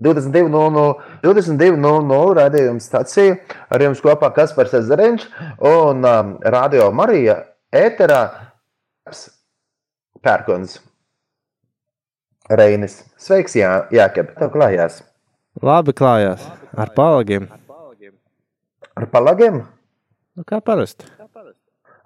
22.00 0.00 0.94
22 1.22 2.20
raidījuma 2.38 2.82
stācija 2.82 3.36
ar 3.68 3.84
jums 3.84 4.00
kopā 4.04 4.32
Kaspars 4.36 4.72
Zariņš 4.88 5.26
un 5.70 6.04
um, 6.04 6.36
Radio 6.40 6.90
Marija 6.96 7.42
ēterā 7.72 8.22
Pērkons 10.20 10.80
Reinis. 12.50 12.96
Sveiks, 13.20 13.54
Jā, 13.54 13.84
Jākab, 13.94 14.34
tev 14.38 14.50
klājās. 14.56 15.00
Labi 15.62 15.94
klājās. 15.94 16.42
Ar 16.74 16.90
palagiem. 16.96 17.46
Ar 18.98 19.06
palagiem? 19.12 19.62
Nu, 20.34 20.46
kā 20.46 20.58
parasti. 20.64 21.06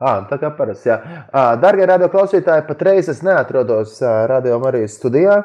À, 0.05 0.19
tā 0.29 0.37
kā 0.43 0.51
parasti, 0.53 0.91
jā. 0.91 0.99
À, 1.31 1.55
dargie 1.61 1.87
radio 1.89 2.11
klausītāji, 2.13 2.67
patreiz 2.69 3.09
es 3.09 3.23
neatrodos 3.25 4.01
Radio 4.29 4.59
Marijas 4.61 4.99
studijā. 4.99 5.39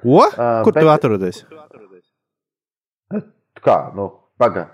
Ko? 0.00 0.22
Kur 0.30 0.72
bet... 0.72 0.82
tu 0.84 0.92
atrodies? 0.92 1.42
Kā? 3.66 3.76
Nu, 3.96 4.10
paga. 4.38 4.68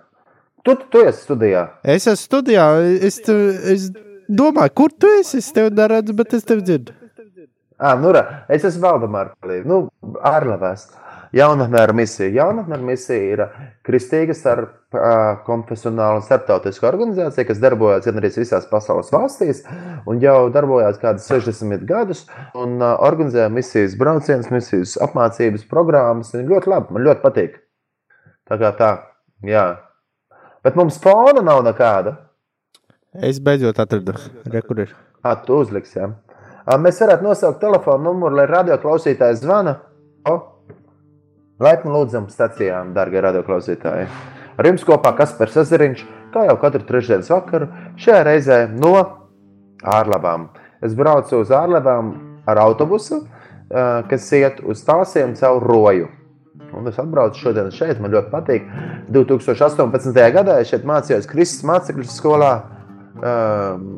Tu, 0.63 0.75
tu 0.91 1.03
esi 1.03 1.25
studijā. 1.25 1.67
Es 1.83 2.07
esmu 2.07 2.23
studijā. 2.23 2.67
Es, 3.03 3.19
tu, 3.25 3.35
es 3.73 3.89
domāju, 4.29 4.75
kur 4.79 4.95
tu 4.95 5.11
esi. 5.19 5.41
Es 5.43 5.53
tevi 5.55 5.73
neredzu, 5.75 6.15
bet 6.19 6.35
es 6.39 6.47
tevi 6.47 6.65
dzirdu. 6.67 6.99
Ah, 7.83 7.97
nu, 7.99 8.13
ra, 8.15 8.45
es 8.53 8.63
esmu 8.69 8.85
Valdemārs. 8.85 9.35
Nu, 9.67 9.87
ārlavēs. 10.23 10.91
Jaunatnēra 11.33 11.95
misija. 11.97 12.29
Jaunatnēra 12.37 12.85
misija 12.85 13.33
ir 13.33 13.43
kristīga 13.89 14.37
starp 14.37 14.93
uh, 14.95 15.41
konfesionāla 15.47 16.21
starptautiska 16.23 16.91
organizācija, 16.91 17.47
kas 17.49 17.63
darbojas 17.63 18.05
gan 18.05 18.21
arī 18.21 18.29
visās 18.37 18.69
pasaules 18.69 19.09
valstīs, 19.15 19.65
un 20.05 20.21
jau 20.21 20.37
darbojās 20.53 21.01
kādus 21.01 21.31
60 21.33 21.89
gadus, 21.89 22.27
un 22.53 22.77
uh, 22.85 22.93
organizē 23.09 23.49
misijas 23.49 23.97
braucienus, 23.99 24.53
misijas 24.53 24.99
apmācības 25.09 25.65
programmas. 25.73 26.37
Ļoti 26.37 26.75
labi, 26.75 26.99
man 26.99 27.09
ļoti 27.09 27.25
patīk. 27.25 27.63
Tā 28.53 28.59
kā 28.61 28.69
tā, 28.77 28.91
jā. 29.49 29.65
Bet 30.61 30.75
mums 30.77 30.99
fona 31.01 31.41
nav 31.41 31.63
nekāda. 31.65 32.11
Es 33.17 33.39
beidzot 33.41 33.81
atradu, 33.81 34.13
re, 34.45 34.61
kur 34.67 34.83
ir. 34.85 34.93
Ah, 35.25 35.39
tu 35.41 35.57
uzliksi, 35.57 35.97
jā. 35.97 36.11
Mēs 36.77 37.01
varētu 37.01 37.25
nosaukt 37.25 37.63
telefonu 37.65 38.11
numuru, 38.11 38.37
lai 38.37 38.45
radio 38.51 38.77
klausītājs 38.83 39.41
zvana. 39.41 39.79
O, 40.29 40.37
laipni 41.65 41.97
lūdzam 41.97 42.29
stacijām, 42.29 42.93
darbie 42.93 43.25
radio 43.25 43.41
klausītāji. 43.49 44.07
Ar 44.61 44.69
jums 44.69 44.85
kopā 44.85 45.17
Kaspars 45.17 45.57
Zariņš, 45.73 46.05
kā 46.37 46.45
jau 46.51 46.61
katru 46.61 46.85
trešdienas 46.93 47.33
vakaru, 47.33 47.73
šajā 47.97 48.23
reizē 48.29 48.63
no 48.69 48.95
ārlabām. 49.81 50.51
Es 50.85 50.93
braucu 50.99 51.41
uz 51.41 51.57
ārlabām 51.57 52.19
ar 52.45 52.67
autobusu, 52.69 53.25
kas 53.73 54.33
iet 54.37 54.61
uz 54.61 54.85
tālsiem 54.85 55.33
caur 55.41 55.65
roju. 55.65 56.19
Un 56.73 56.89
es 56.89 56.99
atbraucu 57.01 57.41
šodien 57.41 57.71
šeit, 57.75 58.01
man 58.01 58.13
ļoti 58.15 58.31
patīk. 58.33 58.69
2018. 59.13 60.17
gadā 60.35 60.59
es 60.63 60.73
šeit 60.73 60.87
mācījos 60.89 61.29
Kristus 61.29 61.67
mācekļu 61.69 62.07
skolā, 62.09 62.53
um, 63.21 63.89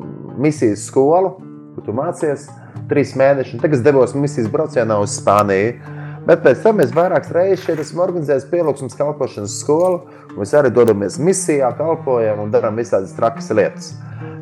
misijas 0.43 0.85
skolu, 0.89 1.35
kur 1.75 1.85
tu 1.87 1.95
mācies 1.95 2.49
trīs 2.89 3.15
mēnešus. 3.17 3.61
Tagad 3.61 3.79
es 3.79 3.85
devos 3.85 4.15
misijas 4.17 4.51
braucienā 4.51 4.99
uz 5.03 5.15
Spāniju. 5.19 5.93
Bet 6.25 6.41
pēc 6.41 6.63
tam 6.65 6.79
mēs 6.81 6.93
vairākas 6.95 7.29
reizes 7.35 7.63
šeit 7.67 7.79
esam 7.83 8.01
organizējuši 8.01 8.49
pielūgsmes 8.49 8.97
kalpošanas 8.97 9.59
skolu. 9.61 9.99
Mēs 10.35 10.55
arī 10.57 10.71
dodamies 10.73 11.19
misijā, 11.21 11.69
kalpojam 11.77 12.41
un 12.41 12.53
darām 12.53 12.79
visādas 12.81 13.13
trakas 13.15 13.51
lietas. 13.53 13.91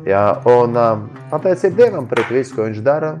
Jā, 0.08 0.24
un 0.48 0.76
um, 0.80 1.04
pateicība 1.30 1.84
Dievam 1.84 2.08
par 2.08 2.24
visu, 2.30 2.56
ko 2.56 2.66
Viņš 2.66 2.80
dara 2.84 3.14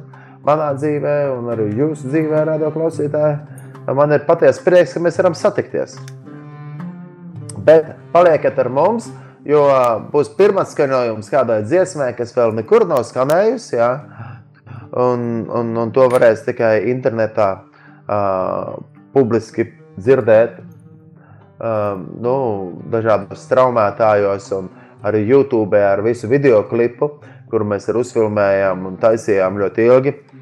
manā 0.44 0.72
dzīvē 0.76 1.16
un 1.32 1.52
arī 1.52 1.70
jūsu 1.76 2.08
dzīvē, 2.08 2.44
radio 2.48 2.72
klausītāji 2.72 3.53
man 3.92 4.12
ir 4.12 4.24
patiesa 4.24 4.62
prieks, 4.64 4.94
ka 4.94 5.02
mēs 5.02 5.18
varam 5.20 5.36
satikties. 5.36 5.98
Bet 7.64 7.94
palieciet 8.12 8.58
ar 8.60 8.70
mums, 8.72 9.10
jo 9.44 9.64
būs 10.12 10.32
pirmā 10.38 10.64
skaņojums 10.68 11.30
kādai 11.32 11.62
dziesmai, 11.66 12.12
kas 12.16 12.32
vēl 12.36 12.54
nekur 12.56 12.86
nav 12.88 13.04
skanējusi. 13.08 13.76
Ja? 13.76 13.90
Un, 14.94 15.44
un, 15.50 15.72
un 15.80 15.92
to 15.92 16.06
varēs 16.12 16.44
tikai 16.46 16.86
internetā 16.92 17.48
uh, 17.60 18.76
publiski 19.16 19.68
dzirdēt. 19.98 20.60
Uh, 21.54 22.00
nu, 22.20 22.34
dažādos 22.92 23.44
straumētājos 23.46 24.50
un 24.56 24.68
arī 25.06 25.22
YouTube 25.28 25.78
ar 25.78 26.02
visu 26.04 26.28
video 26.28 26.62
klipu, 26.68 27.14
kuru 27.50 27.66
mēs 27.72 27.88
uzfilmējām 27.88 28.88
un 28.90 28.96
taisījām 29.00 29.60
ļoti 29.62 29.86
ilgi. 29.88 30.14
Uh, 30.14 30.33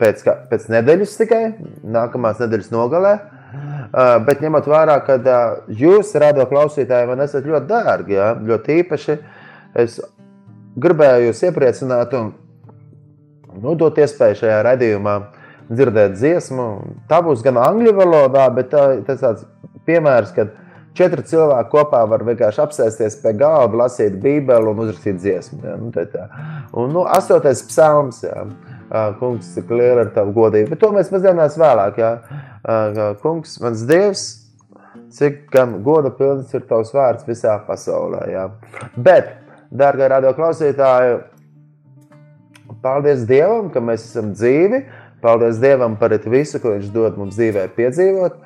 pēc, 0.00 0.24
pēc 0.50 0.66
nedēļas 0.72 1.18
tikai, 1.20 1.42
nākamās 1.84 2.40
nedēļas 2.42 2.72
nogalē. 2.72 3.14
Bet 4.26 4.40
ņemot 4.40 4.68
vērā, 4.70 4.96
ka 5.04 5.18
jūs, 5.68 6.14
radio 6.20 6.46
klausītāji, 6.48 7.10
man 7.10 7.20
esat 7.24 7.44
ļoti 7.48 7.68
dārgi, 7.68 8.16
ja? 8.16 8.32
ļoti 8.40 8.78
īpaši, 8.80 9.18
es 9.82 9.98
gribēju 10.80 11.28
jūs 11.28 11.44
iepriecināt 11.50 12.16
un 12.16 12.32
nu, 13.60 13.74
dot 13.76 14.00
iespēju 14.00 14.40
šajā 14.40 14.62
redzējumā 14.64 15.18
dzirdēt 15.72 16.16
dziesmu. 16.16 16.66
Tā 17.10 17.20
būs 17.24 17.44
gan 17.44 17.60
angļu 17.60 17.94
valodā, 17.96 18.48
bet 18.56 18.72
tā, 18.72 18.86
tas 19.06 19.20
tāds 19.20 19.46
piemērs, 19.88 20.32
kad 20.36 20.52
četri 20.96 21.24
cilvēki 21.28 21.72
kopā 21.72 22.02
var 22.08 22.24
vienkārši 22.26 22.62
apsēsties 22.64 23.18
pie 23.22 23.34
galda, 23.40 23.84
lasīt 23.84 24.18
Bībeli 24.22 24.72
un 24.72 24.82
uzrakstīt 24.84 25.20
dziesmu. 25.20 25.60
Ja? 25.64 25.76
Nu, 25.80 25.92
tā, 25.94 26.06
tā. 26.12 26.28
Un, 26.72 26.92
nu, 26.94 27.04
astotais 27.08 27.64
psalms. 27.68 28.22
Ja? 28.26 28.46
Kungs, 29.20 29.54
cik 29.54 29.70
liela 29.72 30.06
ir 30.06 30.12
tava 30.14 30.32
godība. 30.36 30.72
Bet 30.74 30.82
to 30.82 30.92
mēs 30.94 31.10
pazīstam 31.12 31.62
vēlāk. 31.62 32.00
Jā. 32.00 32.12
Kungs, 33.22 33.56
mans 33.62 33.84
dievs, 33.88 34.24
cik 35.16 35.46
gan 35.52 35.78
goda 35.86 36.12
pilns 36.16 36.52
ir 36.54 36.66
tavs 36.68 36.92
vārds 36.94 37.26
visā 37.28 37.56
pasaulē. 37.66 38.24
Jā. 38.32 38.48
Bet, 38.96 39.34
dārgā 39.72 40.10
radio 40.12 40.34
klausītāji, 40.36 41.20
paldies 42.84 43.24
Dievam, 43.28 43.70
ka 43.72 43.80
mēs 43.84 44.08
esam 44.10 44.32
dzīvi. 44.36 44.84
Paldies 45.22 45.60
Dievam 45.62 45.94
par 46.00 46.12
visu, 46.26 46.58
ko 46.58 46.74
Viņš 46.74 46.88
dod 46.92 47.18
mums 47.20 47.36
dzīvē 47.38 47.68
piedzīvot. 47.76 48.40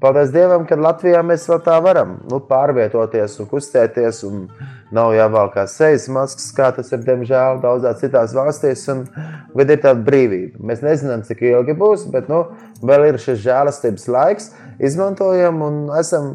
Paldies 0.00 0.30
Dievam, 0.32 0.64
ka 0.66 0.78
Latvijā 0.80 1.20
mēs 1.26 1.44
vēl 1.50 1.60
tā 1.66 1.76
varam 1.84 2.16
nu, 2.30 2.40
pārvietoties 2.48 3.36
un 3.42 3.50
kustēties. 3.50 4.22
Un 4.24 4.46
nav 4.94 5.12
jāvalkās 5.16 5.76
sejas 5.78 6.06
maskas, 6.12 6.50
kā 6.56 6.70
tas 6.76 6.92
ir 6.92 7.02
diemžēl 7.06 7.60
daudzās 7.62 8.00
citās 8.02 8.34
valstīs. 8.36 8.84
Un, 8.92 9.04
bet 9.56 9.72
ir 9.72 9.82
tāda 9.84 10.04
brīvība. 10.06 10.60
Mēs 10.70 10.84
nezinām, 10.84 11.24
cik 11.26 11.44
ilgi 11.50 11.76
būs, 11.78 12.06
bet 12.12 12.30
nu, 12.32 12.44
vēl 12.84 13.10
ir 13.10 13.20
šis 13.22 13.42
žēlastības 13.44 14.08
laiks. 14.12 14.50
Izmantojam 14.82 15.62
un 15.64 15.80
esam, 15.98 16.34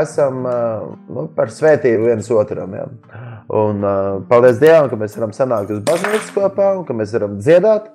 esam 0.00 0.42
nu, 0.44 1.28
par 1.36 1.52
svētību 1.54 2.10
viens 2.10 2.30
otram. 2.34 2.76
Ja. 2.78 2.88
Un, 3.48 3.84
paldies 4.28 4.60
Dievam, 4.62 4.90
ka 4.90 5.00
mēs 5.00 5.16
varam 5.18 5.34
sanākt 5.36 5.72
uz 5.76 5.84
baznīcas 5.88 6.32
kopā 6.36 6.74
un 6.80 6.86
ka 6.88 6.96
mēs 6.96 7.14
varam 7.16 7.38
dziedāt. 7.40 7.92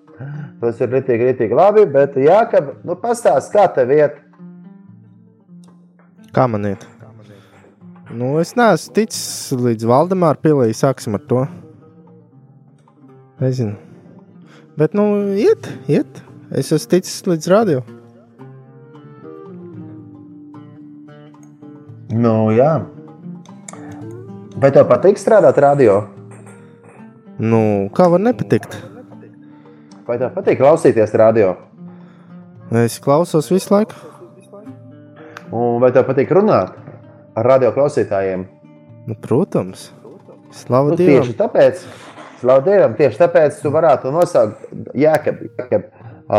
Tas 0.62 0.78
ir 0.82 0.94
ritīgi, 0.94 1.32
ritīgi 1.32 1.58
labi. 1.58 1.88
Bet, 1.90 2.20
jā, 2.22 2.44
ka, 2.52 2.62
nu, 2.86 2.96
pastāst, 3.02 3.50
kā 3.54 3.66
tev 3.74 3.92
iet 3.94 4.22
Kā 6.34 6.48
man 6.50 6.66
iet? 6.66 6.82
Nu, 8.12 8.36
es 8.42 8.52
neesmu 8.60 8.92
ticis 8.98 9.54
līdz 9.56 9.88
Valdemāra 9.88 10.40
pilī. 10.44 10.74
Sāksim 10.76 11.16
ar 11.16 11.24
to. 11.30 11.46
Nezinu. 13.40 13.78
Bet, 14.80 14.96
nu, 14.98 15.06
iet, 15.40 15.70
iet. 15.88 16.20
Es 16.52 16.74
esmu 16.76 16.92
ticis 16.92 17.24
līdz 17.30 17.48
radio. 17.54 17.84
Nu, 22.14 22.52
jā. 22.54 22.76
Vai 24.60 24.70
tev 24.76 24.86
patīk 24.92 25.18
strādāt 25.18 25.58
radio? 25.64 26.04
Nu, 27.40 27.90
kā 27.96 28.10
var 28.12 28.22
nepatikt? 28.22 28.76
Vai 30.06 30.20
tev 30.20 30.36
patīk 30.36 30.60
klausīties 30.60 31.16
radio? 31.18 31.56
Es 32.84 33.00
klausos 33.02 33.50
visu 33.52 33.74
laiku. 33.74 33.96
Un 35.54 35.80
vai 35.82 35.94
tev 35.96 36.06
patīk 36.10 36.32
runāt 36.36 36.83
radio 37.36 37.74
klausītājiem? 37.76 38.46
Nu, 39.08 39.18
protams, 39.22 39.92
Slavu 40.54 40.94
nu, 40.94 40.98
Dievam. 41.00 41.24
Tieši 41.24 41.38
tāpēc, 41.40 41.86
Slavu 42.42 42.66
Dievam, 42.68 42.98
tieši 42.98 43.20
tāpēc 43.24 43.62
tu 43.64 43.72
varētu 43.74 44.14
nosaukt 44.14 44.68
Jēkabu. 44.98 45.50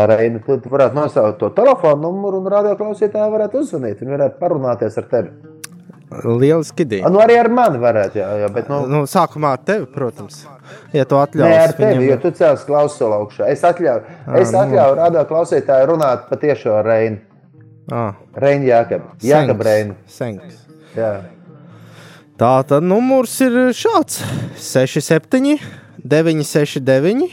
Reini, 0.09 0.39
tu, 0.43 0.57
tu 0.59 0.71
varētu 0.71 0.97
nosaukt 0.97 1.37
to 1.39 1.51
telefonu 1.55 2.07
numuru, 2.07 2.39
un 2.41 2.49
radio 2.51 2.73
klausītāji 2.79 3.31
varētu 3.35 3.61
uzzvanīt. 3.61 3.99
Viņi 4.01 4.15
varētu 4.15 4.39
parunāties 4.41 4.97
ar 4.97 5.05
tevi. 5.11 5.53
Lieliski 6.25 6.85
ideja. 6.85 7.09
Nu, 7.11 7.19
arī 7.21 7.37
ar 7.39 7.49
mani 7.53 7.79
varētu, 7.81 8.19
jā, 8.21 8.27
jā 8.43 8.49
bet, 8.53 8.67
nu, 8.71 8.83
nu, 8.89 9.03
sākumā 9.09 9.55
ar 9.57 9.63
tevi, 9.67 9.87
protams. 9.91 10.43
Ja 10.95 11.05
tu 11.09 11.19
atļauj. 11.19 11.49
Nē, 11.49 11.61
ar 11.61 11.73
tevi, 11.77 11.93
viņam... 11.99 12.09
jo 12.09 12.17
tu 12.23 12.33
cēlies 12.39 12.65
klausulu 12.67 13.17
augšā. 13.19 13.49
Es 13.53 13.65
atļauju, 13.67 14.17
es 14.41 14.53
nu. 14.53 14.59
atļauju 14.61 14.99
radio 15.01 15.25
klausītāju 15.31 15.89
runāt 15.91 16.27
patiešo 16.29 16.77
ar 16.79 16.87
Reini. 16.89 17.19
Ah. 17.93 18.21
Reini 18.41 18.69
Jākab. 18.71 19.09
Jākab 19.25 19.65
Reini. 19.65 19.97
Senks. 20.09 20.61
Jā. 20.95 21.13
Tā 22.39 22.51
tad 22.67 22.83
numurs 22.83 23.33
ir 23.43 23.53
šāds. 23.75 24.21
67, 24.59 25.59
969, 26.03 27.29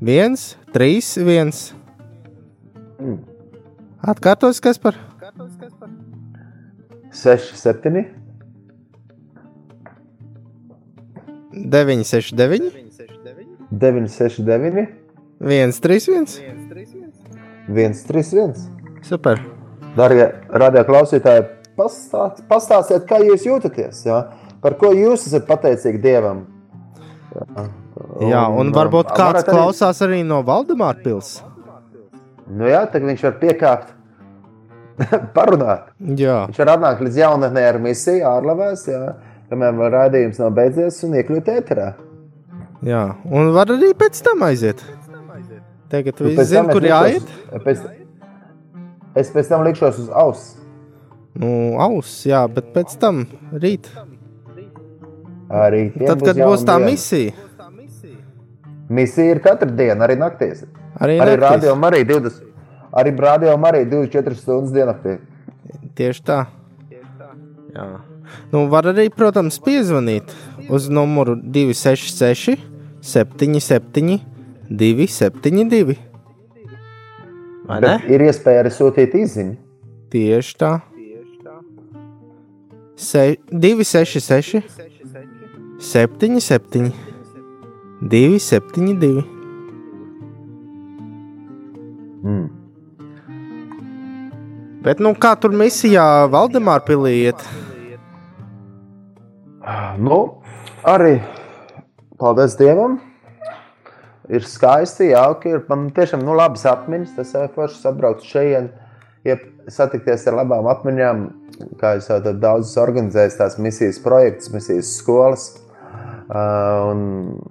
1, 0.00 0.36
3, 0.72 1.12
1. 1.20 1.52
Mm. 3.02 3.18
Atkārtos, 4.12 4.60
kas 4.64 4.80
par? 4.82 4.96
6, 7.12 7.52
7, 7.60 8.04
9, 11.52 12.04
6, 12.04 12.34
9, 12.34 12.70
9, 13.70 14.08
6, 14.08 14.42
9, 14.48 14.86
1, 15.40 15.72
3, 15.80 16.08
1. 16.08 16.26
1, 17.68 17.94
3, 18.08 18.22
1. 18.32 18.54
Super. 19.02 19.40
Darbie 19.96 20.28
radio 20.48 20.84
klausītāji, 20.88 21.44
pastā, 21.78 22.26
pastāstiet, 22.50 23.06
kā 23.08 23.20
jūs 23.24 23.46
jūtaties. 23.48 24.02
Ja? 24.06 24.20
Par 24.62 24.76
ko 24.80 24.92
jūs 24.94 25.26
esat 25.30 25.46
pateicīgi 25.48 26.00
Dievam? 26.02 26.44
Jā, 27.32 27.64
Jā 28.28 28.42
un 28.60 28.70
varbūt 28.74 29.10
kāds 29.16 29.42
arī- 29.42 29.54
klausās 29.56 30.02
arī 30.04 30.20
no 30.26 30.42
Valdemāra 30.46 31.00
pilsētas. 31.02 31.48
Nu 32.52 32.66
jā, 32.68 32.82
tad 32.92 33.02
viņš 33.06 33.22
var 33.24 33.36
piekāpt, 33.40 33.92
parunāt. 35.36 35.86
Jā, 36.18 36.46
Viņš 36.50 36.58
var 36.62 36.70
atnākt 36.76 37.00
līdz 37.06 37.16
jaunatnē 37.22 37.62
ar 37.70 37.78
misiju 37.80 38.26
ārlavēs, 38.28 38.82
jā, 38.90 39.02
kamēr 39.50 39.76
vēl 39.78 39.92
raidījums 39.94 40.40
nav 40.42 40.50
beidzies 40.58 40.98
un 41.06 41.14
iekļūt 41.20 41.48
ēterā. 41.54 41.86
jā. 42.84 43.02
Un 43.30 43.52
var 43.54 43.72
arī 43.72 43.92
pēc 43.96 44.20
tam 44.26 44.42
aiziet. 44.48 44.82
Tagad 45.92 46.20
Nu, 46.20 46.28
viss 46.32 46.48
zina, 46.48 46.72
kur 46.72 46.80
jāiet. 46.88 47.24
Pēc, 47.64 47.80
es 49.20 49.30
pēc 49.30 49.48
tam 49.48 49.64
likšos 49.66 49.98
uz 50.00 50.08
auss. 50.16 50.54
Nu, 51.34 51.78
auss, 51.80 52.26
jā, 52.28 52.42
bet 52.52 52.72
pēc 52.74 52.98
tam 53.00 53.24
rīt. 53.52 53.88
Arī 55.52 55.86
Tad, 55.96 56.20
kad 56.24 56.36
būs 56.36 56.64
tā 56.64 56.76
diena. 56.78 56.90
misija, 56.90 57.32
Misija 58.92 59.32
ir 59.32 59.40
katru 59.40 59.70
dienu, 59.72 60.00
arī 60.04 60.16
naktīs. 60.20 60.64
arī, 61.00 61.18
Arī 61.20 61.36
rādio 61.40 61.74
arī 61.88 62.04
20. 62.04 62.42
Arī 62.92 63.12
rādio 63.16 63.56
arī 63.56 63.84
24 63.88 64.36
stundas 64.36 64.72
diennaktī. 64.72 65.18
Tieši 65.96 66.22
tā. 66.22 66.46
Jā. 67.72 67.86
Nu, 68.52 68.66
var 68.68 68.84
arī, 68.84 69.08
protams, 69.08 69.58
piezvanīt 69.58 70.32
uz 70.68 70.88
numuru 70.88 71.36
266, 71.36 72.58
77, 73.00 74.20
272. 74.68 75.96
Vai 77.66 77.80
ne? 77.80 77.96
Bet 77.96 78.08
ir 78.10 78.24
iespēja 78.28 78.64
arī 78.64 78.72
sūtīt 78.74 79.16
izziņu. 79.16 79.56
Tieši 80.12 80.56
tā. 80.60 80.72
Se, 83.02 83.36
266, 83.50 84.62
77, 85.78 86.92
272. 88.00 89.24
Mm. 92.22 92.46
Bet, 94.86 95.02
nu, 95.02 95.10
kā 95.18 95.34
tur 95.34 95.50
misijā 95.50 96.04
Valdemāra 96.30 96.84
pilī 96.86 97.16
iet? 97.24 97.42
Nu, 99.98 100.20
arī 100.86 101.16
paldies 102.22 102.54
Dievam. 102.60 103.00
Ir 104.30 104.46
skaisti, 104.46 105.10
jauki. 105.10 105.56
Ir 105.56 105.66
man 105.66 105.88
tiešām 105.90 106.22
nu, 106.22 106.38
labas 106.38 106.62
atmiņas. 106.70 107.18
Tas 107.18 107.34
ir 107.34 107.50
forši 107.58 107.82
atbraukt 107.90 108.22
šeit, 108.30 108.70
ja 109.26 109.38
satikties 109.70 110.26
ar 110.30 110.40
labām 110.42 110.68
atmiņām. 110.72 111.24
Kā 111.78 111.96
jau 111.98 112.02
teicu, 112.06 112.38
daudzas 112.42 112.78
organizējas 112.80 113.36
tās 113.38 113.58
misijas 113.62 114.00
projekts, 114.02 114.50
misijas 114.54 114.96
skolas. 114.98 115.50
Un, 116.32 117.02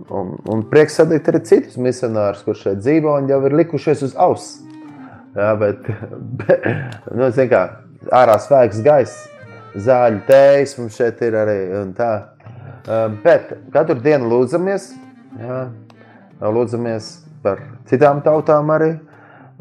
un, 0.10 0.32
un 0.50 0.64
prieks 0.72 0.98
satikt 0.98 1.30
arī 1.30 1.44
citus 1.46 1.78
misionārus, 1.80 2.42
kurš 2.44 2.66
šeit 2.66 2.82
dzīvo 2.82 3.14
un 3.20 3.30
jau 3.30 3.40
ir 3.48 3.56
likušies 3.62 4.02
uz 4.08 4.16
auss. 4.20 4.58
Jā, 5.38 5.54
bet, 5.60 5.86
bet 6.42 6.66
nu, 7.16 7.30
kā, 7.52 7.62
ārā 8.20 8.36
svaigs 8.42 8.82
gaiss, 8.84 9.30
zāļu 9.86 10.24
tējas 10.28 10.76
mums 10.80 10.98
šeit 11.00 11.22
ir 11.24 11.38
arī. 11.40 11.60
Bet 13.24 13.54
katru 13.72 14.00
dienu 14.02 14.32
lūdzamies, 14.32 14.90
jā, 15.40 15.62
lūdzamies 16.42 17.14
par 17.46 17.62
citām 17.90 18.24
tautām 18.26 18.74
arī. 18.74 18.96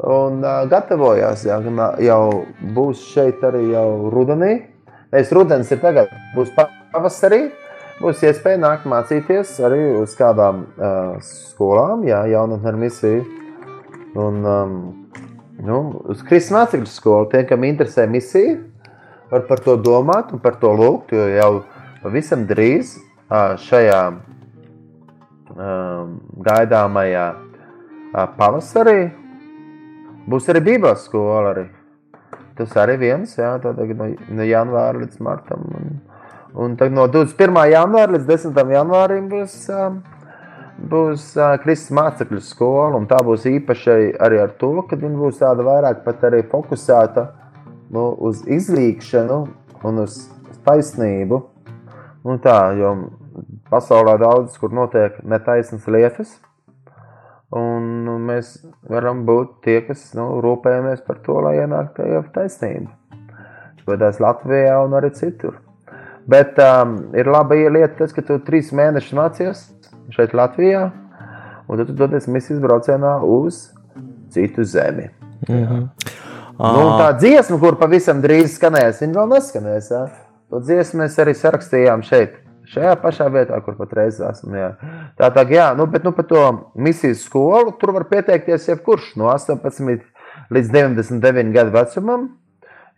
Un 0.01 0.39
uh, 0.41 0.63
gatavojās, 0.65 1.43
jā, 1.45 1.59
gan, 1.61 1.77
jau 2.01 2.45
būs 2.73 3.03
šeit 3.13 3.43
arī 3.45 3.67
jau 3.69 4.09
rudenī. 4.09 4.55
Nevis 5.13 5.33
rudens 5.35 5.69
ir 5.69 5.81
tagad, 5.83 6.09
būs 6.33 6.49
pavasarī. 6.55 7.51
Būs 8.01 8.23
iespēja 8.25 8.57
nākt 8.57 8.87
mācīties 8.89 9.59
arī 9.61 9.83
uz 9.99 10.15
kādām 10.17 10.63
uh, 10.65 11.19
skolām, 11.21 12.01
jā, 12.07 12.23
jaunatnē 12.31 12.73
misiju. 12.81 13.21
Un, 14.17 14.41
um, 14.41 14.73
nu, 15.61 15.77
uz 16.09 16.25
Kristus 16.25 16.55
mācekļu 16.55 16.89
skolu 16.89 17.29
tiem, 17.29 17.45
kam 17.51 17.69
interesē 17.69 18.07
misija, 18.09 18.57
var 19.29 19.45
par 19.45 19.61
to 19.61 19.77
domāt 19.77 20.33
un 20.33 20.41
par 20.41 20.57
to 20.63 20.73
lūgt, 20.81 21.13
jo 21.13 21.29
jau 21.29 21.61
pavisam 22.01 22.49
drīz 22.49 22.97
ā, 23.29 23.53
šajā 23.69 24.01
um, 25.53 26.17
gaidāmajā 26.41 27.27
ā, 27.37 28.25
pavasarī 28.41 29.20
būs 30.29 30.49
arī 30.51 30.61
Bībeles 30.65 31.05
skola. 31.07 31.53
Arī. 31.53 31.67
Tas 32.57 32.73
arī 32.77 32.97
viens, 32.99 33.31
jā, 33.39 33.55
tātad 33.63 33.93
no, 33.97 34.09
no 34.37 34.45
janvāra 34.45 35.01
līdz 35.01 35.21
martam. 35.23 35.63
Un, 35.77 35.93
un 36.53 36.75
tad 36.77 36.93
no 36.93 37.07
21. 37.09 37.57
janvāra 37.71 38.17
līdz 38.17 38.27
10. 38.27 38.59
janvārim 38.75 39.29
būs, 39.31 39.55
ā, 39.71 39.87
būs 40.91 41.29
ā, 41.39 41.53
Kristus 41.63 41.95
mācekļu 41.97 42.41
skola. 42.45 42.99
un 42.99 43.07
Tā 43.09 43.21
būs 43.25 43.47
īpaši 43.49 43.95
arī 44.21 44.43
ar 44.43 44.53
to, 44.59 44.73
ka 44.89 44.99
viņa 44.99 45.23
būs 45.23 45.39
tāda 45.41 45.65
vairāk 45.65 46.03
pat 46.05 46.27
arī 46.29 46.43
fokusēta 46.51 47.25
nu, 47.95 48.11
uz 48.19 48.43
izlīkšanu 48.45 49.39
un 49.87 50.03
uz 50.03 50.21
taisnību. 50.67 51.41
Nu, 52.21 52.37
tā, 52.37 52.59
jo 52.77 52.93
pasaulē 53.71 54.19
daudz 54.21 54.57
kur 54.61 54.73
notiek 54.75 55.17
netaisnas 55.25 55.87
lietas. 55.89 56.35
Un 57.51 57.87
nu, 58.05 58.15
mēs 58.23 58.53
varam 58.87 59.25
būt 59.27 59.57
tie, 59.65 59.81
kas 59.83 60.13
nu, 60.15 60.39
rūpējamies 60.43 61.03
par 61.03 61.19
to, 61.25 61.35
lai 61.43 61.57
ienāktu 61.59 61.99
tajā 61.99 62.21
taisnība. 62.35 62.93
Godās 63.87 64.21
Latvijā 64.23 64.77
un 64.85 64.95
arī 64.95 65.09
citur. 65.17 65.57
Bet 66.31 66.59
um, 66.61 66.95
ir 67.17 67.27
laba 67.27 67.57
lieta, 67.57 67.97
tas, 67.97 68.13
ka 68.15 68.23
tu 68.23 68.37
trīs 68.45 68.71
mēnešus 68.77 69.17
mācījies 69.17 69.65
šeit, 70.15 70.35
Latvijā, 70.37 70.85
un 71.67 71.81
tad 71.81 71.89
tu 71.89 71.95
dodies 71.97 72.29
misijas 72.31 72.61
braucienā 72.63 73.17
uz 73.25 73.65
citu 74.31 74.63
zemi. 74.63 75.09
Mhm. 75.49 75.85
Nu, 76.61 76.81
un 76.85 76.99
tā 76.99 77.09
dziesma, 77.17 77.57
kur 77.57 77.77
pavisam 77.79 78.19
drīz 78.21 78.53
skanēs, 78.59 78.99
viņa 79.01 79.17
vēl 79.17 79.31
neskanēs. 79.31 79.87
Ja? 79.89 80.01
To 80.51 80.59
dziesmu 80.61 81.01
mēs 81.01 81.15
arī 81.23 81.33
sarakstījām 81.37 82.03
šeit, 82.05 82.35
šajā 82.71 82.95
pašā 83.01 83.27
vietā, 83.33 83.59
kur 83.65 83.75
patreiz 83.79 84.19
esam. 84.23 84.55
Jā. 84.55 84.69
Tā 85.19 85.31
tā, 85.35 85.43
jā, 85.51 85.71
nu, 85.77 85.87
bet 85.91 86.05
nu, 86.07 86.13
par 86.15 86.27
to 86.29 86.43
misijas 86.75 87.25
skolu 87.27 87.75
tur 87.79 87.93
var 87.97 88.07
pieteikties 88.11 88.69
jebkurš 88.71 89.13
no 89.19 89.31
18 89.33 90.07
līdz 90.51 90.71
99 90.73 91.51
gadu 91.55 91.75
vecumam. 91.75 92.29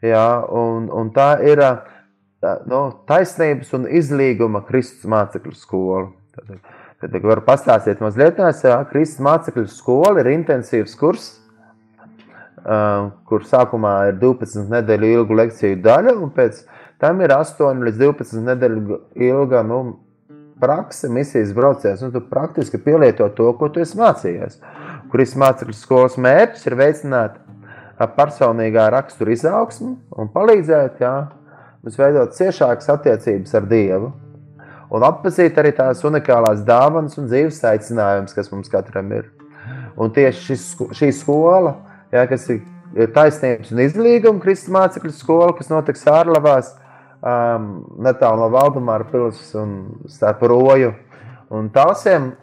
Jā, 0.03 0.27
un, 0.51 0.89
un 0.91 1.11
tā 1.15 1.29
ir 1.47 1.61
tā, 1.63 2.57
nu, 2.67 2.85
taisnības 3.09 3.71
un 3.77 3.87
izlīguma 3.87 4.65
Kristus 4.67 5.07
mācekļu 5.09 5.55
skola. 5.57 6.09
Tad, 6.35 6.57
tad 7.03 7.23
var 7.23 7.43
pastāstīt 7.47 8.03
mazliet, 8.03 8.41
jā, 8.41 8.75
Kristus 8.91 9.23
mācekļu 9.23 9.69
skola 9.71 10.19
ir 10.23 10.33
intensīvs 10.35 10.97
kurs. 10.99 11.31
Uh, 12.63 13.09
kur 13.27 13.43
sākumā 13.43 13.89
ir 14.07 14.21
12 14.21 14.69
nedēļu 14.71 15.07
ilga 15.17 15.35
lekciju 15.35 15.81
daļa, 15.83 16.13
un 16.15 16.29
pēc 16.31 16.61
tam 16.63 16.82
ir 17.23 17.33
8 17.35 17.83
līdz 17.83 17.99
12 17.99 18.43
nedēļu 18.47 18.99
ilga 19.27 19.63
nu, 19.67 19.79
praksa, 20.63 21.09
misijas 21.11 21.53
brauciens. 21.53 22.03
Tu 22.13 22.21
praktiski 22.29 22.79
pielieto 22.79 23.27
to, 23.35 23.49
ko 23.59 23.69
tu 23.69 23.83
esi 23.83 23.97
mācījies. 23.99 24.59
Kuris 25.11 25.35
mācekļu 25.39 25.75
skolas 25.77 26.17
mērķis 26.21 26.67
ir 26.69 26.77
veicināt 26.79 27.39
personīgā 28.17 28.87
rakstura 28.93 29.33
izaugsmu 29.35 29.93
un 30.19 30.29
palīdzēt 30.33 31.01
jā, 31.03 31.13
mums 31.83 31.99
veidot 31.99 32.35
ciešākas 32.37 32.89
attiecības 32.95 33.55
ar 33.59 33.67
Dievu. 33.69 34.11
Un 34.93 35.05
atpazīt 35.07 35.57
arī 35.57 35.71
tās 35.73 36.03
unikālās 36.05 36.61
dāvanas 36.67 37.17
un 37.17 37.29
dzīves 37.29 37.63
aicinājumus, 37.65 38.35
kas 38.35 38.51
mums 38.53 38.69
katram 38.69 39.09
ir. 39.15 39.31
Un 39.97 40.11
tieši 40.13 40.47
šis, 40.47 40.67
šī 40.99 41.09
skola, 41.15 41.75
jā, 42.13 42.25
kas 42.29 42.45
ir 42.51 43.09
taisnības 43.15 43.71
un 43.73 43.81
izlīguma 43.83 44.41
Kristus 44.43 44.73
mācekļu 44.73 45.13
skola, 45.17 45.53
kas 45.57 45.71
notiks 45.71 46.05
ārlavās, 46.09 46.73
um, 47.23 47.67
netālu 48.03 48.43
no 48.43 48.49
Valdemāra 48.53 49.07
pilsētas 49.09 49.55
un 49.59 49.75
starp 50.11 50.43
roju 50.51 50.93
un 51.53 51.69
tālsiem. 51.73 52.33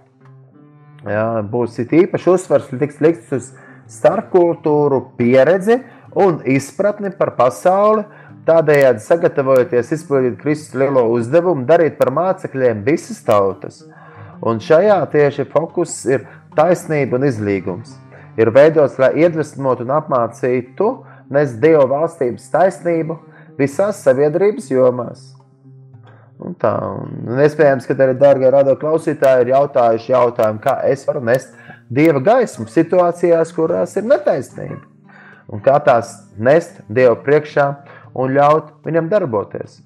Jā, 1.08 1.40
būs 1.48 1.78
īpaši 1.80 2.28
uzsvars 2.28 2.72
tiks 2.80 3.00
likts 3.00 3.32
uz 3.32 3.52
starpkultūru 3.90 5.00
pieredzi 5.18 5.80
un 6.20 6.40
izpratni 6.48 7.12
par 7.16 7.34
pasauli, 7.38 8.04
tādējādi 8.46 9.04
sagatavojoties 9.04 9.94
izpildīt 9.96 10.36
Kristus 10.40 10.76
lielo 10.78 11.06
uzdevumu, 11.14 11.66
darīt 11.68 11.96
par 11.98 12.12
mācekļiem 12.14 12.84
visas 12.86 13.20
tautas. 13.24 13.82
Un 14.40 14.60
šajā 14.64 15.00
tieši 15.12 15.44
fokus 15.52 15.98
ir 16.08 16.24
taisnība 16.56 17.18
un 17.18 17.26
izlīgums. 17.28 17.96
Ir 18.40 18.52
veidots, 18.54 18.96
lai 19.00 19.12
iedvesmotu 19.20 19.84
un 19.84 19.92
apmācītu, 19.98 20.90
nes 21.30 21.52
Dieva 21.62 21.84
valstības 21.90 22.48
taisnību, 22.52 23.18
visās 23.60 24.00
sabiedrības 24.04 24.70
jomās. 24.72 25.28
Un 26.40 26.54
tā, 26.56 26.72
un 27.28 27.40
iespējams, 27.44 27.84
ka 27.84 27.96
arī 28.00 28.14
dārgie 28.20 28.48
radio 28.52 28.76
klausītāji 28.80 29.44
ir 29.44 29.52
jautājuši 29.52 30.12
jautājumu, 30.14 30.62
kā 30.64 30.78
es 30.88 31.04
varu 31.08 31.20
nest 31.28 31.52
dieva 31.92 32.22
gaismu 32.24 32.64
situācijās, 32.70 33.52
kurās 33.52 33.96
ir 34.00 34.08
netaisnība. 34.08 34.80
Un 35.50 35.60
kā 35.64 35.76
tās 35.84 36.14
nest 36.38 36.78
dievu 36.88 37.18
priekšā 37.26 37.66
un 38.14 38.32
ļaut 38.36 38.70
viņam 38.86 39.10
darboties. 39.10 39.80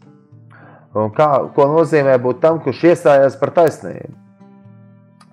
Un 0.94 1.10
kā, 1.16 1.28
ko 1.56 1.66
nozīmē 1.72 2.14
būt 2.22 2.38
tam, 2.44 2.60
kurš 2.62 2.84
iestājās 2.92 3.38
par 3.40 3.50
taisnību? 3.56 4.12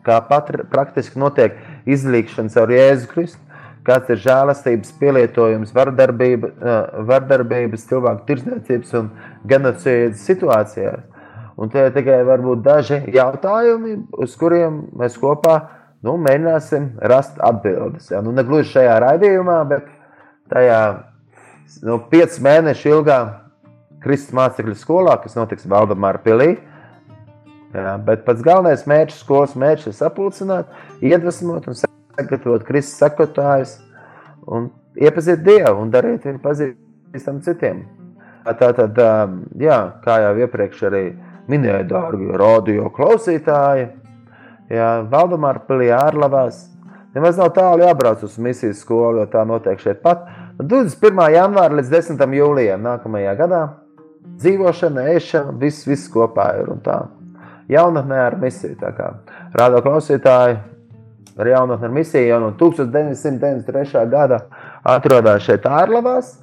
Kā 0.02 0.18
pat 0.26 0.50
praktiski 0.72 1.20
notiek 1.22 1.60
izlīkšana 1.86 2.50
caur 2.50 2.74
Jēzu 2.74 3.12
Kristu, 3.12 3.51
kāds 3.88 4.12
ir 4.14 4.20
žēlastības 4.22 4.94
pielietojums 5.00 5.74
vardarbība, 5.76 6.52
vardarbības, 7.08 7.88
cilvēku 7.90 8.28
tirdzniecības 8.28 8.96
un 9.00 9.12
genocīdas 9.50 10.26
situācijās. 10.30 11.08
Un 11.62 11.70
tie 11.70 11.88
ir 11.88 11.94
tikai 11.94 12.22
daži 12.64 13.02
jautājumi, 13.14 13.98
uz 14.18 14.36
kuriem 14.40 14.86
mēs 14.98 15.18
kopā 15.22 15.60
nu, 16.06 16.16
mēģināsim 16.18 16.88
rast 17.12 17.38
atbildes. 17.44 18.10
Ja? 18.12 18.22
Nu, 18.26 18.34
ne 18.34 18.46
gluži 18.48 18.72
šajā 18.78 18.98
raidījumā, 19.04 19.60
bet 19.70 19.90
tajā 20.54 20.82
nu, 21.86 22.00
piecu 22.12 22.44
mēnešu 22.48 22.96
ilgā 22.96 23.20
Kristus 24.02 24.34
mācekļu 24.34 24.76
skolā, 24.80 25.20
kas 25.22 25.38
notiks 25.38 25.70
Valdemāra 25.70 26.22
pilī. 26.24 26.56
Ja? 27.76 27.98
Bet 28.02 28.26
pats 28.26 28.42
galvenais 28.46 28.88
mērķis, 28.90 29.22
skolas 29.22 29.54
mērķis 29.60 29.92
ir 29.92 29.98
sapulcināt, 30.00 30.72
iedvesmot 31.06 31.70
un 31.70 31.78
sagatavot 32.22 32.64
Kristus 32.68 33.00
sekotājus 33.02 33.76
un 34.48 34.70
iepazīt 35.00 35.44
Dievu 35.46 35.82
un 35.82 35.92
darīt 35.94 36.28
viņu 36.28 36.42
pazīstam 36.44 37.42
citiem. 37.46 37.84
Tātad, 38.46 38.98
jā, 39.62 39.78
kā 40.02 40.18
jau 40.24 40.34
iepriekš 40.42 40.86
arī 40.90 41.04
minēja 41.52 41.84
dārgi 41.90 42.32
radio 42.42 42.90
klausītāji. 42.94 43.90
Jā, 44.72 44.92
Valdemāra 45.12 45.62
pilī 45.68 45.92
ārlavās. 45.94 46.64
Nemaz 47.12 47.38
nav 47.38 47.52
tālu 47.58 47.84
jābrauc 47.84 48.24
uz 48.24 48.38
misijas 48.40 48.80
skolu, 48.86 49.20
jo 49.22 49.28
tā 49.30 49.44
notiek 49.46 49.82
šeit 49.84 50.00
pat. 50.02 50.24
21. 50.62 51.26
janvāra 51.36 51.78
līdz 51.80 51.92
10. 51.92 52.22
jūlijam 52.38 52.86
nākamajā 52.86 53.34
gadā 53.40 53.62
dzīvošana, 54.42 55.08
ēšana, 55.18 55.56
viss, 55.60 55.86
viss 55.90 56.10
kopā 56.12 56.48
ir 56.62 56.72
un 56.72 56.80
tā. 56.86 57.02
Jaunatnē 57.72 58.20
ar 58.26 58.38
misiju. 58.42 58.78
Tā 58.80 58.94
kā 58.96 59.12
rādo 59.58 59.82
klausītāji 59.86 60.58
ar 61.40 61.48
jaunatnē 61.48 61.88
ar 61.88 61.94
misiju 61.96 62.28
jau 62.28 62.40
no 62.44 62.52
1993. 62.60 64.06
gada 64.12 64.42
atrodas 64.84 65.46
šeit 65.46 65.68
ārlavās. 65.70 66.36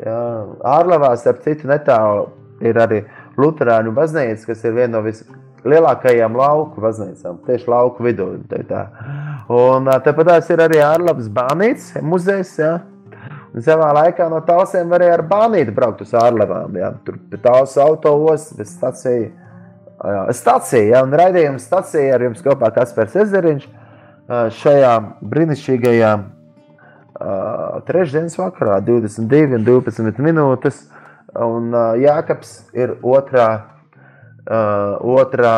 Jā, 0.00 0.20
ārlavās, 0.64 1.26
ap 1.28 1.42
citu 1.44 1.68
netālu 1.68 2.28
ir 2.64 2.78
arī 2.80 3.02
Lutāņu 3.40 3.92
baznīca, 3.96 4.50
kas 4.50 4.62
ir 4.66 4.74
viena 4.76 4.98
no 4.98 5.02
vislielākajām 5.06 6.36
lauku 6.36 6.82
baznīcām, 6.82 7.40
tieši 7.46 7.68
lauku 7.70 8.04
vidū. 8.04 8.30
Tā. 8.68 8.84
Un 9.50 9.88
tāpat 10.04 10.50
ir 10.52 10.64
arī 10.66 10.80
ārlapas 10.84 11.28
bānītes, 11.32 11.92
muzejs. 12.04 12.54
Ja? 12.60 12.78
Un 13.50 13.64
savā 13.66 13.90
laikā 13.96 14.28
no 14.30 14.42
tālsiem 14.46 14.92
varēja 14.92 15.18
ar 15.18 15.24
bānīti 15.30 15.74
braukt 15.74 16.04
uz 16.04 16.12
ārlevām. 16.14 16.76
Ja? 16.78 16.92
Tur 17.04 17.18
bija 17.30 17.44
tāls 17.48 17.76
autos, 17.80 18.50
bez 18.58 18.74
stacija. 18.76 19.30
Jā, 20.00 20.20
stacija, 20.32 20.84
ja, 20.94 21.00
un 21.04 21.12
raidījuma 21.12 21.60
stacija 21.60 22.14
ar 22.16 22.22
jums 22.24 22.40
kopā 22.40 22.70
Kaspars 22.72 23.18
Ezeriņš 23.20 23.66
šajā 24.30 24.92
brīnišķīgajā 25.26 26.12
trešdienas 27.88 28.38
vakarā, 28.38 28.78
22 28.86 29.58
un 29.58 29.66
12 29.66 30.22
minūtes. 30.24 30.86
Un 31.40 31.74
Jākaps 32.00 32.54
ir 32.74 32.96
otrā, 33.06 33.48
otrā 34.46 35.56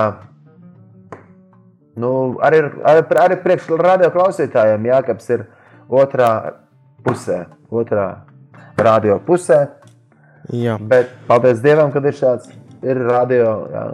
nu, 1.97 2.11
arī, 2.45 2.61
arī, 2.88 3.05
arī 3.25 3.38
priekš 3.45 3.71
radio 3.81 4.11
klausītājiem 4.12 4.91
Jākaps 4.91 5.31
ir 5.33 5.47
otrā 5.88 6.33
pusē, 7.07 7.45
otrā 7.71 8.09
radio 8.76 9.21
pusē. 9.25 9.62
Jā. 10.52 10.76
Bet 10.81 11.12
paldies 11.29 11.62
Dievam, 11.62 11.93
kad 11.95 12.05
ir 12.09 12.17
šāds 12.19 12.50
ir 12.83 12.99
radio. 13.07 13.52
Jā, 13.73 13.87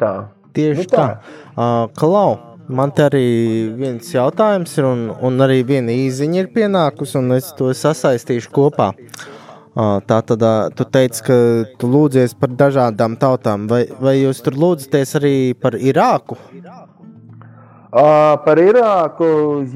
tā. 0.00 0.12
Tieši 0.56 0.82
Nu 0.82 0.90
tā. 0.90 0.96
tā. 0.96 1.36
Uh, 1.52 1.88
Klau, 1.96 2.55
man 2.68 2.92
te 2.94 3.06
arī 3.06 3.26
viens 3.78 4.12
jautājums 4.12 4.76
ir, 4.78 4.86
un, 4.88 5.06
un 5.24 5.44
arī 5.44 5.62
viena 5.66 5.94
īziņa 5.94 6.42
ir 6.42 6.52
pienākusi, 6.54 7.18
un 7.20 7.36
es 7.38 7.52
to 7.58 7.70
sasaistīšu 7.74 8.52
kopā. 8.54 8.92
Tā 9.76 10.18
tad 10.24 10.44
tu 10.72 10.84
teici, 10.88 11.20
ka 11.26 11.34
tu 11.76 11.88
lūdzies 11.92 12.32
par 12.40 12.54
dažādām 12.56 13.18
tautām, 13.20 13.66
vai, 13.68 13.82
vai 14.00 14.14
jūs 14.22 14.40
tur 14.44 14.56
lūdzaties 14.56 15.18
arī 15.18 15.34
par 15.60 15.76
Irāku? 15.76 16.38
Uh, 17.96 18.36
par 18.44 18.58
Irāku, 18.60 19.26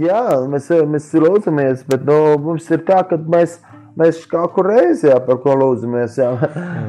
jā, 0.00 0.22
mēs, 0.48 0.70
mēs 0.88 1.10
lūdzamies, 1.20 1.84
bet 1.88 2.02
nu, 2.08 2.16
mums 2.42 2.66
ir 2.72 2.80
tā, 2.88 3.02
ka 3.08 3.16
mēs, 3.32 3.58
mēs 4.00 4.24
kaut 4.28 4.56
kur 4.56 4.70
reizē 4.72 5.20
par 5.24 5.38
ko 5.44 5.54
lūdzamies. 5.60 6.16
Jā. 6.20 6.32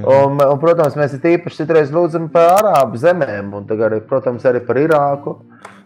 Un, 0.01 0.39
un, 0.39 0.58
protams, 0.63 0.96
mēs 1.00 1.20
īpaši 1.20 1.62
citreiz 1.62 1.91
lūdzam 1.93 2.31
par 2.34 2.55
Arābu 2.58 3.00
zemēm, 3.00 3.51
un 3.60 3.67
tagad, 3.70 4.00
protams, 4.10 4.48
arī 4.48 4.63
par 4.65 4.79
Irāku. 4.81 5.36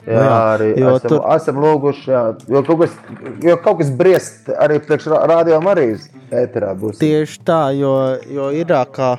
Jā, 0.06 0.22
Jā, 0.22 0.34
arī 0.54 0.68
jo 0.78 0.92
esam, 0.96 1.10
tur- 1.10 1.24
esam 1.34 1.60
lūguši, 1.64 2.06
jā, 2.14 2.24
jo 2.54 2.62
kaut 2.68 2.84
kas, 2.84 2.98
jo 3.42 3.56
kaut 3.64 3.80
kas 3.80 3.90
briest 3.90 4.52
arī 4.54 4.78
priekš 4.86 5.08
radio 5.32 5.58
Marijas 5.66 6.06
ēterā 6.30 6.76
būs. 6.78 7.00
Tieši 7.02 7.40
tā, 7.48 7.62
jo, 7.74 7.94
jo 8.30 8.52
Irākā 8.54 9.16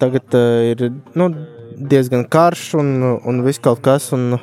tagad 0.00 0.38
uh, 0.38 0.62
ir 0.70 0.86
nu, 1.18 1.28
diezgan 1.76 2.24
karš 2.24 2.70
un, 2.80 2.94
un 3.20 3.42
viss 3.44 3.60
kaut 3.62 3.82
kas, 3.84 4.08
un 4.16 4.38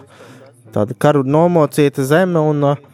tāda 0.76 0.94
karu 0.98 1.26
nomocīta 1.26 2.06
zeme. 2.06 2.40
Un, 2.40 2.62
uh, 2.76 2.92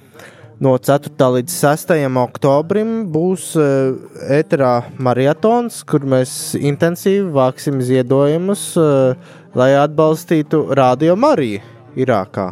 no 0.61 0.75
4. 0.77 1.09
līdz 1.35 1.53
6. 1.57 1.93
oktobrim 2.21 3.07
būs 3.11 3.51
uh, 3.57 3.97
ēterā 4.29 4.73
maratons, 5.01 5.81
kur 5.83 6.05
mēs 6.05 6.53
intensīvi 6.55 7.27
vāksim 7.33 7.81
ziedojumus, 7.81 8.67
uh, 8.77 9.17
lai 9.57 9.73
atbalstītu 9.81 10.67
Radio 10.77 11.17
Mariju 11.17 11.63
Irākā. 11.97 12.51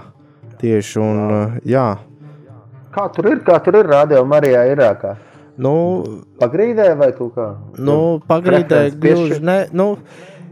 Tieši, 0.59 0.99
un, 0.99 1.19
uh, 1.29 1.57
jā, 1.63 1.87
Kā 2.89 3.05
tur 3.13 3.27
ir? 3.29 3.41
Kā 3.45 3.59
tur 3.63 3.77
ir 3.79 3.89
radio 3.89 4.23
Marijā 4.25 4.63
Irākā? 4.71 5.15
nu, 5.59 5.73
Pagrīdē 6.39 6.93
vai 6.97 7.11
kaut 7.13 7.35
kā? 7.35 7.47
Nu, 7.77 8.19
pagrīdē 8.27 8.79
gluži 8.95 9.41
ne. 9.43 9.57
Nu, 9.75 9.89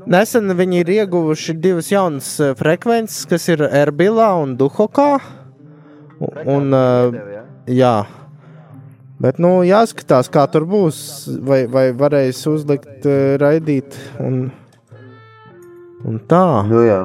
nesen 0.06 0.52
viņi 0.60 0.82
ir 0.84 0.92
ieguvuši 1.00 1.56
divas 1.64 1.90
jaunas 1.92 2.30
eh, 2.44 2.54
frekvences, 2.60 3.26
kas 3.32 3.48
ir 3.54 3.64
Erbilā 3.66 4.30
un 4.44 4.58
Duhokā. 4.60 5.10
Un, 6.20 6.40
un, 6.58 6.78
eh, 6.78 7.20
Jā. 7.32 7.44
jā. 7.80 7.96
Bet, 9.18 9.40
nu, 9.42 9.64
jāskatās, 9.66 10.30
kā 10.30 10.44
tur 10.52 10.68
būs. 10.70 11.00
Vai, 11.42 11.64
vai 11.72 11.88
varēs 11.98 12.44
uzlikt, 12.52 13.08
eh, 13.08 13.38
raidīt 13.42 13.98
un, 14.22 14.44
un 16.06 16.20
tā. 16.30 16.46
Nu, 16.68 16.84
jā. 16.86 17.02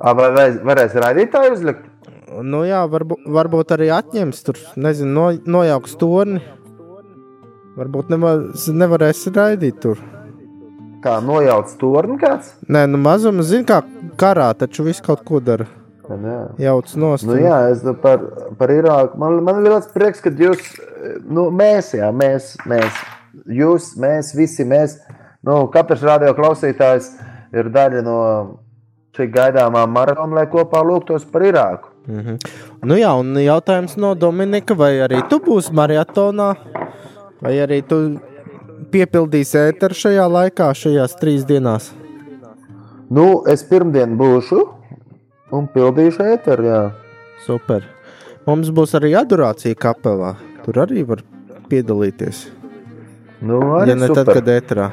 Vai, 0.00 0.46
varēs 0.64 0.94
raidītāju 0.96 1.56
uzlikt? 1.58 1.88
Nu, 2.46 2.62
jā, 2.64 2.84
varbūt, 2.88 3.26
varbūt 3.28 3.74
arī 3.74 3.90
atņems 3.92 4.44
tur, 4.46 4.60
nezinu, 4.80 5.10
no, 5.12 5.26
nojauks 5.58 5.96
torni. 6.00 6.40
Varbūt 7.76 8.12
nemaz, 8.12 8.68
nevarēs 8.72 9.26
raidīt 9.34 9.80
tur. 9.82 10.00
Kā 11.04 11.18
nojauts 11.24 11.76
torni 11.80 12.16
kāds? 12.20 12.54
Nē, 12.68 12.86
nu 12.90 13.00
mazuma 13.00 13.44
zina, 13.46 13.66
kā 13.68 13.80
karā, 14.20 14.50
taču 14.56 14.84
viss 14.88 15.04
kaut 15.04 15.24
ko 15.26 15.40
dara. 15.44 15.68
Jā. 16.10 16.38
Jauc 16.58 16.90
nost. 16.98 17.26
Nu, 17.28 17.36
jā, 17.38 17.60
es 17.70 17.84
nu 17.86 17.94
par, 18.00 18.24
par 18.58 18.72
Irāku. 18.74 19.20
Man, 19.20 19.38
man 19.46 19.60
ir 19.60 19.70
ļoti 19.70 19.92
prieks, 19.94 20.24
ka 20.24 20.32
jūs, 20.34 20.72
nu, 21.28 21.46
mēs, 21.54 21.92
jā, 21.94 22.08
mēs, 22.10 22.56
mēs, 22.68 23.04
jūs, 23.60 23.92
mēs, 24.00 24.32
visi 24.34 24.66
mēs, 24.66 24.96
nu, 25.46 25.60
katrs 25.72 26.02
radio 26.08 26.34
klausītājs 26.34 27.12
ir 27.54 27.70
daļa 27.74 28.02
no 28.06 28.18
šī 29.16 29.26
gaidāmā 29.34 29.84
maratona, 29.90 30.40
lai 30.40 30.46
kopā 30.50 30.82
lūgtos 30.86 31.24
par 31.32 31.42
Irāku. 31.42 31.88
Mm 32.06 32.20
-hmm. 32.20 32.50
Nu 32.82 32.94
jā, 32.94 33.12
un 33.20 33.34
jautājums 33.34 33.96
no 33.96 34.14
Dominika, 34.14 34.74
vai 34.74 34.92
arī 35.00 35.28
tu 35.28 35.38
būsi 35.38 35.72
maratonā, 35.72 36.54
vai 37.42 37.52
arī 37.52 37.82
tu 37.82 38.20
piepildīsi 38.90 39.58
ēteru 39.58 39.94
šajā 39.94 40.26
laikā, 40.28 40.74
šajās 40.74 41.16
trīs 41.20 41.44
dienās? 41.44 41.92
Nu, 43.10 43.42
es 43.46 43.62
pirmdien 43.62 44.16
būšu 44.16 44.68
un 45.52 45.66
pildīšu 45.66 46.22
ēteru, 46.34 46.64
jā. 46.64 46.90
Super. 47.46 47.82
Mums 48.46 48.70
būs 48.70 48.94
arī 48.94 49.14
adorācija 49.18 49.74
kapelā. 49.74 50.34
Tur 50.64 50.74
arī 50.74 51.06
var 51.06 51.22
piedalīties. 51.68 52.48
Nu, 53.40 53.60
arī 53.78 53.88
Ja 53.88 53.94
ne 53.94 54.06
super. 54.06 54.24
tad, 54.24 54.34
kad 54.34 54.46
ēterā. 54.46 54.90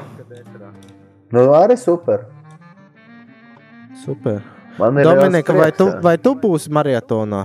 Nu, 1.32 1.40
arī 1.52 1.76
super. 1.76 2.26
Super. 4.08 4.40
Dominika, 4.78 5.52
vai 5.52 5.68
tu, 5.76 5.84
vai 6.00 6.14
tu 6.16 6.32
būsi 6.38 6.70
maratonā? 6.72 7.42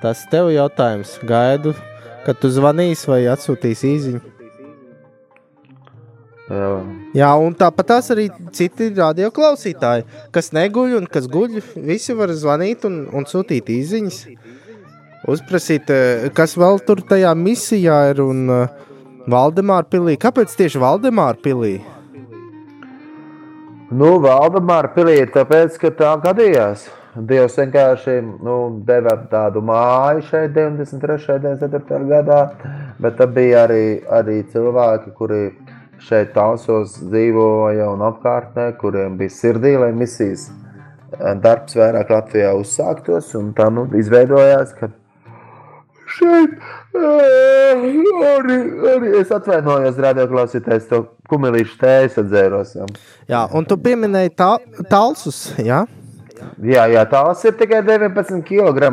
Tas 0.00 0.22
tev 0.30 0.48
jautājums. 0.54 1.18
Gaidu, 1.28 1.74
kad 2.24 2.38
tu 2.40 2.48
zvanīsi 2.54 3.10
vai 3.10 3.18
atsūtīsi 3.28 3.90
īziņu. 3.96 4.20
Jā. 6.48 6.68
Jā, 7.18 7.32
un 7.44 7.52
tāpat 7.58 7.92
arī 7.98 8.30
citi 8.56 8.88
radioklausītāji, 8.96 10.06
kas 10.32 10.48
neguļ 10.56 10.94
un 11.02 11.10
kas 11.12 11.28
guļ. 11.28 11.58
Visi 11.90 12.16
var 12.16 12.32
zvanīt 12.32 12.86
un, 12.88 13.02
un 13.12 13.28
sūtīt 13.28 13.68
īsiņas. 13.74 14.22
Uzprasīt, 15.28 15.92
eh, 15.92 16.30
kas 16.32 16.56
vēl 16.56 16.80
tur 16.86 17.02
tajā 17.04 17.34
misijā 17.36 17.98
ir 18.14 18.22
un 18.24 18.46
uh, 18.54 18.86
Valdemāra 19.28 19.84
pilī. 19.84 20.16
Kāpēc 20.16 20.54
tieši 20.56 20.80
Valdemāra 20.80 21.36
pilī? 21.44 21.74
Nu, 23.88 24.18
Valdemāra 24.20 24.90
ir 25.08 25.30
tāpēc, 25.32 25.78
ka 25.80 25.88
tā 25.96 26.10
gadījās. 26.20 26.82
Dievs 27.28 27.54
vienkārši 27.56 28.18
nu, 28.44 28.56
deva 28.84 29.14
tādu 29.30 29.62
māju 29.64 30.26
šeit 30.28 30.52
93. 30.52 31.38
un 31.38 31.46
94. 31.56 32.00
gadā, 32.10 32.40
bet 33.00 33.16
tad 33.16 33.32
bija 33.32 33.62
arī, 33.64 34.04
arī 34.12 34.42
cilvēki, 34.52 35.14
kuri 35.16 35.40
šeit 36.04 36.34
tālsos 36.36 36.98
dzīvoja 37.00 37.88
un 37.88 38.04
apkārtnē, 38.10 38.68
kuriem 38.76 39.16
bija 39.16 39.32
sirdī, 39.32 39.72
lai 39.80 39.94
misijas 39.96 40.50
darbs 41.40 41.80
vairāk 41.80 42.12
Latvijā 42.12 42.52
uzsāktos, 42.60 43.32
un 43.40 43.54
tā 43.56 43.70
nu, 43.72 43.88
izveidojās, 43.96 44.76
ka 44.76 44.92
šeit 46.16 46.54
arī, 46.98 48.56
arī 48.94 49.12
es 49.20 49.32
atvainojos 49.34 50.00
radioklausītājs 50.04 50.88
to 50.90 51.02
kumilīšu 51.30 51.78
tējas 51.80 52.18
atzēros. 52.24 52.74
Jā. 53.28 53.44
Un 53.54 53.68
tu 53.68 53.78
pieminēji 53.80 54.34
tā, 54.38 54.54
talsus, 54.90 55.48
jā? 55.58 55.84
Jā, 56.62 56.86
jā, 56.90 57.02
tās 57.10 57.42
ir 57.48 57.56
tikai 57.58 57.82
19 57.86 58.44
kg 58.46 58.90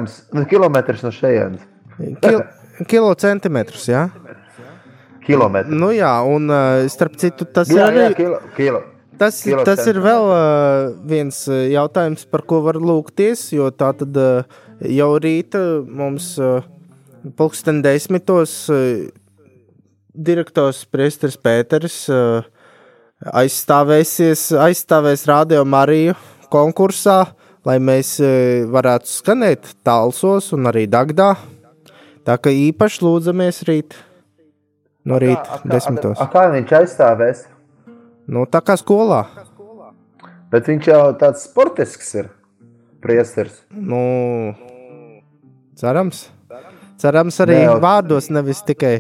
no 1.05 1.13
šejienes. 1.13 1.61
Kil, 2.21 2.41
kilo 2.89 3.13
centimetrus, 3.21 3.87
jā? 3.89 4.07
Kilometri. 5.25 5.73
Nu 5.73 5.89
jā, 5.93 6.11
un 6.29 6.51
uh, 6.51 6.83
starp 6.91 7.15
citu 7.21 7.47
tas 7.49 7.71
Jā, 7.71 7.87
ir 7.89 7.97
jā, 7.97 8.09
arī... 8.09 8.17
kilo, 8.19 8.41
kilo. 8.57 8.81
Tas, 9.15 9.37
Kilo 9.45 9.63
tas 9.63 9.79
ir 9.87 9.97
vēl 10.03 10.25
uh, 10.27 10.93
viens 11.07 11.37
jautājums, 11.47 12.25
par 12.27 12.43
ko 12.47 12.59
var 12.65 12.75
lūgties. 12.81 13.47
Jo 13.55 13.69
tā 13.71 13.93
tad 13.95 14.17
uh, 14.19 14.43
jau 14.91 15.13
rīta 15.23 15.61
mums, 15.87 16.33
uh, 16.41 16.65
pulksten 17.37 17.81
desmitos, 17.85 18.53
uh, 18.69 19.07
direktors 20.15 20.83
Priesteris 20.89 21.37
Pēters 21.41 21.97
uh, 22.13 22.45
aizstāvēsies, 23.33 24.51
aizstāvēs 24.65 25.25
Radio 25.29 25.63
Mariju 25.65 26.15
konkursā, 26.53 27.23
lai 27.65 27.79
mēs 27.81 28.17
uh, 28.21 28.65
varētu 28.71 29.11
skanēt 29.11 29.73
Talsos 29.85 30.51
un 30.55 30.69
arī 30.71 30.85
Dagdā. 30.91 31.33
Tā 32.25 32.37
kā 32.41 32.53
īpaši 32.53 33.03
lūdzamies 33.05 33.63
rīt 33.69 33.97
no 35.05 35.19
rīta 35.21 35.61
desmitos. 35.65 36.17
A, 36.21 36.29
kā 36.31 36.47
viņš 36.53 36.73
aizstāvēs? 36.79 37.43
Nu, 38.25 38.47
tā 38.49 38.63
kā 38.65 38.73
skolā. 38.81 39.25
Bet 40.49 40.69
viņš 40.71 40.89
jau 40.89 41.01
tāds 41.19 41.45
sportisks 41.45 42.15
ir. 42.17 42.31
Priesteris. 43.05 43.59
Nu, 43.69 44.55
cerams. 45.77 46.23
Cerams, 47.01 47.37
arī 47.43 47.57
jau- 47.65 47.79
vārdos, 47.83 48.29
nevis 48.31 48.61
tikai 48.67 48.95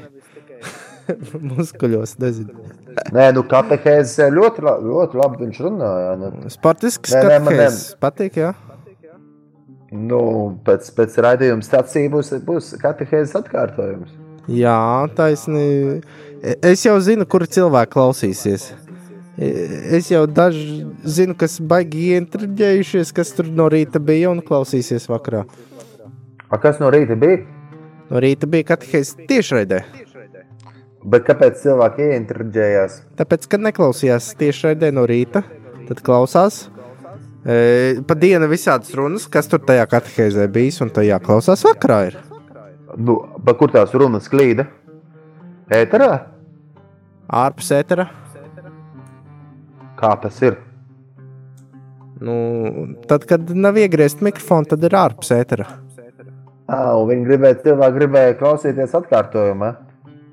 muskuļos. 1.55 2.17
Nezinu. 2.21 2.65
Nē, 3.15 3.29
nu, 3.35 3.43
katehēzes 3.51 4.31
ļoti, 4.35 4.63
la- 4.65 4.77
ļoti 4.83 5.19
labi 5.21 5.41
viņš 5.45 5.59
runāja. 5.65 6.13
Nu, 6.19 6.31
Sportisks 6.53 7.13
nē, 7.15 7.23
man 7.39 7.49
skatījums. 7.53 7.81
Patīk, 8.03 8.39
jā. 8.43 8.53
nu, 9.95 10.19
pēc, 10.67 10.87
pēc 10.97 11.17
raidījuma 11.23 11.63
stācija 11.65 12.11
būs, 12.13 12.33
būs 12.47 12.73
katehēzes 12.81 13.35
atkārtojums. 13.41 14.15
Jā, 14.51 14.77
taisni. 15.17 16.01
Es 16.61 16.83
jau 16.85 16.97
zinu, 17.01 17.25
kur 17.25 17.45
cilvēki 17.49 17.95
klausīsies. 17.95 18.67
Es 19.35 20.07
jau 20.11 20.21
daži 20.31 20.85
zinu, 21.03 21.33
kas 21.35 21.57
baigi 21.59 22.11
ieintriģējušies, 22.15 23.09
kas 23.17 23.33
tur 23.35 23.49
no 23.51 23.65
rīta 23.73 23.99
bija 23.99 24.29
un 24.31 24.39
klausīsies 24.45 25.09
vakarā. 25.11 25.41
A, 26.47 26.59
kas 26.61 26.77
no 26.79 26.91
rīta 26.93 27.17
bija? 27.19 27.41
No 28.11 28.21
rīta 28.21 28.47
bija 28.49 28.69
katehēs 28.73 29.15
tiešraidē. 29.29 29.81
Bet 31.05 31.25
kāpēc 31.27 31.59
cilvēki 31.61 32.07
ieintriģējās? 32.11 32.97
Tāpēc, 33.19 33.45
kad 33.49 33.61
neklausījās 33.65 34.31
tiešraidē 34.39 34.89
no 34.93 35.05
rīta, 35.09 35.43
tad 35.89 36.01
klausās. 36.05 36.63
E, 37.45 38.01
pa 38.09 38.17
dienu 38.17 38.49
visādas 38.49 38.93
runas, 38.97 39.27
kas 39.29 39.49
tur 39.51 39.61
tajā 39.65 39.85
katehēzē 39.91 40.47
bijis, 40.53 40.79
un 40.81 40.89
tajā 40.93 41.19
klausās 41.21 41.61
vakarā. 41.67 41.99
Ir. 42.09 42.17
Nu, 42.97 43.19
kur 43.59 43.73
tās 43.73 43.93
runas 43.93 44.29
klīda? 44.31 44.65
Ēterā? 45.73 46.11
Ārpus 47.29 47.69
ētera. 47.73 48.09
Kā 49.99 50.13
tas 50.21 50.41
ir? 50.45 50.57
Nu, 52.21 52.35
tad, 53.09 53.25
kad 53.29 53.49
nav 53.53 53.77
iegriezt 53.77 54.21
mikrofonu, 54.25 54.69
tad 54.73 54.85
ir 54.87 54.97
ārpus 54.97 55.33
ētera. 55.35 55.67
Un 56.67 57.09
viņi 57.09 57.25
gribēja, 57.27 57.59
cilvēki 57.65 57.99
gribēja 57.99 58.37
klausīties 58.39 58.95
atkārtojumā. 58.97 59.75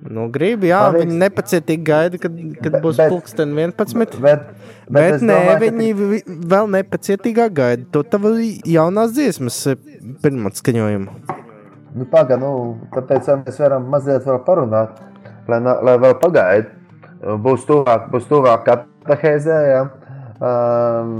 Nu, 0.03 0.25
gribu, 0.35 0.67
jā, 0.67 0.79
Pareizi. 0.89 1.05
viņi 1.07 1.19
nepacietīgi 1.21 1.85
gaida, 1.87 2.19
kad, 2.19 2.39
kad 2.65 2.79
būs 2.83 2.97
bet- 2.99 3.13
pulksten 3.13 3.53
11. 3.55 3.95
Bet, 3.99 4.17
Bet, 4.21 4.41
bet, 4.89 5.13
bet 5.13 5.21
nē, 5.23 5.37
domāju, 5.37 5.59
ka 5.59 5.77
viņi 5.77 5.93
vi- 5.95 6.23
vēl 6.55 6.71
nepacietīgāk 6.75 7.53
gaida 7.55 7.85
to 7.93 8.03
tavu 8.03 8.33
jaunās 8.67 9.13
dziesmas 9.15 9.61
eh, 9.71 9.77
pirmatskaņojumu. 10.25 11.39
Nu, 11.95 12.05
Pagaidām, 12.11 12.41
nu, 12.41 12.79
tāpēc 12.97 13.29
mēs 13.45 13.61
varam 13.61 13.87
mazliet 13.93 14.25
vēl 14.27 14.41
parunāt, 14.47 14.99
lai, 15.47 15.61
lai 15.61 15.97
vēl 15.99 16.15
pagaidi. 16.19 16.67
Būs 17.23 17.63
tuvāk, 17.69 18.09
būs 18.11 18.25
tuvāk 18.27 18.65
katehēzē, 18.67 19.59
ja? 19.71 19.83
um, 20.43 21.13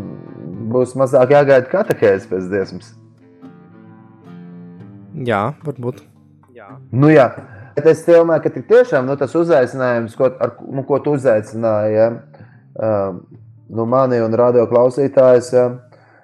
būs 0.73 0.97
mazāk 0.99 1.31
jāgaida 1.31 1.69
katehēzes 1.71 2.27
pēc 2.27 2.49
dziesmas. 2.51 2.95
Jā, 5.27 5.43
varbūt. 5.67 6.03
Nu, 6.93 7.09
jā, 7.11 7.29
bet 7.77 7.87
es 7.91 8.03
domāju, 8.07 8.45
ka 8.45 8.53
tik 8.55 8.67
tiešām 8.69 9.07
nu, 9.09 9.17
tas 9.21 9.35
uzaicinājums, 9.39 10.15
ko, 10.19 10.29
ar, 10.43 10.55
nu, 10.69 10.85
ko 10.89 10.99
tu 11.03 11.17
uzaicināji, 11.17 11.95
ja? 11.97 12.09
um, 12.77 13.23
nu, 13.73 13.87
mani 13.89 14.21
un 14.23 14.37
radio 14.39 14.67
klausītājus, 14.71 15.51
ja? 15.57 15.67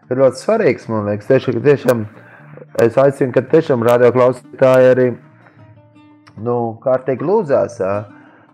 ir 0.09 0.23
ļoti 0.23 0.43
svarīgs. 0.43 0.89
Man 0.93 1.09
liekas, 1.09 1.29
tieši, 1.31 1.57
ka 1.57 1.65
tiešām 1.65 2.05
es 2.85 3.01
aicinu, 3.01 3.33
ka 3.35 3.45
tiešām 3.51 3.85
radio 3.87 4.13
klausītāji 4.15 4.93
arī 4.93 5.09
nu, 6.45 6.57
kārtīgi 6.85 7.27
lūdzās 7.27 7.81
ja? 7.83 7.95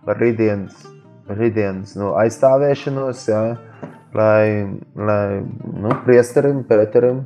par 0.06 0.20
rītdienas, 0.22 0.86
rītdienas 1.34 1.96
nu, 2.00 2.14
aizstāvēšanos, 2.22 3.28
ja? 3.32 3.44
lai, 4.14 4.44
lai 4.94 5.24
nu, 5.42 5.96
priesterim, 6.06 6.62
Pēterim, 6.68 7.24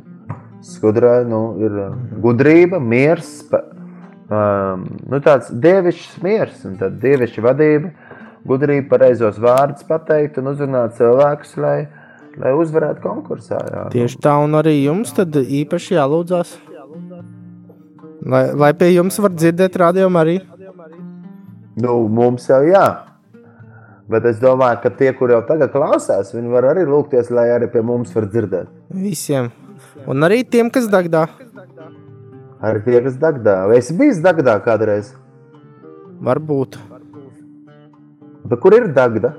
skudrai 0.64 1.22
nu, 1.28 1.42
ir 1.62 1.78
uh, 1.78 1.94
gudrība, 2.22 2.80
miers, 2.82 3.30
um, 3.52 4.84
nu, 5.08 5.20
tāds 5.24 5.50
dievišķs 5.52 6.18
miers 6.24 6.64
un 6.68 6.76
dievišķa 6.78 7.44
vadība, 7.44 7.92
gudrība 8.48 8.96
pareizos 8.96 9.38
vārdus 9.42 9.86
pateikt 9.88 10.40
un 10.40 10.52
uzrunāt 10.52 10.96
cilvēkus, 10.98 11.56
lai, 11.62 11.78
lai 12.38 12.54
uzvarētu 12.58 13.04
konkursā. 13.04 13.60
Jā. 13.72 13.84
Tieši 13.94 14.22
tā, 14.24 14.36
un 14.42 14.58
arī 14.58 14.78
jums 14.82 15.14
tad 15.16 15.36
īpaši 15.38 15.98
jālūdzās. 15.98 16.56
Lai, 18.28 18.48
lai 18.52 18.72
pie 18.76 18.90
jums 18.92 19.16
var 19.22 19.32
dzirdēt 19.32 19.76
rādījumu 19.78 20.20
arī. 20.20 20.40
Nu, 21.78 22.00
mums 22.10 22.48
jau 22.50 22.64
jā. 22.66 22.88
Bet 24.08 24.24
es 24.26 24.40
domāju, 24.40 24.80
ka 24.82 24.90
tie, 24.98 25.12
kur 25.14 25.30
jau 25.30 25.42
tagad 25.46 25.70
klausās, 25.70 26.32
viņi 26.34 26.50
var 26.50 26.70
arī 26.70 26.86
lūgties, 26.88 27.28
lai 27.30 27.50
arī 27.52 27.68
pie 27.70 27.84
mums 27.84 28.14
var 28.16 28.26
dzirdēt. 28.32 28.70
Visiem. 28.96 29.50
Un 30.08 30.24
arī 30.24 30.40
tiem, 30.48 30.70
kas 30.72 30.88
dagdā. 30.88 31.26
Arī 32.58 32.80
tie, 32.82 32.98
kas 33.04 33.14
Dagdā. 33.20 33.60
Vai 33.70 33.78
esi 33.78 33.94
bijis 33.94 34.18
Dagdā 34.22 34.56
kādreiz? 34.64 35.12
Varbūt 36.18 36.78
Bet 38.48 38.58
kur 38.62 38.74
ir 38.74 38.88
Dagda? 38.96 39.34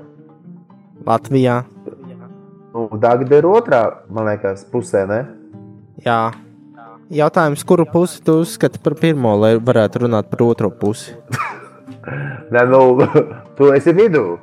Latvijā. 1.04 1.64
Nu, 2.70 2.86
Dagda 3.02 3.40
ir 3.40 3.48
otrā, 3.50 3.80
man 4.08 4.28
liekas, 4.30 4.62
pusē, 4.70 5.02
ne? 5.10 5.18
Jā. 6.04 6.30
Jautājums, 7.10 7.64
kuru 7.66 7.84
pusi 7.90 8.20
tu 8.22 8.36
uzskati 8.44 8.78
par 8.78 8.94
pirmo, 8.94 9.32
lai 9.40 9.56
varētu 9.58 10.04
runāt 10.04 10.30
par 10.30 10.44
otro 10.46 10.70
pusi? 10.70 11.16
Nē, 12.54 12.62
nu, 12.70 12.82
tu 13.58 13.72
esi 13.74 13.92
vidū. 13.96 14.38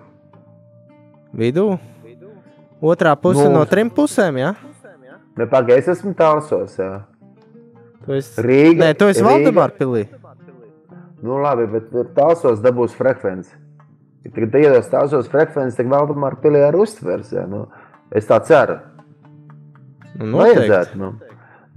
Vidū? 1.37 1.69
Otrā 2.83 3.15
puse 3.17 3.47
Nu. 3.47 3.55
no 3.55 3.63
trim 3.65 3.89
pusēm, 3.89 4.41
jā? 4.43 4.51
Ne, 5.37 5.45
pagaidi, 5.45 5.83
es 5.83 5.87
esmu 5.97 6.15
tālsos, 6.17 6.77
jā. 6.79 6.91
Tu 8.05 8.15
esi, 8.17 8.41
Rīga. 8.41 8.79
Nē, 8.81 8.91
tu 8.97 9.09
esi. 9.11 9.21
Valdemāra 9.25 9.75
pilī. 9.77 10.07
Nu, 11.21 11.37
labi, 11.43 11.65
bet 11.69 11.91
tālsos 12.17 12.61
dabūs 12.63 12.95
frekvenci. 12.97 13.53
Tagad 14.27 14.55
iedos 14.59 14.89
tālsos 14.91 15.29
frekvenci, 15.31 15.77
tad 15.77 15.89
Valdemāra 15.91 16.39
pilī 16.41 16.63
arī 16.65 16.81
uztvers, 16.83 17.31
jā. 17.35 17.45
Nu, 17.49 17.67
es 18.11 18.25
tā 18.29 18.39
ceru. 18.47 18.79
Nu. 20.17 20.39
Vajadzētu, 20.41 20.97
nu. 20.97 21.13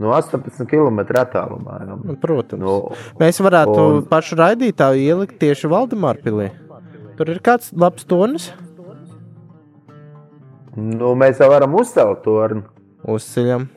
No 0.00 0.14
18 0.16 0.64
km 0.64 1.02
attālumā. 1.20 1.76
Nu, 1.84 1.98
Nu. 2.08 2.16
Protams. 2.16 2.62
Nu, 2.62 2.76
Mēs 3.20 3.36
varētu 3.44 3.76
Un- 3.98 4.02
pašu 4.08 4.38
raidītāju 4.40 4.96
ielikt 5.04 5.36
tieši 5.38 5.68
Valdemāra 5.68 6.22
pilī. 6.24 6.48
Tur 7.18 7.28
ir 7.28 7.40
kāds 7.44 7.68
labs 7.76 8.06
tonis. 8.08 8.50
Nu, 10.76 11.14
mēs 11.18 11.40
jau 11.42 11.50
varam 11.50 11.74
uzcelt 11.74 12.22
torni. 12.24 12.62
Uzceļam. 13.08 13.68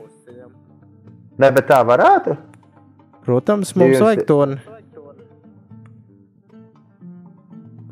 Nē, 1.39 1.49
bet 1.55 1.67
tā 1.69 1.79
varētu. 1.87 2.35
Protams, 3.23 3.75
mums 3.75 3.95
Jūs- 3.97 4.03
vajag 4.03 4.25
torni. 4.27 4.59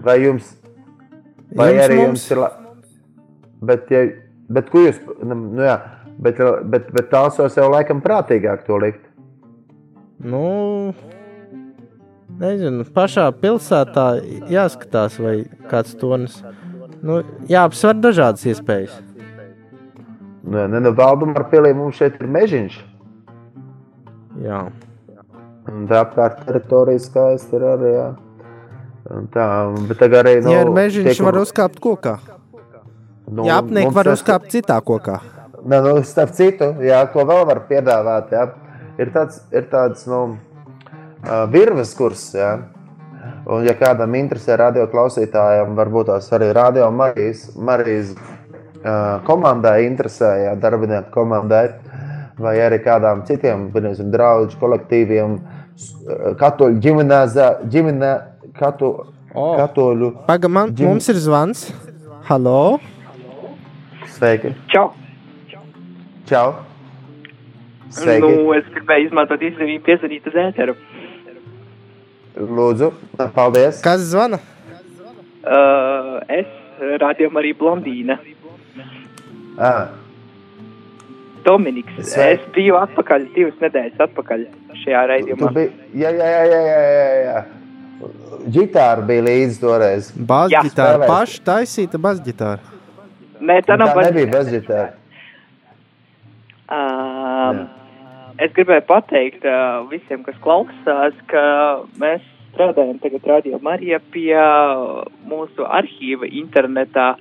Vai 0.02 0.18
jums, 0.24 0.48
vai 1.56 1.68
Jums, 1.76 1.84
arī 1.86 1.98
mums. 2.00 2.08
jums 2.08 2.32
ir. 2.34 2.38
La... 2.42 2.50
Bet, 3.62 3.92
ja, 3.94 4.00
bet, 4.50 4.72
ko 4.74 4.82
jūs. 4.88 4.98
Nu, 5.22 5.36
nu 5.38 5.62
jā, 5.62 5.76
bet, 6.18 6.40
bet, 6.74 6.88
bet 6.96 7.12
tālsos 7.12 7.58
jau 7.60 7.68
laikam 7.70 8.02
prātīgāk 8.02 8.64
to 8.66 8.80
likt. 8.82 9.04
Nu, 10.26 10.94
nezinu, 12.42 12.86
pašā 12.98 13.28
pilsētā 13.42 14.08
jāskatās, 14.50 15.20
vai 15.22 15.36
kāds 15.70 15.94
tornis. 16.02 16.42
Nu, 17.02 17.22
jāapsver 17.50 17.98
dažādas 18.02 18.46
iespējas. 18.50 18.98
Nu, 20.44 20.68
ne, 20.68 20.80
nu, 20.82 20.92
Valdumā 20.98 21.44
pilī 21.52 21.74
mums 21.78 21.96
šeit 22.02 22.16
ir 22.22 22.28
mežiņš. 22.28 22.78
Jā. 24.42 24.62
Un 25.72 25.86
tā 25.90 26.00
apkārt 26.02 26.40
teritorija 26.48 27.00
skaisti 27.04 27.56
ir 27.60 27.66
arī. 27.76 27.92
Jā. 27.94 28.08
Un 29.12 29.28
Tā, 29.34 29.46
bet 29.90 30.00
tagad 30.02 30.26
arī. 30.26 30.38
Nu, 30.46 30.52
ja 30.56 30.62
ir 30.66 30.72
mežiņš, 30.74 31.12
tiek- 31.12 31.26
var 31.26 31.38
uzkāpt 31.42 31.80
kokā. 31.84 32.18
nu, 33.32 33.46
Ja 33.46 33.60
apniek 33.62 33.92
var 33.94 34.04
tas- 34.06 34.22
uzkāpt 34.22 34.50
citā 34.52 34.82
kokā. 34.82 35.20
Nē, 35.66 35.78
nu, 35.86 36.02
starp 36.04 36.32
citu, 36.34 36.74
jā, 36.82 37.06
ko 37.14 37.22
vēl 37.24 37.46
var 37.46 37.60
piedāvāt, 37.70 38.32
jā, 38.34 38.48
ir 38.98 39.12
tāds, 39.14 39.42
ir 39.54 39.68
tāds 39.70 40.08
nu, 40.08 40.38
virves 41.54 41.94
kurs. 41.96 42.34
Jā. 42.34 42.64
Un, 43.46 43.64
ja 43.66 43.74
kādam 43.74 44.14
interesē 44.18 44.58
radio 44.58 44.88
klausītājiem, 44.88 45.76
varbūt 45.78 46.06
tās 46.10 46.30
arī 46.34 46.52
radio 46.54 46.90
Marijas, 46.92 47.56
Marijas 47.56 48.16
komandai 49.28 49.86
interesē, 49.86 50.56
darbinieku 50.62 51.12
komandai, 51.14 51.70
vai 52.42 52.56
arī 52.64 52.80
kādām 52.84 53.24
citiem 53.28 53.70
draugu 54.12 54.58
kolektīviem, 54.60 55.38
katoļu 56.40 56.80
ģimenē, 56.82 57.20
ģimenē 57.70 58.12
katu, 58.58 58.92
O. 59.34 59.56
katoļu. 59.58 60.26
Paga, 60.28 60.48
man, 60.50 60.74
Ģim- 60.76 60.88
mums 60.88 61.08
ir 61.10 61.16
zvans. 61.16 61.72
Halo! 62.28 62.80
Sveiki! 64.08 64.54
Čau! 64.68 64.92
Čau! 66.26 66.56
Sveiki! 67.90 68.28
Nu, 68.28 68.52
es 68.54 68.66
gribēju 68.76 69.08
izmantot 69.10 69.42
izdevību 69.42 69.84
piezvanīt 69.86 70.28
uz 70.28 70.36
ēteru. 70.36 70.76
Lūdzu, 72.36 72.92
paldies! 73.36 73.82
Kas 73.84 74.04
zvana? 74.12 74.40
Uh, 75.42 76.20
es 76.30 76.48
rādījumu 77.02 77.42
arī 77.42 77.52
blondīna. 77.58 78.20
Ah. 79.60 79.88
Dominiks, 81.44 81.94
Sveiki. 82.06 82.38
es 82.38 82.52
biju 82.54 82.76
atpakaļ 82.78 83.24
divas 83.34 83.58
nedēļas 83.64 84.04
atpakaļ 84.06 84.44
šajā 84.84 85.02
Tu 85.02 85.10
raidījumā. 85.12 85.52
biji, 85.56 85.72
jā, 85.98 86.12
jā, 86.14 86.30
jā, 86.52 86.60
jā, 86.68 86.82
jā, 86.96 87.10
jā. 87.26 87.40
Gitāra 88.54 89.02
bija 89.06 89.24
līdzi 89.26 89.60
toreiz. 89.62 90.12
Basģitāra. 90.14 91.06
Paša 91.10 91.42
taisīta 91.46 91.98
basģitāra. 92.02 92.62
Nē, 93.42 93.58
tā 93.66 93.78
nav 93.78 93.90
Tā 93.92 93.96
pat. 93.98 94.06
nebija 94.10 94.30
bez 94.36 94.50
gitāra. 94.54 94.92
Um, 96.72 97.66
es 98.40 98.54
gribēju 98.56 98.86
pateikt 98.88 99.44
uh, 99.46 99.82
visiem, 99.92 100.22
kas 100.24 100.38
klausās, 100.46 101.18
ka 101.32 101.42
mēs 102.02 102.24
strādājam 102.54 103.00
tagad 103.04 103.26
Radio 103.28 103.60
Marija 103.64 104.00
pie 104.14 104.38
uh, 104.38 105.02
mūsu 105.28 105.66
arhīva 105.68 106.30
internetā, 106.30 107.16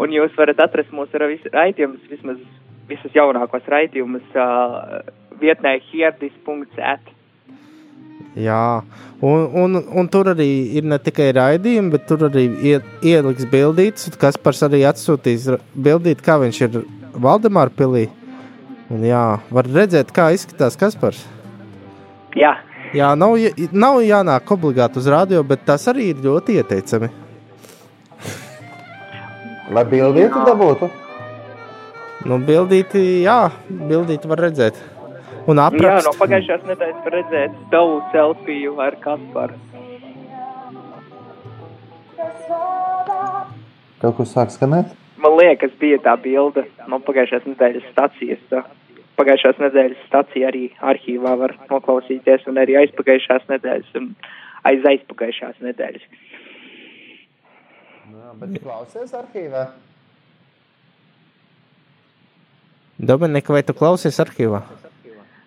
un 0.00 0.14
jūs 0.14 0.34
varat 0.38 0.60
atrast 0.64 0.92
mūsu 0.94 1.20
raidījumus, 1.20 2.04
vismaz 2.10 2.40
visus 2.88 3.14
jaunākos 3.16 3.66
raidījumus 3.70 4.36
uh, 4.36 5.02
vietnē 5.40 5.76
hierdis.at. 5.90 7.12
Jā, 8.34 8.82
un, 9.22 9.46
un, 9.62 9.78
un 9.94 10.10
tur 10.10 10.32
arī 10.32 10.48
ir 10.78 10.86
ne 10.90 10.98
tikai 10.98 11.30
raidījumi, 11.36 11.92
bet 11.94 12.06
tur 12.10 12.26
arī 12.28 12.48
ie, 12.66 12.76
ieliks 13.06 13.46
bildītas. 13.50 14.08
un 14.10 14.18
Kaspars 14.18 14.64
arī 14.66 14.82
atsūtīs 14.90 15.46
bildīt, 15.74 16.22
kā 16.24 16.40
viņš 16.42 16.60
ir 16.66 16.82
Valdemāra 17.14 17.70
pilī. 17.70 18.08
Un 18.90 19.06
jā, 19.06 19.24
var 19.54 19.70
redzēt, 19.70 20.10
kā 20.14 20.32
izskatās 20.34 20.76
Kaspars. 20.78 21.22
Jā, 22.34 22.56
Jā, 22.94 23.08
nav, 23.18 23.34
nav 23.74 23.96
jānāk 24.06 24.50
obligāti 24.54 25.00
uz 25.00 25.08
radio, 25.10 25.40
bet 25.42 25.64
tas 25.66 25.82
arī 25.90 26.12
ir 26.12 26.20
ļoti 26.22 26.60
ieteicami. 26.60 27.08
Lai 29.72 29.84
bildītu 29.88 30.42
dabūtu. 30.44 30.90
Nu, 32.28 32.36
bildīti, 32.40 33.00
jā, 33.24 33.38
bildīti 33.68 34.28
var 34.28 34.42
redzēt. 34.44 34.76
Un 35.48 35.60
jā 35.60 35.68
aprakst. 35.68 36.08
no 36.08 36.12
pagājušās 36.18 36.66
nedēļas 36.68 37.00
var 37.04 37.16
redzēt 37.18 37.56
tavu 37.72 37.96
selfiju 38.12 38.76
ar 38.80 38.96
Kasparu. 39.00 39.56
Kaut 44.04 44.16
kas 44.20 44.32
sāk 44.36 44.52
skanēt? 44.52 44.92
Man 45.20 45.36
liekas, 45.40 45.72
bija 45.80 45.98
tā 46.04 46.16
bilde 46.20 46.66
no 46.88 47.00
pagājušās 47.04 47.44
nedēļas 47.48 47.88
stācijas. 47.92 48.40
Tā. 48.52 48.64
Pagājušās 49.16 49.60
nedēļas 49.62 50.06
stācija 50.08 50.48
arī 50.50 50.66
arhīvā 50.84 51.36
var 51.40 51.56
noklausīties, 51.70 52.44
un 52.50 52.60
arī 52.60 52.76
aizpagājušās 52.82 53.48
nedēļas 53.52 54.00
un 54.00 54.12
aiz 54.68 54.84
aizpagājušās 54.92 55.60
nedēļas. 55.64 56.04
Jā, 58.14 58.32
bet 58.38 58.58
klausies 58.62 59.14
arhīvā. 59.16 59.64
Dominika, 62.98 63.54
vai 63.56 63.62
tu 63.66 63.74
klausies 63.74 64.20
arhīvā? 64.22 64.62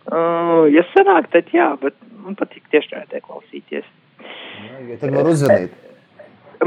Uh, 0.07 0.67
ja 0.71 0.83
sanāk, 0.93 1.29
tad 1.31 1.49
jā, 1.55 1.69
bet 1.81 1.95
man 2.23 2.35
patīk 2.39 2.67
tiešraidē 2.73 3.21
klausīties. 3.23 3.87
Jā, 4.19 4.81
jo 4.87 4.97
Tad 5.01 5.15
var 5.15 5.29
uzzvanīt. 5.31 5.83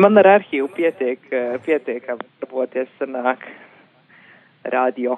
Man 0.00 0.20
ar 0.20 0.28
arhīvu 0.36 0.68
pietiek, 0.76 1.24
eh, 1.34 1.56
pietiek 1.66 2.04
apdarboties 2.12 2.88
sanāk 3.00 3.42
radio. 4.64 5.16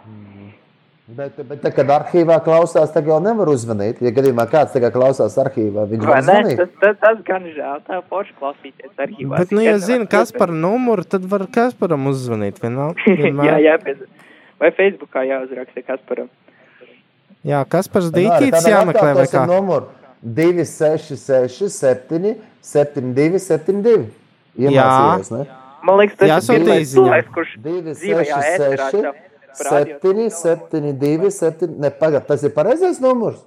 Bet, 1.02 1.34
bet 1.48 1.58
tā, 1.64 1.72
kad 1.74 1.88
arhīvā 1.90 2.36
klausās, 2.46 2.92
tad 2.94 3.08
jau 3.10 3.16
nevar 3.20 3.48
uzzvanīt. 3.50 3.98
Ja 4.04 4.12
gadījumā 4.14 4.44
kāds 4.48 4.70
tagad 4.72 4.92
klausās 4.94 5.34
arhīvā, 5.42 5.82
viņš 5.90 6.04
var 6.06 6.20
zvanīt. 6.22 6.60
Tas, 6.60 6.68
tas, 6.78 6.98
tas 7.02 7.18
gan 7.26 7.48
žēl, 7.50 7.80
tā 7.88 7.98
forši 8.08 8.36
klausīties 8.38 8.92
arhīvā. 9.02 9.40
Bet, 9.42 9.50
nu, 9.50 9.64
ja 9.66 9.74
zina, 9.82 10.06
kas 10.06 10.30
par 10.32 10.52
numuru, 10.54 11.02
tad 11.02 11.26
var 11.28 11.42
Kasparam 11.52 12.06
uzzvanīt. 12.06 12.60
vienal- 12.62 12.94
vienmēr. 13.18 13.50
jā, 13.50 13.56
jā, 13.66 13.74
bet 13.82 14.04
vai 14.62 14.70
Facebookā 14.78 15.24
jāuzraksta 15.26 15.82
Kasparam? 15.90 16.30
jā 17.42 17.64
Kaspars 17.66 18.12
Dīķītis 18.14 18.70
jāmeklē 18.70 19.10
vai 19.18 19.26
kā. 19.26 19.42
Numuru 19.50 19.90
266, 20.22 21.66
7, 21.82 22.36
72, 22.62 23.42
72. 23.42 24.06
Iemācījos, 24.54 25.34
ne? 25.34 25.42
Man 25.82 25.98
liekas, 25.98 26.14
tas 26.22 26.46
ir 26.48 26.62
pirmais 26.62 26.94
cilvēks, 26.94 27.34
kurš 27.34 27.58
2, 27.66 27.96
dzīvajā 27.98 29.12
6, 29.58 29.62
ēterā 29.62 29.68
6, 29.68 29.68
savu 29.68 29.74
radio 29.74 29.98
7, 30.00 30.30
7, 30.30 30.92
2, 30.98 31.30
7. 31.30 31.80
Ne, 31.80 31.90
pagaid, 31.90 32.26
tas 32.26 32.42
ir 32.42 32.54
pareizais 32.54 33.00
numurs. 33.00 33.40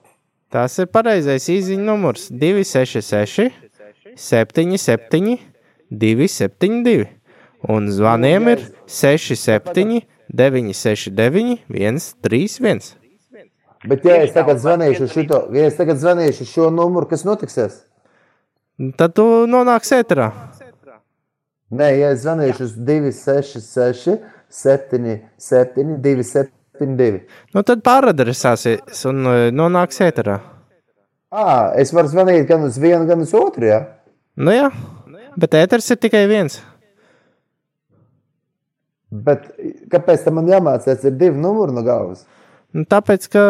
Tas 0.54 0.78
ir 0.80 0.88
pareizais 0.88 1.50
īziņa 1.50 1.84
numurs 1.84 2.30
266, 2.30 3.52
77, 4.15 5.39
272. 5.91 7.08
Un 7.65 7.89
zvaniem 7.89 8.52
ir 8.54 8.62
67, 8.88 10.04
969, 10.30 11.58
131. 11.70 12.96
Bet, 13.86 14.06
ja 14.06 14.22
es 14.24 14.34
tagad 14.34 14.62
zvanīšu 14.62 15.08
šito, 15.12 15.41
ja 15.54 15.68
es 15.70 15.76
tagad 15.78 16.00
zvanīšu 16.02 16.46
šo 16.50 16.70
numuru, 16.74 17.10
kas 17.10 17.26
notiksies? 17.26 17.84
Tad 18.98 19.13
tu 19.15 19.26
nonāksi 19.50 20.00
ēterā. 20.02 20.30
Nē, 21.76 21.89
ja 22.00 22.13
es 22.13 22.24
zvanīšu 22.24 22.65
uz 22.65 22.74
266, 22.78 24.18
7, 24.56 25.15
7, 25.38 25.98
272. 26.04 27.24
Nu, 27.56 27.63
tad 27.68 27.84
pāradresēsies 27.86 29.06
un 29.10 29.32
eh, 29.32 29.48
nonāks 29.56 30.00
ēterā. 30.06 30.39
Ah, 31.36 31.74
es 31.76 31.91
varu 31.96 32.12
zvanīt 32.12 32.46
gan 32.48 32.63
uz 32.63 32.78
vienu, 32.80 33.04
gan 33.10 33.24
uz 33.26 33.34
otru. 33.36 33.68
Ja? 33.68 33.82
Nu 34.39 34.54
jā, 34.56 34.70
bet 35.39 35.58
ēters 35.60 35.89
ir 35.91 36.00
tikai 36.00 36.24
viens. 36.32 36.62
Bet 39.12 39.50
kāpēc 39.91 40.24
tam 40.26 40.39
man 40.39 40.48
jāmācās? 40.52 41.04
Ir 41.08 41.15
divi 41.20 41.39
numuri 41.39 41.76
no 41.76 41.84
galvas. 41.86 42.24
Nu, 42.76 42.84
tāpēc, 42.88 43.28
ka 43.32 43.44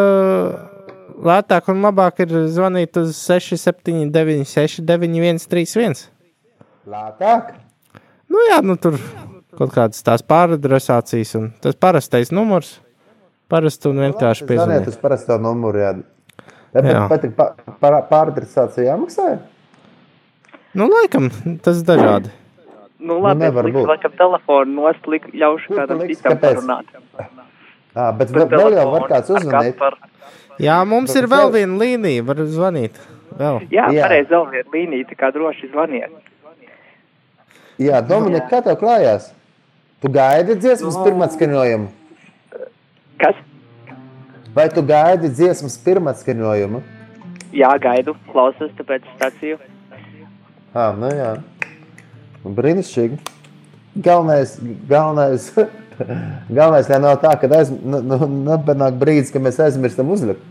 lētāk 1.25 1.69
un 1.73 1.85
labāk 1.85 2.21
ir 2.25 2.33
zvanīt 2.53 2.97
uz 3.01 3.15
679, 3.17 4.45
691, 4.49 5.45
31. 5.49 6.03
Lētāk. 6.89 7.55
Nu, 8.29 8.41
jā, 8.49 8.59
nu 8.65 8.77
tur 8.81 8.97
kaut 9.57 9.73
kādas 9.75 10.03
tās 10.05 10.21
pāradresācijas 10.25 11.35
un 11.39 11.51
tas 11.63 11.75
parastais 11.75 12.31
numurs. 12.35 12.79
Parasti 13.49 13.87
un 13.91 13.99
vienkārši 14.01 14.47
piezvanīt. 14.49 14.87
uz 14.89 14.95
parasto 14.97 15.37
numuru. 15.37 15.77
Jā. 15.77 15.91
Ja, 16.73 16.81
bet, 16.81 16.87
Jā. 16.91 17.03
bet 17.11 17.27
pa, 17.37 17.45
pa, 17.79 17.91
pāradresācija 18.09 18.87
jāmaksā? 18.89 19.27
Nu, 20.75 20.87
laikam, 20.91 21.29
tas 21.63 21.77
ir 21.83 21.85
dažādi. 21.87 22.31
Nu, 23.05 23.19
labi, 23.21 23.43
nevar 23.45 23.67
es 23.67 23.75
likšu 23.75 23.87
laikam 23.91 24.15
telefonu 24.17 24.81
nost, 24.81 25.05
lik, 25.07 25.27
ļaušu 25.31 25.67
tu 25.69 25.77
kādam 25.77 26.01
liksi? 26.01 26.17
citam 26.23 26.33
Kāpēc? 26.33 26.57
parunāt. 26.57 26.85
À, 27.95 28.09
bet 28.17 28.33
Pa 28.33 28.43
vēl, 28.49 28.73
jau 28.75 28.87
var 28.91 29.05
kāds 29.11 29.29
uzvanīt. 29.31 29.77
Kasparu. 29.77 30.09
Jā, 30.59 30.79
mums 30.87 31.13
Bet 31.13 31.21
ir 31.21 31.27
vēl 31.29 31.45
vēl- 31.45 31.53
viena 31.53 31.77
līnija, 31.83 32.25
var 32.25 32.35
zvanīt. 32.35 32.97
Vēl. 33.37 33.61
Jā, 33.71 33.85
Jā. 33.93 34.07
pareizi 34.07 34.29
vēl 34.33 34.45
viena 34.51 34.73
līnija, 34.73 35.07
tā 35.11 35.15
kā 35.21 35.31
droši 35.35 35.69
zvaniet. 35.71 36.11
Jā, 37.77 38.01
Dominika, 38.07 38.47
kā 38.49 38.63
tev 38.63 38.77
klājās? 38.79 39.31
Tu 40.05 40.11
gaidi 40.13 40.53
dziesmas 40.61 40.95
Nu. 40.95 41.03
pirmatskaņojumu? 41.03 41.87
Kas? 43.17 43.35
Vai 44.53 44.69
tu 44.69 44.83
gaidi 44.85 45.31
dziesmas 45.33 45.79
pirmatskaņojumu? 45.81 46.81
Jā, 47.55 47.71
gaidu, 47.81 48.13
klausos, 48.29 48.69
tāpēc 48.77 49.01
stāciju. 49.15 49.57
Ah, 50.75 50.93
nu 50.93 51.09
jā. 51.09 51.31
Brīnišķīgi. 52.45 53.17
Galvenais, 54.05 54.53
galvenais, 54.85 55.49
galvenais 56.59 56.89
lai 56.93 57.01
nav 57.01 57.17
tā, 57.25 57.33
ka 57.41 57.49
aiz, 57.57 57.73
nu, 57.73 58.03
nu, 58.05 58.19
nepanāk 58.51 59.01
brīdis, 59.01 59.33
kad 59.33 59.41
mēs 59.41 59.57
aizmirstam 59.57 60.13
uzlikt. 60.13 60.43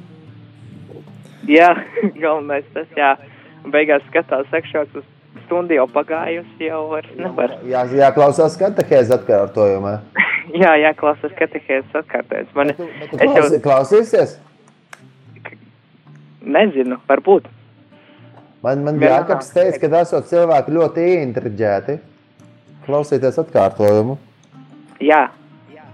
Jā, 1.46 1.76
galvenais 2.24 2.66
tas, 2.74 2.90
jā. 2.98 3.14
Beigās 3.70 4.02
skatās 4.10 4.50
sekšos 4.50 4.98
uz 4.98 5.06
stundu 5.44 5.76
jau 5.76 5.86
pagājusi, 5.90 6.68
jau 6.68 6.84
vairs 6.92 7.12
nevar. 7.18 7.58
Jā, 7.68 7.84
jāklausās 8.00 8.56
katehēzi 8.60 9.16
atkārtojumā. 9.18 9.98
Jā, 10.60 10.74
jāklausās 10.76 11.32
katehēs 11.38 11.94
atkārtēs. 11.96 12.50
Man, 12.54 12.74
Tu, 12.76 12.86
bet 13.00 13.10
tu 13.10 13.16
es 13.16 13.24
jau 13.24 13.32
klausi, 13.34 13.60
klausīsies? 13.64 14.34
nezinu, 16.44 16.98
varbūt. 17.08 17.48
Man, 18.64 18.84
man 18.84 19.00
Jā. 19.00 19.18
Jākaps 19.18 19.50
teica, 19.52 19.80
ka 19.80 20.00
esot 20.00 20.28
cilvēki 20.30 20.74
ļoti 20.76 21.06
ieintriģēti. 21.14 21.98
Klausīties 22.84 23.40
atkārtojumu. 23.40 24.16
Jā, 25.04 25.26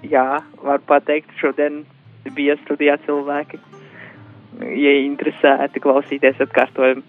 jā, 0.06 0.26
var 0.62 0.82
pateikt, 0.86 1.32
šodien 1.38 1.84
bija 2.36 2.56
studijā 2.64 2.96
cilvēki, 3.06 3.58
ja 4.60 4.94
interesēti 5.06 5.82
klausīties 5.82 6.42
atkārtojumu. 6.46 7.02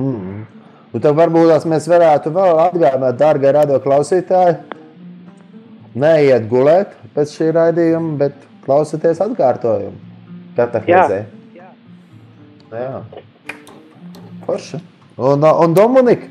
Mm. 0.00 0.29
Un 0.90 1.02
tad 1.02 1.14
varbūt 1.14 1.66
mēs 1.70 1.86
varētu 1.90 2.32
vēl 2.34 2.60
atgādināt, 2.64 3.18
dārgie 3.20 3.52
radio 3.54 3.78
klausītāji, 3.82 4.56
neiet 5.94 6.48
gulēt 6.50 6.96
pēc 7.14 7.34
šī 7.36 7.50
raidījuma, 7.54 8.16
bet 8.18 8.46
klausieties 8.64 9.22
atkārtojumu. 9.22 9.98
Katehēzē. 10.56 11.20
Jā. 11.54 11.68
Jā. 12.74 13.02
Forši. 14.46 14.80
Un, 15.20 15.44
un 15.44 15.76
Dominika, 15.76 16.26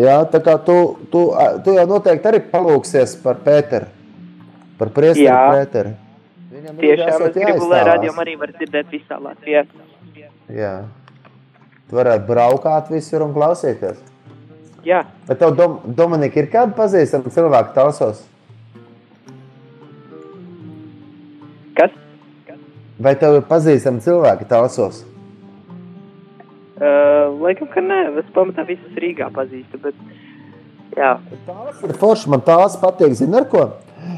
jā, 0.00 0.16
tā 0.32 0.40
kā 0.42 0.56
tu, 0.66 0.76
tu, 1.12 1.26
tu 1.64 1.74
jau 1.76 1.86
noteikti 1.90 2.30
arī 2.30 2.40
palūksies 2.50 3.18
par 3.22 3.38
Pēteru, 3.44 3.90
par 4.80 4.90
priesteru 4.96 5.28
Jā. 5.28 5.40
Pēteru. 5.54 5.94
Viņam 6.54 6.82
Tiešām 6.82 7.26
es 7.28 7.34
gribu, 7.36 7.70
lai 7.70 7.82
radio 7.90 8.14
arī 8.22 8.36
var 8.40 8.54
dzirdēt 8.54 8.92
visā 8.94 9.18
Latvijā. 9.20 9.64
Jā. 10.54 10.74
Tu 11.94 12.00
varētu 12.00 12.26
braukāt 12.26 12.88
visur 12.90 13.22
un 13.22 13.30
klausīties. 13.30 14.00
Jā, 14.82 15.04
Bet 15.28 15.38
tev, 15.38 15.52
Dom 15.54 15.76
Dominika, 15.86 16.42
ir 16.42 16.48
kāda 16.50 16.74
pazīstama 16.74 17.30
cilvēka 17.30 17.70
tausos? 17.76 18.24
kas? 21.78 21.94
Vai 22.98 23.12
tev 23.20 23.38
ir 23.38 23.46
pazīstama 23.46 24.02
cilvēka 24.02 24.48
tausos? 24.50 25.04
Uh, 26.74 27.30
laikam, 27.38 27.70
ka 27.70 27.86
nē, 27.86 28.00
es 28.24 28.34
pamatā 28.34 28.66
visus 28.66 28.98
Rīgā 28.98 29.30
pazīstu, 29.38 29.78
bet 29.86 30.98
jā, 30.98 31.14
Tās 31.46 31.86
ir 31.86 31.94
forši. 32.02 32.32
Man 32.34 32.42
tās 32.42 32.74
patīk, 32.82 33.14
zini, 33.22 33.38
ar 33.38 33.46
ko? 33.54 33.68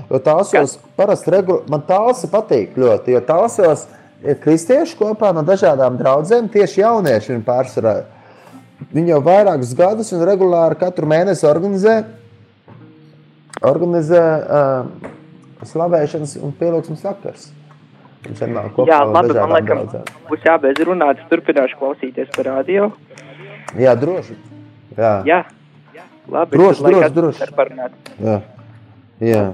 Jo 0.08 0.24
tās 0.24 0.80
parasti 0.96 1.36
regul... 1.36 1.60
man 1.68 1.84
tās 1.84 2.24
patīk 2.32 2.80
ļoti, 2.80 3.18
jo 3.18 3.20
tās 3.28 3.60
jau 3.60 3.76
kristieši 4.42 4.96
kopā 4.98 5.32
no 5.36 5.42
dažādām 5.46 5.98
draudzēm, 6.00 6.48
tieši 6.52 6.82
jaunieši 6.82 7.34
ir 7.34 7.42
pārsvarā. 7.46 7.96
Viņi 8.92 9.14
jau 9.14 9.20
vairākus 9.24 9.74
gadus 9.76 10.12
un 10.12 10.24
regulāri 10.28 10.76
katru 10.80 11.08
mēnesi 11.08 11.46
organizē, 11.48 11.94
organizē 13.64 14.22
uh, 14.42 15.12
slavēšanas 15.64 16.36
un 16.44 16.52
pielūgsmes 16.58 17.04
vakars. 17.06 17.48
Jā 18.26 19.00
labi, 19.06 19.36
man 19.38 19.66
draudzēm. 19.68 20.08
būs 20.26 20.44
jābeidz 20.44 20.82
runāt, 20.88 21.20
es 21.22 21.30
turpināšu 21.30 21.78
klausīties 21.78 22.32
par 22.34 22.48
radio. 22.50 22.90
Jā, 23.78 23.94
droši. 23.98 24.34
Jā. 24.96 25.12
Jā, 25.28 25.40
labi. 26.32 26.58
Droši, 26.58 26.82
droši, 26.88 27.12
droši. 27.14 27.48
Jā. 28.24 28.40
Jā. 29.22 29.44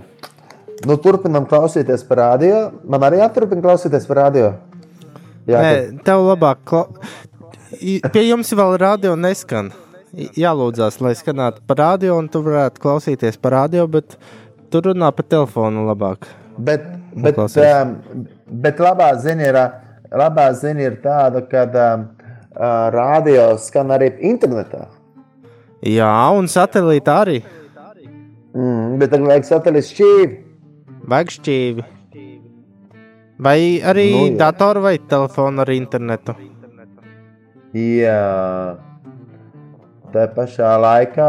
Nu, 0.89 0.97
turpinām 0.99 1.47
klausīties 1.51 2.03
par 2.09 2.19
radio. 2.19 2.63
Man 2.89 3.05
arī 3.07 3.21
jāturpina 3.21 3.63
klausīties 3.65 4.07
par 4.09 4.25
radio. 4.25 4.53
Jā, 5.47 5.61
Nē, 5.61 5.71
tad- 5.75 6.03
tev 6.07 6.25
labāk. 6.27 6.63
Kla... 6.67 6.87
Pie 8.13 8.23
jums 8.29 8.53
vēl 8.53 8.77
radio 8.83 9.15
neskan. 9.17 9.73
Jālūdzās, 10.13 10.99
lai 11.01 11.15
skanētu 11.17 11.63
pa 11.67 11.77
radio, 11.79 12.19
un 12.21 12.29
tu 12.29 12.43
varētu 12.45 12.83
klausīties 12.83 13.39
pa 13.41 13.55
radio, 13.55 13.87
bet 13.89 14.19
tu 14.71 14.83
runā 14.85 15.09
pa 15.17 15.25
telefonu 15.25 15.87
labāk. 15.89 16.29
bet, 16.59 16.85
bet, 17.17 17.39
um, 17.39 17.95
bet 18.47 18.79
labā 18.79 19.09
ziņa 19.17 19.47
ir, 19.49 19.59
labā 20.13 20.51
ziņa 20.53 20.85
ir 20.85 20.99
tāda, 21.01 21.41
ka 21.49 21.65
um, 21.65 22.05
uh, 22.53 22.91
radio 22.93 23.57
skan 23.57 23.89
arī 23.97 24.13
internetā. 24.21 24.85
Jā, 25.83 26.13
un 26.37 26.47
satelīta 26.47 27.17
arī. 27.25 27.41
Mm, 28.53 28.99
bet 29.01 29.11
tagad 29.11 29.31
vajag 29.33 29.49
satelītu 29.49 29.95
šķīvi. 29.95 30.52
Vajag 31.09 31.35
šķīvi. 31.39 31.85
Vai 33.43 33.59
arī 33.83 34.07
Nu, 34.13 34.27
jā. 34.29 34.37
datoru 34.39 34.85
vai 34.85 34.99
telefonu 34.99 35.65
ar 35.65 35.71
internetu. 35.75 36.35
Jā. 37.75 38.77
Tā 40.13 40.29
pašā 40.37 40.77
laikā 40.77 41.29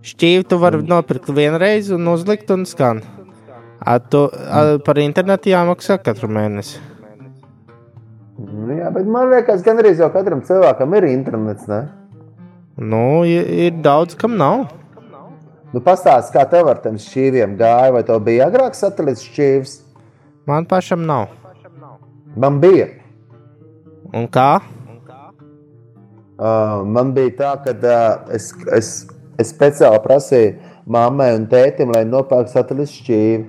Šķīvi 0.00 0.46
tu 0.48 0.56
vari 0.56 0.78
nopirkt 0.88 1.28
vienreiz 1.36 1.90
un 1.92 2.08
uzlikt 2.08 2.48
un 2.54 2.64
skan. 2.64 3.02
A, 3.80 3.98
tu, 4.00 4.22
a, 4.32 4.78
par 4.84 5.00
internetu 5.00 5.50
jāmaksā 5.52 5.98
katru 6.00 6.28
mēnesi. 6.32 6.80
Nu, 8.40 8.70
jā, 8.72 8.88
bet 8.94 9.08
man 9.08 9.28
liekas, 9.28 9.60
ka 9.64 9.74
arī 9.76 9.92
jau 9.98 10.08
katram 10.12 10.40
cilvēkam 10.44 10.96
ir 10.96 11.08
internets. 11.10 11.66
Ne? 11.68 11.82
Nu, 12.80 13.26
ir, 13.28 13.44
ir 13.68 13.82
daudz, 13.84 14.16
kam 14.16 14.38
nav. 14.40 14.70
Nu, 15.70 15.78
Pastāstiet, 15.78 16.32
kā 16.34 16.42
tev 16.50 16.66
ar 16.66 16.80
tiem 16.82 16.96
šķīviem 16.98 17.52
gāja, 17.58 17.92
vai 17.94 18.02
tev 18.06 18.18
bija 18.26 18.48
agrāk 18.50 18.74
satelīts 18.74 19.22
šķīvis? 19.28 19.74
Man 20.50 20.66
pašam 20.66 21.04
nav. 21.06 21.30
Man 22.34 22.58
bija. 22.62 22.88
Un 24.10 24.26
kā? 24.34 24.58
Uh, 26.40 26.82
man 26.90 27.12
bija 27.14 27.36
tā, 27.38 27.52
ka 27.62 27.76
uh, 27.76 28.32
es, 28.34 28.50
es, 28.74 28.90
es 29.38 29.52
speciāli 29.54 30.00
prasīju 30.02 30.56
mammai 30.90 31.36
un 31.36 31.46
tētim, 31.52 31.92
lai 31.94 32.02
nopērk 32.08 32.50
satelītu 32.50 32.96
šķīvi. 32.96 33.40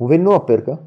Un 0.00 0.10
viņi 0.10 0.26
nopirka. 0.26 0.80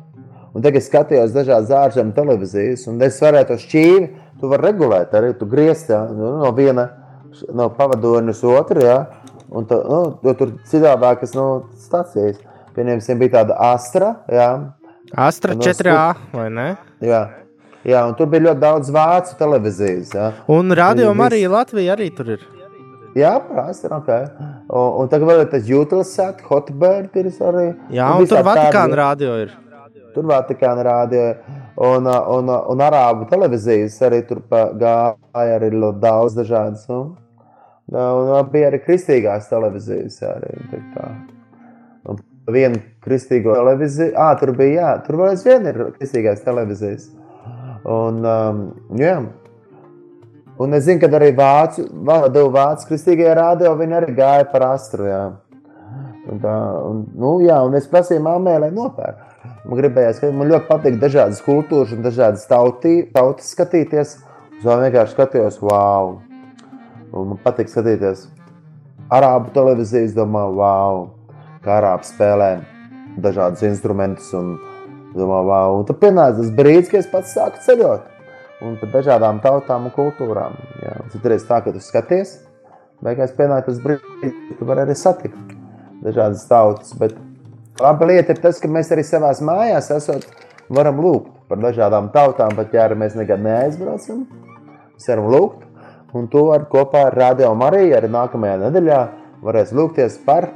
Un 0.55 0.63
tagad 0.63 0.81
es 0.81 0.89
skatījos 0.89 1.35
dažādas 1.35 1.71
ārzemju 1.75 2.15
televīzijas, 2.15 2.87
un 2.91 2.99
es 3.03 3.19
varēju 3.23 3.47
to 3.53 3.61
šķīvi, 3.63 4.05
tu 4.41 4.51
vari 4.51 4.69
regulēt 4.69 5.15
arī, 5.15 5.33
tu 5.39 5.47
griezt 5.51 5.91
ja, 5.91 6.05
nu, 6.11 6.35
no 6.41 6.51
viena 6.55 6.89
no 7.55 7.67
pavadoņa 7.75 8.31
uz 8.31 8.43
otru, 8.47 8.83
ja, 8.83 8.99
un 9.49 9.65
tu, 9.69 9.75
nu, 10.23 10.33
tur 10.33 10.51
citādākas 10.69 11.35
nu, 11.37 11.65
stācijas. 11.77 12.39
Pieņemsim, 12.75 13.19
bija 13.21 13.37
tāda 13.41 13.55
astra, 13.71 14.15
ja, 14.31 14.49
Astra 15.15 15.53
No 15.53 15.61
4A 15.61 16.15
vai 16.33 16.49
ne? 16.49 16.65
jā, 16.99 17.19
jā, 17.85 17.99
un 18.09 18.15
tur 18.17 18.27
bija 18.27 18.47
ļoti 18.49 18.59
daudz 18.59 18.89
vācu 18.91 19.37
televīzijas, 19.39 20.13
ja. 20.17 20.31
Un 20.51 20.73
radio 20.75 21.13
arī 21.13 21.45
Latvija 21.47 21.93
arī 21.95 22.09
tur 22.17 22.33
ir. 22.35 22.41
Jā, 23.15 23.37
prasa, 23.47 23.87
ok. 23.95 24.09
Un, 24.67 24.89
un 25.03 25.07
tagad 25.07 25.29
vēl 25.29 25.43
ir 25.45 25.51
tas 25.53 25.69
Jutelsat, 25.69 26.41
Hotbird 26.49 27.13
ir 27.15 27.29
arī. 27.31 27.67
Jā, 27.95 28.09
Un 28.17 28.25
un 28.25 28.27
tur 28.27 28.41
Vatikāna 28.43 28.89
tādi- 28.89 28.97
radio 28.99 29.37
ir. 29.45 29.53
Tur 30.15 30.23
Vatikāna 30.23 30.83
rādio. 30.83 31.35
Un, 31.77 32.07
uh, 32.07 32.19
un, 32.35 32.49
uh, 32.49 32.65
un 32.71 32.77
arābu 32.83 33.29
televīzijas 33.29 33.95
arī 34.07 34.21
tur 34.27 34.41
gāja 34.49 35.15
arī 35.33 35.69
ļoti 35.71 35.99
daudz 35.99 36.35
dažādas. 36.35 36.83
Un, 36.89 37.15
un, 37.93 38.33
bija 38.51 38.71
arī 38.71 38.81
kristīgās 38.85 39.49
televīzijas 39.51 40.21
viena 42.51 42.79
kristīgo 43.05 43.55
televīziju, 43.57 44.13
ah, 44.19 44.33
tur 44.39 44.53
bija, 44.57 44.75
jā, 44.75 44.91
tur 45.05 45.19
vēl 45.21 45.33
aizvien 45.33 45.65
ir 45.69 45.79
kristīgās 45.97 46.43
televīzijas. 46.45 47.07
Un, 47.85 48.21
um, 48.25 48.61
jā. 48.99 49.17
Un 50.61 50.77
es 50.77 50.85
zinu, 50.85 51.01
ka 51.01 51.09
arī 51.17 51.31
vācu, 51.35 51.87
vācu, 52.07 52.45
vācu 52.53 52.91
kristīgajā 52.91 53.33
rādio 53.37 53.73
viņi 53.77 53.97
arī 53.97 54.13
gāja 54.17 54.45
par 54.51 54.69
astru. 54.71 55.09
Jā. 55.09 55.23
Un 56.31 56.41
tā, 56.41 56.53
un, 56.89 57.01
nu, 57.21 57.37
jā, 57.45 57.59
un 57.65 57.75
es 57.77 57.89
prasīju 57.91 58.23
mammai, 58.25 58.57
lai 58.63 58.71
nopērk. 58.73 59.33
Man 59.65 59.81
gribējās, 59.81 60.21
ka 60.21 60.29
man 60.33 60.49
ļoti 60.49 60.69
patīk 60.69 61.01
dažādas 61.01 61.41
kultūras 61.45 61.93
un 61.93 62.05
dažādas 62.05 62.45
tautī, 62.49 63.01
tautas 63.13 63.51
skatīties. 63.53 64.15
Es 64.55 64.63
vienkārši 64.65 65.17
skatījos, 65.17 65.59
wow! 65.65 66.15
Un 67.15 67.31
man 67.31 67.39
patīk 67.43 67.71
skatīties. 67.71 68.27
arābu 69.13 69.51
televīzijas, 69.53 70.15
domā, 70.17 70.47
wow, 70.49 71.09
kā 71.63 71.77
arābi 71.79 72.07
spēlē 72.07 72.49
dažādus 73.21 73.61
instrumentus. 73.67 74.31
Un, 74.33 74.55
domā, 75.15 75.41
wow. 75.45 75.79
un 75.79 75.85
tad 75.87 75.99
pienāca 76.01 76.41
tas 76.41 76.51
brīdis, 76.57 76.89
kad 76.91 77.03
es 77.03 77.11
pats 77.11 77.35
sāku 77.37 77.61
ceļot. 77.65 78.11
Un 78.65 78.77
par 78.79 78.91
dažādām 78.93 79.41
tautām 79.43 79.87
un 79.87 79.93
kultūrām. 79.95 80.55
Jā, 80.81 80.95
citreiz 81.13 81.45
tā, 81.47 81.61
ka 81.63 81.73
tu 81.75 81.83
skaties, 81.83 82.37
beigās 83.03 83.35
pienāk 83.35 83.67
tas 83.67 83.79
brīdis, 83.83 84.33
kad 84.49 84.59
tu 84.59 84.67
vari 84.67 84.85
arī 84.85 84.95
satikt 84.97 85.55
dažādas 86.03 86.47
tautas. 86.49 86.93
Bet 86.99 87.15
laba 87.81 88.09
lieta 88.09 88.33
ir 88.33 88.41
tas, 88.41 88.59
ka 88.63 88.71
mēs 88.71 88.91
arī 88.95 89.05
savās 89.05 89.43
mājās 89.43 89.91
esot, 89.95 90.27
varam 90.71 90.99
lūgt 91.03 91.31
par 91.49 91.61
dažādām 91.61 92.09
tautām, 92.15 92.55
pat 92.57 92.73
ja 92.73 92.87
mēs 92.97 93.17
nekad 93.19 93.43
neaizbraucam. 93.43 94.25
Mēs 94.95 95.09
varam 95.11 95.29
lūgt, 95.33 95.64
un 96.15 96.27
to 96.31 96.47
ar 96.55 96.67
kopā 96.71 97.07
ar 97.09 97.17
Radio 97.19 97.53
Mariju 97.59 97.97
arī 97.99 98.11
nākamajā 98.11 98.59
nedēļā 98.65 98.99
varēs 99.45 99.73
lūgties 99.75 100.19
par. 100.27 100.49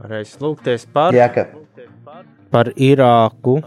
Varēs 0.00 0.36
lūgties 0.40 0.86
par, 0.92 1.16
Jēka. 1.16 1.48
par 2.52 2.70
Irāku. 2.76 3.60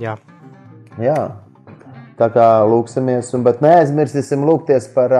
Jā, 0.00 0.14
Jā. 1.00 1.16
Tā 2.20 2.28
kā 2.34 2.46
lūksimies, 2.68 3.30
un, 3.36 3.44
bet 3.46 3.62
neaizmirsīsim 3.64 4.42
lūgties 4.44 4.90
par, 4.92 5.14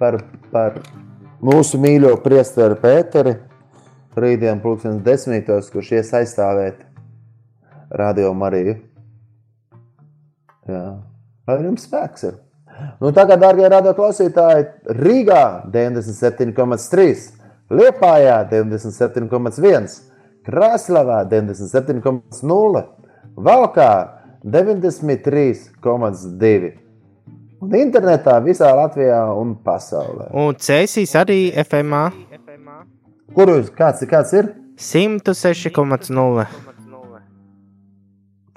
par, 0.00 0.16
par 0.52 0.78
mūsu 1.44 1.80
mīļo 1.80 2.14
priesteri 2.24 2.78
Pēteri. 2.80 3.34
Rītdien, 4.20 4.62
pulkstenis 4.62 5.04
desmitos, 5.04 5.68
kurš 5.70 5.92
ies 5.98 6.14
aizstāvēt 6.16 6.80
Radio 8.00 8.32
Mariju. 8.34 8.78
Jā. 10.68 11.00
Lai 11.48 11.56
jums 11.64 11.88
spēks 11.88 12.24
ir. 12.28 12.34
Nu, 13.00 13.12
tā 13.16 13.24
kā, 13.28 13.36
dārgie 13.40 13.68
radio 13.68 13.92
klausītāji, 13.96 14.66
Rīgā 14.96 15.44
97,3, 15.72 17.30
Liepājā 17.70 18.48
97,1, 18.50 19.88
Kraslavā 20.46 21.24
97,0, 21.30 22.84
Valkā 23.36 23.92
93,2. 24.44 26.72
Un 27.60 27.74
internetā 27.76 28.40
visā 28.40 28.72
Latvijā 28.72 29.34
un 29.36 29.54
pasaulē. 29.64 30.30
un 30.32 30.54
Cēsīs 30.56 31.12
arī 31.20 31.52
FMA 31.60 32.08
Kur 33.30 33.46
jūs, 33.52 33.68
kāds, 33.76 34.00
kāds 34.10 34.32
ir? 34.34 34.48
106,0. 34.80 36.46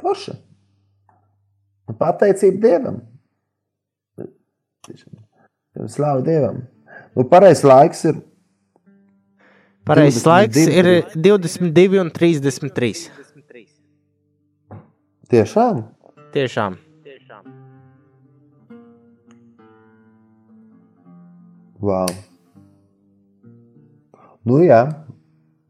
Forša. 0.02 0.34
Pateicība 1.92 2.68
Dievam. 2.68 3.02
Slāvu 5.90 6.24
Dievam. 6.26 6.62
Nu, 7.16 7.26
pareizais 7.30 7.64
laiks 7.66 8.06
ir 8.10 8.22
Pareizais 9.84 10.24
22. 10.24 10.32
laiks 10.32 10.58
ir 10.72 10.86
22 11.20 12.00
un 12.00 12.12
33. 12.12 13.12
tiešām. 15.34 15.84
Tiešām. 16.32 16.78
Wow. 21.84 22.08
Nu, 24.48 24.62
jā. 24.64 25.03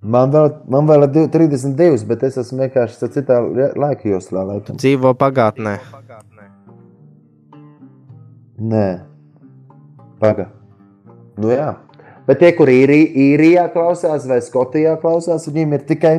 Man 0.04 0.32
vēl, 0.34 0.50
man 0.68 0.88
vēl 0.88 1.06
ir 1.06 1.12
div- 1.16 1.30
32, 1.32 2.04
bet 2.08 2.24
es 2.28 2.36
esmu 2.38 2.66
vienkārši 2.66 3.08
citā 3.14 3.38
la- 3.40 3.72
laika 3.88 4.10
joslā. 4.10 4.44
Laikam. 4.50 4.76
Dzīvo 4.76 5.14
pagātnē. 5.16 5.78
Nē, 8.60 8.88
pagaidi. 10.22 10.50
Nu, 11.38 11.48
jā. 11.50 11.76
Bet 12.28 12.40
tie, 12.40 12.52
kur 12.56 12.68
īri, 12.72 13.02
īrijā 13.16 13.66
klausās 13.74 14.28
vai 14.30 14.38
Skotijā 14.40 14.94
klausās, 15.02 15.48
viņiem 15.50 15.74
ir 15.74 15.80
tikai 15.90 16.14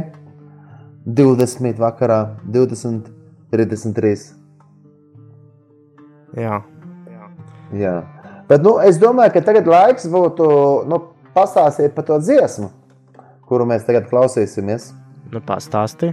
20 1.07 1.79
vakarā, 1.81 2.37
20, 2.51 3.07
33. 3.53 4.35
Jā. 6.37 6.63
Jā. 7.73 7.95
Bet 8.49 8.63
nu, 8.63 8.77
es 8.85 8.99
domāju, 9.01 9.33
ka 9.33 9.41
tagad 9.41 9.67
laiks 9.71 10.07
būtu 10.11 10.49
nu, 10.91 11.01
pastāstīt 11.37 11.95
par 11.95 12.05
to 12.05 12.19
dziesmu, 12.21 12.69
kuru 13.49 13.67
mēs 13.69 13.85
tagad 13.87 14.09
klausīsimies. 14.11 14.93
Nu, 15.33 15.41
pastāsti. 15.45 16.13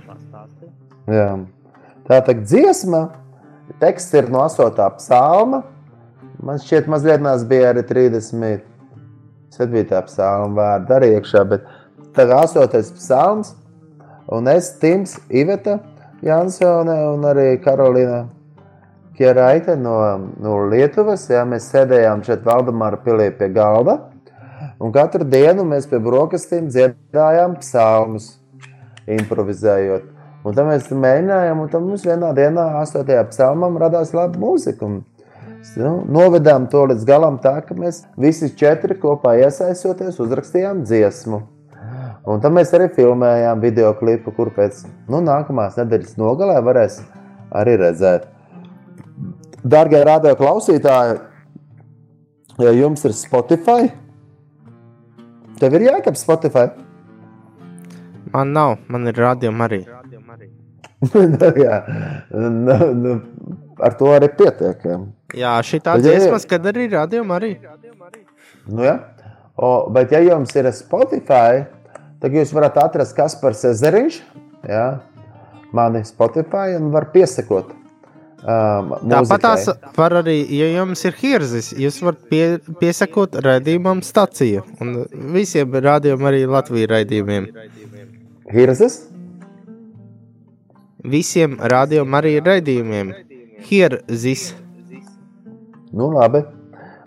Jā. 1.12 1.30
Tā 2.08 2.20
tā 2.26 2.34
dziesma, 2.38 3.02
teksts 3.82 4.14
ir 4.18 4.30
no 4.34 4.40
8. 4.48 4.98
psalma. 4.98 5.64
Man 6.42 6.58
šķiet, 6.62 6.88
mazliet 6.90 7.22
maz 7.22 7.46
bija 7.48 7.70
arī 7.72 7.84
37. 7.86 8.62
psalma 10.10 10.56
vārdi 10.58 10.92
arī 10.98 11.08
iekšā, 11.20 11.42
bet 11.50 11.62
tā 12.18 12.24
kā 12.30 12.38
8. 12.48 12.82
psalms, 12.98 13.48
un 14.32 14.48
es, 14.50 14.66
Tims, 14.82 15.12
Iveta, 15.30 15.80
Jansone 16.26 16.98
un 17.14 17.26
arī 17.30 17.48
Karolīna 17.62 18.26
Kieraite 19.18 19.76
no, 19.78 19.96
no 20.42 20.56
Lietuvas, 20.72 21.28
jā, 21.30 21.44
mēs 21.46 21.70
sēdējām 21.70 22.24
šeit 22.26 22.46
Valdemāra 22.48 22.98
pilī 23.04 23.30
pie 23.38 23.52
galda, 23.54 24.00
un 24.82 24.94
katru 24.96 25.28
dienu 25.28 25.66
mēs 25.68 25.88
pie 25.90 26.00
brokastīm 26.02 26.72
dziedājām 26.72 27.60
psalmus, 27.62 28.34
improvizējot. 29.20 30.10
Un 30.42 30.58
tad 30.58 30.66
mēs 30.66 30.90
mēģinājām, 30.90 31.62
un 31.62 31.70
tad 31.70 31.86
mums 31.86 32.04
vienā 32.08 32.32
dienā, 32.34 32.66
8. 32.82 33.06
psalmam, 33.30 33.78
radās 33.82 34.14
laba 34.18 34.42
mūzika. 34.42 34.90
Nu, 35.78 35.92
novedām 36.10 36.66
to 36.72 36.88
līdz 36.90 37.06
galam 37.06 37.38
tā, 37.44 37.60
ka 37.62 37.78
mēs 37.78 38.02
visi 38.18 38.50
četri 38.58 38.98
kopā 38.98 39.36
iesaistoties, 39.44 40.18
uzrakstījām 40.24 40.82
dziesmu. 40.88 41.44
Un 42.26 42.42
tad 42.42 42.54
mēs 42.54 42.74
arī 42.78 42.88
filmējām 42.96 43.62
video 43.62 43.94
klipu, 43.98 44.34
kur 44.34 44.50
pēc 44.56 44.82
nu, 45.10 45.22
nākamās 45.26 45.78
nedēļas 45.78 46.18
nogalē 46.22 46.58
varēs 46.66 47.00
arī 47.62 47.78
redzēt. 47.82 48.26
Darbie 49.62 50.02
radio 50.06 50.34
klausītāji, 50.38 51.20
ja 52.62 52.74
jums 52.74 53.06
ir 53.06 53.14
Spotify, 53.18 53.92
tev 55.62 55.78
ir 55.78 55.88
jākap 55.88 56.18
Spotify. 56.20 56.68
Man 58.34 58.54
nav, 58.56 58.78
man 58.92 59.08
ir 59.12 59.18
rādījuma 59.22 59.68
arī. 59.70 59.84
Nu, 61.02 61.48
jā, 61.58 61.78
nu, 62.30 62.76
nu, 62.94 63.14
ar 63.82 63.96
to 63.98 64.12
arī 64.14 64.28
pietiek. 64.38 64.84
Jā. 65.34 65.56
Šī 65.66 65.80
tā 65.82 65.96
Bet, 65.98 66.06
ja- 66.06 66.12
dziesma, 66.20 66.38
kad 66.52 66.68
arī 66.70 66.86
rādījuma 66.92 67.40
arī. 67.40 67.56
Nu, 68.70 68.84
jā. 68.86 69.00
O, 69.58 69.72
bet, 69.94 70.14
ja 70.14 70.22
jums 70.22 70.54
ir 70.62 70.70
Spotify, 70.78 71.64
tad 72.22 72.38
jūs 72.38 72.54
varat 72.54 72.78
atrast 72.84 73.16
Kaspars 73.18 73.66
Ezeriņš, 73.72 74.20
jā, 74.70 74.86
mani 75.74 76.04
Spotify, 76.06 76.76
un 76.78 76.92
var 76.94 77.10
piesakot. 77.16 77.74
Um, 78.42 78.96
Tāpat 79.06 79.44
tās 79.44 79.68
var 79.94 80.16
arī, 80.24 80.40
ja 80.58 80.66
jums 80.72 81.04
ir 81.06 81.18
hirzis, 81.20 81.68
jūs 81.78 82.00
varat 82.02 82.24
pie, 82.32 82.46
piesakot 82.80 83.36
raidījumam 83.46 84.02
staciju. 84.02 84.64
Un 84.82 84.96
visiem 85.36 85.76
rādījumam 85.86 86.32
arī 86.32 86.48
Latvijas 86.50 86.90
raidījumiem. 86.96 87.46
Hirzes? 88.50 88.98
Visiem 91.06 91.60
rādījumam 91.62 92.18
arī 92.18 92.34
raidījumiem. 92.42 93.14
Hirzis. 93.70 94.48
Nu, 95.94 96.10
labi. 96.16 96.42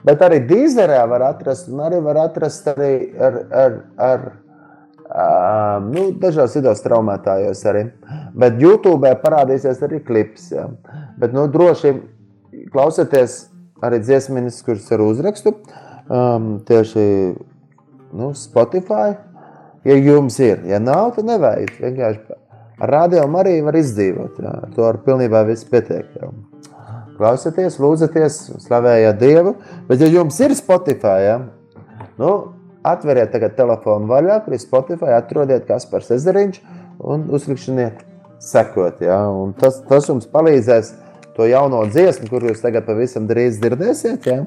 Bet 0.07 0.23
arī 0.23 0.39
dīzerē 0.47 1.03
var 1.11 1.27
atrast, 1.33 1.67
un 1.73 1.83
arī 1.83 1.99
var 2.05 2.21
atrast 2.29 2.67
arī 2.77 2.93
ar, 3.19 3.39
ar, 3.65 3.77
ar 3.99 4.25
um, 5.15 5.89
nu, 5.95 6.05
dažos 6.21 6.55
citos 6.57 6.83
traumētājos 6.85 7.63
arī. 7.71 7.85
Bet 8.35 8.61
YouTube 8.63 9.11
parādīsies 9.23 9.83
arī 9.87 10.03
klips. 10.05 10.51
Jā. 10.55 10.69
Bet, 11.21 11.35
nu, 11.37 11.47
droši 11.51 11.95
klausieties 12.75 13.45
arī 13.85 14.01
dziesminis, 14.03 14.63
kurš 14.67 14.91
ir 14.95 15.05
uzrakstu 15.05 15.55
um, 15.55 16.57
tieši 16.67 17.05
nu, 18.15 18.33
Spotify. 18.39 19.15
Ja 19.85 19.99
jums 20.01 20.39
ir, 20.41 20.63
ja 20.65 20.81
nav, 20.81 21.13
tad 21.17 21.29
nevajag. 21.29 21.75
Vienkārši 21.83 22.41
ar 22.85 22.93
rādījumu 22.99 23.41
arī 23.41 23.59
var 23.67 23.77
izdzīvot. 23.79 24.41
Jā. 24.41 24.57
Ar 24.65 24.75
To 24.75 24.89
ar 24.89 24.99
pilnībā 25.05 25.45
viss 25.49 25.69
pietiek. 25.69 26.09
Jā. 26.19 26.33
Klausieties, 27.15 27.77
lūdzieties, 27.79 28.39
slavējiet 28.65 29.21
Dievu. 29.21 29.55
Bet, 29.87 30.03
ja 30.03 30.09
jums 30.11 30.41
ir 30.43 30.57
Spotify, 30.59 31.21
ja, 31.29 31.37
nu, 32.19 32.31
atveriet 32.85 33.33
tagad 33.33 33.57
telefonu 33.57 34.09
vaļā, 34.11 34.41
kur 34.45 34.57
ir 34.57 34.63
Spotify, 34.63 35.15
atrodiet 35.17 35.67
Kaspars 35.69 36.11
Ezeriņš 36.15 36.61
un 37.05 37.27
uzlikšaniet 37.35 38.05
sekot. 38.45 39.01
Ja, 39.05 39.23
un 39.33 39.55
tas, 39.59 39.81
tas 39.89 40.09
jums 40.11 40.29
palīdzēs 40.31 40.93
to 41.37 41.49
jauno 41.49 41.83
dziesmu, 41.91 42.29
kur 42.31 42.45
jūs 42.47 42.63
tagad 42.63 42.87
pavisam 42.87 43.27
drīz 43.31 43.59
dzirdēsiet. 43.63 44.29
Ja. 44.31 44.45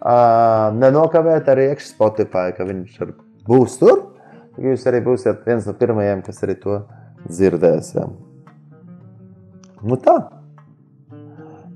Uh, 0.00 0.70
nenokavēt 0.80 1.50
arī 1.52 1.70
iekšā 1.74 1.90
Spotify, 1.90 2.54
ka 2.56 2.64
viņš 2.68 3.00
ar- 3.04 3.16
būs 3.48 3.76
tur. 3.82 4.06
Jūs 4.60 4.86
arī 4.88 5.02
būsiet 5.04 5.44
viens 5.46 5.66
no 5.68 5.74
pirmajiem, 5.76 6.22
kas 6.24 6.40
arī 6.44 6.56
to 6.60 6.82
dzirdēs. 7.28 7.94
Ja. 7.98 8.06
Nu 9.82 9.96
tā. 10.00 10.16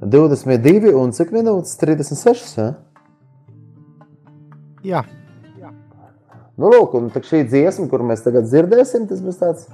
22 0.05 0.93
un 1.01 1.12
cik 1.16 1.31
minūtes? 1.33 1.77
36. 1.81 2.57
Ja? 2.59 2.70
Jā, 4.85 5.01
Nu, 6.55 6.70
lūk, 6.70 6.92
un 6.94 7.11
šī 7.11 7.42
dziesma, 7.48 7.88
kur 7.90 8.05
mēs 8.07 8.22
tagad 8.22 8.46
dzirdēsim, 8.46 9.09
tas 9.11 9.22
būs 9.24 9.40
tāds 9.40 9.64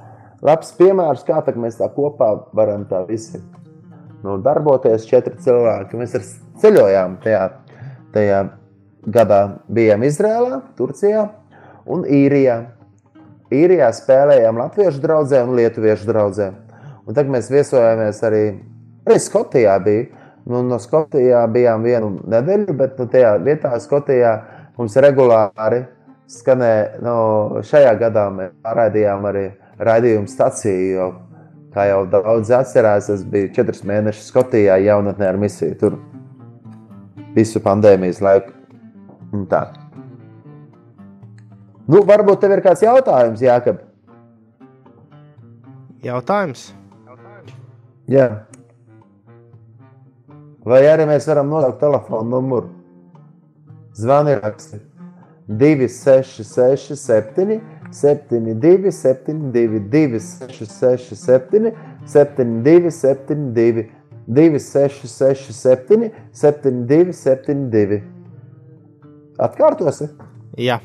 labs 0.40 0.70
piemērs, 0.78 1.26
kā 1.28 1.42
tā, 1.44 1.52
mēs 1.60 1.76
tā 1.76 1.90
kopā 1.92 2.30
varam 2.56 2.86
tā 2.88 3.02
visi 3.08 3.40
nu, 4.24 4.38
darboties. 4.40 5.04
Četri 5.08 5.36
cilvēki. 5.44 6.00
Mēs 6.00 6.16
ceļojām 6.62 7.18
tajā, 7.24 7.42
tajā 8.14 8.40
gadā. 9.12 9.42
Bijām 9.68 10.06
Izrēlā, 10.08 10.62
Turcijā 10.78 11.26
un 11.90 12.06
Īrijā. 12.08 12.62
Īrijā 13.52 13.92
spēlējām 14.00 14.60
latviešu 14.62 15.04
draugzē 15.04 15.44
un 15.44 15.56
lietuviešu 15.58 16.08
draugzē. 16.08 16.50
Un 17.04 17.16
tagad 17.16 17.32
mēs 17.34 17.52
viesojāmies 17.52 18.24
arī, 18.24 18.44
arī 19.04 19.20
Skotijā. 19.20 19.76
Bija. 19.84 20.08
Nu, 20.48 20.62
no 20.64 20.80
Skotijā 20.80 21.42
bijām 21.52 21.84
vienu 21.84 22.14
nedēļu, 22.24 22.74
bet 22.78 22.96
nu, 22.96 23.04
tajā 23.10 23.34
vietā 23.44 23.74
Skotijā 23.82 24.38
mums 24.78 24.96
regulāri 24.96 25.84
skanēja. 26.30 27.00
Nu, 27.04 27.16
šajā 27.66 27.92
gadā 28.00 28.28
mēs 28.34 28.54
pārraidījām 28.64 29.26
arī 29.30 29.44
raidījumu 29.80 30.30
staciju. 30.30 31.10
Kā 31.70 31.84
jau 31.86 32.00
daudz 32.10 32.50
atcerās, 32.50 33.10
es 33.14 33.22
biju 33.30 33.52
četrus 33.54 33.84
mēnešus 33.86 34.32
Skotijā, 34.32 34.80
jaunatnē 34.82 35.28
ar 35.30 35.38
misiju 35.38 35.76
tur 35.78 36.00
visu 37.36 37.62
pandēmijas 37.62 38.18
laiku. 38.26 38.56
Tā. 39.50 39.62
Nu, 41.90 42.02
varbūt 42.06 42.42
tev 42.42 42.56
ir 42.56 42.64
kāds 42.64 42.82
jautājums, 42.82 43.42
Jākab? 43.42 43.86
jautājums. 46.02 46.70
Jā. 48.10 48.26
Vai 50.66 50.82
arī 50.90 51.06
mēs 51.08 51.26
varam 51.30 51.50
nosaukt 51.52 51.78
telefonu 51.80 52.30
numuru? 52.34 52.70
Zvani 53.94 54.34
raksti 54.40 54.89
266, 55.50 56.96
7, 56.96 57.60
72, 57.90 58.92
72, 58.92 59.80
266, 59.80 61.16
7, 61.16 61.72
72, 62.06 62.90
72, 62.90 63.90
266, 64.28 65.52
7, 65.52 66.10
72, 66.32 67.12
72. 67.12 68.02
Atkārtosi. 69.38 70.06
Jā, 70.58 70.78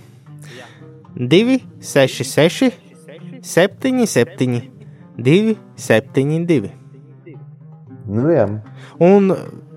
2, 1.15 1.59
6, 1.79 2.23
6, 2.23 2.71
7, 3.41 4.05
7, 4.07 4.61
2, 5.17 5.57
7, 5.75 6.45
2. 6.47 6.71
Nu, 8.07 8.25
jā. 8.33 8.47
Un 9.01 9.29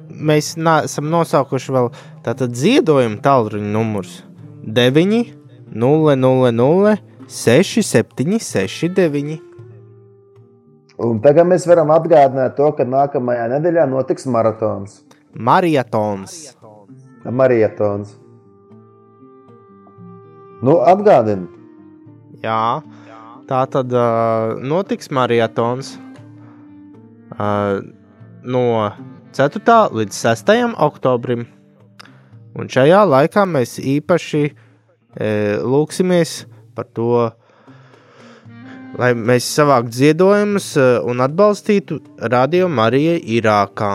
mēs 0.09 0.55
neesam 0.57 1.09
nosaukuši 1.13 1.77
vēl 1.77 1.93
tātad 2.25 2.57
ziedojumu 2.57 3.21
tālruņa 3.25 3.71
numurus 3.77 4.23
9, 4.69 5.25
0, 5.73 6.17
0, 6.17 6.53
0, 6.53 6.97
6, 7.27 7.83
7, 7.83 8.39
6, 8.39 8.89
9. 8.95 9.39
Un 10.99 11.21
tagad 11.25 11.47
mēs 11.49 11.65
varam 11.71 11.93
atgādināt 11.95 12.57
to, 12.59 12.69
ka 12.77 12.85
nākamajā 12.85 13.47
nedēļā 13.55 13.87
notiks 13.89 14.27
maratons. 14.29 15.01
Marietons. 15.33 16.35
Marietons. 17.25 18.17
Nu, 20.61 20.81
atgādini. 20.83 21.47
Jā, 22.43 22.83
tā 23.49 23.65
tad 23.73 23.95
uh, 23.95 24.59
notiks 24.61 25.09
marietons 25.15 25.95
uh, 27.39 27.79
no 28.45 28.65
4. 29.39 29.79
līdz 29.95 30.25
6. 30.27 30.53
oktobrim. 30.91 31.47
Un 32.59 32.67
šajā 32.67 33.05
laikā 33.07 33.45
mēs 33.47 33.77
īpaši 33.79 34.43
e, 34.49 34.53
lūksimies 35.63 36.41
par 36.75 36.89
to, 36.91 37.29
lai 38.99 39.13
mēs 39.15 39.47
savāktu 39.55 39.95
ziedojumus 40.01 40.73
e, 40.75 40.87
un 41.07 41.23
atbalstītu 41.23 42.01
Radio 42.35 42.67
Mariju 42.67 43.15
Irākā. 43.39 43.93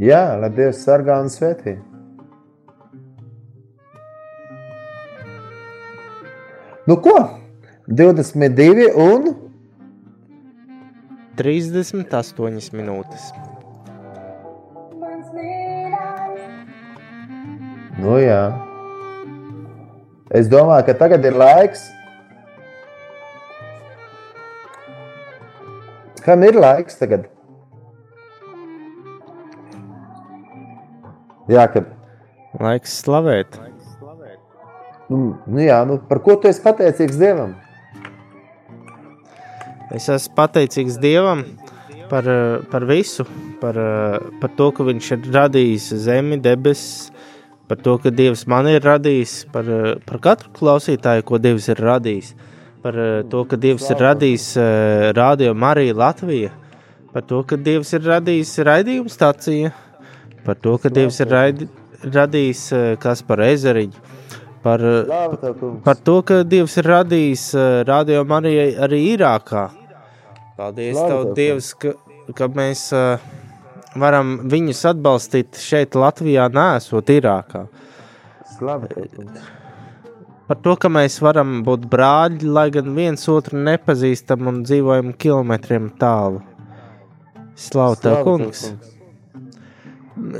Jā, 0.00 0.22
lai 0.40 0.48
Dievs 0.56 0.84
sargā 0.84 1.22
un 1.24 1.32
svētī. 1.32 1.78
Nu, 6.88 7.00
ko? 7.00 7.16
22 7.90 8.92
un 8.94 9.24
38 11.34 12.74
minūtes. 12.78 13.24
Nu, 17.98 18.14
jā. 18.22 18.42
Es 20.30 20.46
domāju, 20.46 20.84
ka 20.86 20.94
tagad 21.00 21.26
ir 21.26 21.34
laiks. 21.34 21.82
Kam 26.22 26.44
ir 26.46 26.54
laiks 26.62 27.00
tagad? 27.00 27.24
Jā, 31.50 31.66
ka. 31.74 31.82
Laiks 32.62 32.94
slavēt. 33.02 33.58
Nu, 35.10 35.18
nu 35.50 35.66
jā, 35.66 35.80
nu, 35.90 35.98
par 36.06 36.22
ko 36.22 36.38
tu 36.38 36.46
esi 36.46 36.62
pateicīgs 36.62 37.18
Dievam? 37.18 37.56
Es 39.94 40.06
esmu 40.08 40.36
pateicīgs 40.38 41.00
Dievam 41.02 41.44
par, 42.10 42.28
eh, 42.28 42.58
par 42.70 42.84
visu, 42.84 43.24
par, 43.60 43.78
eh, 43.78 44.18
par 44.40 44.50
to, 44.56 44.70
ka 44.72 44.82
Viņš 44.82 45.10
ir 45.12 45.32
radījis 45.32 45.86
zemi, 46.06 46.40
debesis, 46.42 47.10
par 47.68 47.78
to, 47.78 47.98
ka 47.98 48.10
Dievs 48.10 48.46
man 48.46 48.66
ir 48.66 48.80
radījis, 48.80 49.52
par, 49.52 49.62
eh, 49.62 49.94
par 50.06 50.18
katru 50.18 50.50
klausītāju, 50.58 51.24
ko 51.24 51.38
Dievs 51.38 51.68
ir 51.68 51.76
radījis, 51.76 52.34
par 52.82 52.92
to, 53.30 53.44
ka 53.44 53.56
Dievs 53.56 53.90
ir 53.90 53.96
radījis 53.96 54.46
Radio 55.14 55.54
Mariju 55.54 55.94
Latviju, 55.94 56.50
par 57.12 57.22
to, 57.22 57.42
ka 57.44 57.56
Dievs 57.56 57.92
ir 57.92 58.00
radījis 58.00 58.64
raidījumu 58.64 59.10
stāciju, 59.10 59.72
par 60.44 60.54
to, 60.54 60.78
ka 60.78 60.88
Dievs 60.88 61.20
ir 61.20 61.26
raidi, 61.26 61.68
radījis 62.02 62.98
kas 62.98 63.22
par 63.22 63.38
ezeriņu. 63.38 64.08
Par, 64.62 64.80
par 65.84 65.96
to, 65.96 66.22
ka 66.22 66.42
Dievs 66.42 66.76
ir 66.76 66.84
radījis 66.84 67.54
uh, 67.54 67.84
Radio 67.88 68.24
Marijai 68.24 68.74
arī 68.76 69.16
Irākā. 69.16 69.79
Paldies, 70.60 70.96
Slāva 70.96 71.08
Tev, 71.08 71.22
tev, 71.22 71.36
Dievs, 71.38 71.70
ka, 71.80 71.94
ka 72.36 72.48
mēs 72.52 72.82
uh, 72.92 73.22
varam 73.96 74.34
viņus 74.50 74.82
atbalstīt 74.92 75.56
šeit, 75.56 75.96
Latvijā, 75.96 76.50
nesot 76.52 77.08
Irākā. 77.14 77.64
Kungs. 78.60 79.40
Par 80.50 80.58
to, 80.60 80.74
ka 80.82 80.90
mēs 80.92 81.16
varam 81.24 81.60
būt 81.64 81.86
brāļi, 81.88 82.44
lai 82.44 82.66
gan 82.74 82.90
viens 82.92 83.22
otru 83.32 83.56
nepazīstam 83.64 84.50
un 84.50 84.60
dzīvojam 84.66 85.14
kilometriem 85.16 85.88
tālu. 86.00 86.42
Slavu 87.60 87.96
Tev, 88.02 88.18
kungs! 88.26 88.66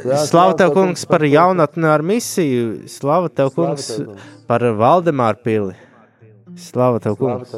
Jā, 0.04 0.20
Slavu 0.26 0.58
Tev, 0.60 0.74
kungs, 0.76 1.06
par 1.08 1.24
jaunatni 1.24 1.88
ar 1.88 2.04
misiju! 2.04 2.90
Slavu 2.92 3.32
Tev, 3.32 3.54
kungs, 3.56 3.88
kungs. 3.96 4.28
par 4.50 4.66
Valdemāru 4.82 5.40
pili! 5.46 5.80
Slavu 6.58 7.00
Tev, 7.06 7.16
kungs! 7.22 7.56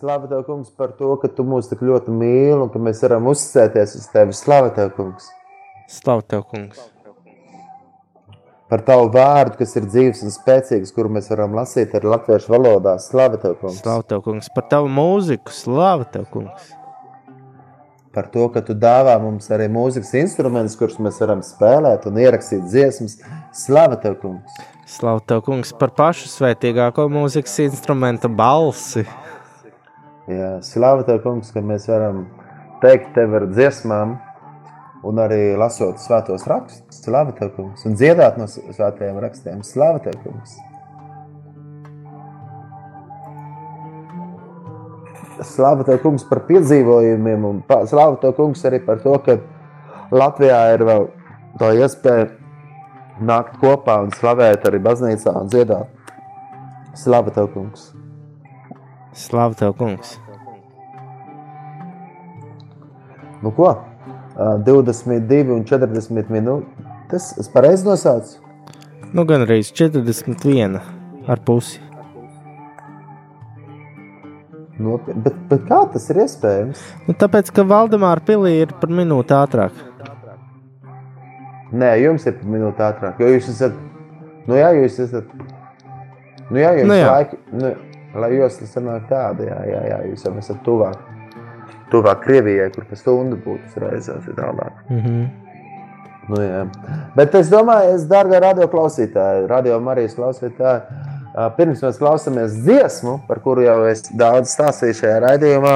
Slāva 0.00 0.30
tev, 0.30 0.46
kungs, 0.46 0.70
par 0.72 0.94
to, 0.96 1.10
ka 1.20 1.28
tu 1.28 1.44
mūs 1.44 1.68
tik 1.68 1.82
ļoti 1.84 2.14
mīli 2.14 2.56
un 2.56 2.70
ka 2.72 2.80
mēs 2.80 3.02
varam 3.04 3.26
uzticēties 3.28 3.98
uz 3.98 4.08
tevi. 4.14 4.32
Slāva 4.36 4.72
tev, 4.72 4.94
kungs. 4.96 5.28
Slavu 5.90 6.22
Tev, 6.22 6.44
kungs! 6.46 6.78
Par 8.70 8.84
tavu 8.86 9.08
vārdu, 9.10 9.56
kas 9.58 9.72
ir 9.74 9.88
dzīves 9.90 10.20
un 10.22 10.30
spēcīgs, 10.30 10.92
kuru 10.94 11.10
mēs 11.16 11.26
varam 11.32 11.56
lasīt 11.58 11.96
arī 11.98 12.12
latviešu 12.12 12.52
valodā. 12.52 12.92
Slāva 13.02 13.40
tev, 13.42 13.56
kungs. 13.58 13.80
Slavu 13.82 14.04
Tev, 14.06 14.20
kungs! 14.22 14.48
Par 14.54 14.68
Tavu 14.70 14.86
mūziku! 14.94 15.50
Slavu 15.50 16.06
Tev, 16.14 16.28
kungs! 16.30 16.70
Par 18.14 18.30
to, 18.30 18.46
ka 18.54 18.62
tu 18.66 18.74
dāvā 18.78 19.16
mums 19.22 19.50
arī 19.54 19.66
mūzikas 19.70 20.14
instrumentus, 20.22 20.78
kurus 20.78 20.96
mēs 21.02 21.18
varam 21.22 21.42
spēlēt 21.46 22.06
un 22.06 22.22
ierakstīt 22.22 22.64
dziesmas. 22.70 23.18
Slāva 23.54 23.98
tev, 24.02 24.16
kungs. 24.22 24.62
Slavu 24.90 25.22
Tev, 25.26 25.42
kungs, 25.46 25.74
par 25.78 25.92
pašu 25.98 26.30
svētīgāko 26.30 27.10
mūzikas 27.10 27.58
instrumentu 27.66 28.30
balsi! 28.30 29.04
Jā, 30.28 30.50
slāva 30.64 31.04
tev, 31.06 31.22
kungs, 31.24 31.52
ka 31.54 31.62
mēs 31.64 31.86
varam 31.88 32.26
teikt 32.82 33.14
tev 33.16 33.38
ar 33.38 33.46
dziesmām 33.50 34.18
un 35.06 35.20
arī 35.22 35.54
lasot 35.58 36.00
svētos 36.02 36.44
rakstus. 36.50 37.00
Slāva 37.00 37.32
tev, 37.36 37.54
kungs, 37.56 37.86
un 37.88 37.96
dziedāt 37.96 38.36
no 38.40 38.48
svētajiem 38.50 39.20
rakstiem. 39.22 39.62
Slāva 39.64 40.02
tev, 40.04 40.18
kungs. 40.24 40.58
Slāva 45.48 45.86
tev, 45.88 46.02
kungs, 46.02 46.26
par 46.28 46.42
piedzīvojumiem, 46.50 47.46
un 47.48 47.62
slāva 47.88 48.18
tev, 48.20 48.36
kungs, 48.36 48.66
arī 48.68 48.82
par 48.84 49.00
to, 49.04 49.16
ka 49.24 49.38
Latvijā 50.12 50.60
ir 50.74 50.84
vēl 50.84 51.08
tā 51.60 51.72
iespēja 51.78 52.28
nākt 53.24 53.56
kopā 53.62 54.00
un 54.04 54.12
slavēt 54.16 54.68
arī 54.68 54.82
baznīcā 54.84 55.34
un 55.42 55.48
dziedāt. 55.52 56.12
Slava 56.98 57.32
tev, 57.32 57.52
kungs! 57.54 57.90
Slava 59.12 59.54
tev, 59.58 59.74
kungs! 59.78 60.18
Nu 63.42 63.50
ko? 63.56 63.72
22 64.66 65.50
un 65.54 65.64
40 65.66 66.30
minūtes. 66.32 67.30
Es 67.40 67.48
pareizi 67.52 67.86
nosaucu. 67.88 68.38
Nu, 69.12 69.24
gan 69.26 69.42
arī 69.46 69.60
41 69.66 70.78
ar 71.28 71.40
pusi. 71.44 71.80
Nopietni. 74.80 75.20
Bet, 75.26 75.36
bet 75.50 75.64
kā 75.68 75.80
tas 75.92 76.06
ir 76.12 76.22
iespējams? 76.22 76.82
Nu, 77.08 77.16
tāpēc, 77.20 77.50
ka 77.52 77.66
Valdemāra 77.68 78.22
pilī 78.24 78.54
ir 78.62 78.72
par 78.80 78.92
minūti 78.96 79.34
ātrāk. 79.36 79.76
Nē, 81.70 81.90
jums 82.02 82.24
ir 82.26 82.38
par 82.38 82.48
minūti 82.54 82.84
ātrāk. 82.86 83.20
Jo 83.20 83.34
jūs 83.34 83.50
esat. 83.52 83.76
Nu, 84.48 84.56
jā, 84.56 84.70
jūs 84.78 84.96
esat. 85.04 85.28
Nu, 86.48 86.56
jā, 86.58 86.72
jums 86.80 86.88
Nu, 86.90 86.96
jā. 86.96 87.10
laiki. 87.12 87.40
Nu, 87.52 87.74
lai 88.14 88.32
jūs 88.34 88.58
tas 88.60 88.74
sanāk 88.74 89.06
tāda, 89.10 89.46
jā, 89.46 89.60
jā, 89.70 89.82
jā, 89.90 90.00
jūs 90.10 90.24
jau 90.26 90.34
esat 90.38 90.64
tuvāk. 90.66 90.98
Tuvāk 91.90 92.20
Krievijai, 92.22 92.70
kur 92.74 92.84
pa 92.86 92.96
stundu 92.98 93.36
būtu 93.44 93.82
ir 93.82 94.34
tālāk. 94.36 94.72
Mm 94.88 95.00
-hmm. 95.00 95.28
Nu, 96.28 96.42
jā. 96.42 96.66
Bet 97.16 97.34
es 97.34 97.50
domāju, 97.50 97.94
es, 97.96 98.06
dārgā 98.10 98.40
radio 98.40 98.68
klausītāji, 98.70 99.48
radio 99.50 99.80
Marijas 99.80 100.14
klausītāji, 100.14 100.82
ā, 101.34 101.48
pirms 101.56 101.82
mēs 101.82 101.98
klausāmies 101.98 102.54
dziesmu, 102.66 103.20
par 103.28 103.40
kuru 103.40 103.62
jau 103.62 103.84
es 103.88 104.02
daudz 104.02 104.54
stāstīju 104.54 104.98
šajā 105.00 105.20
raidījumā, 105.26 105.74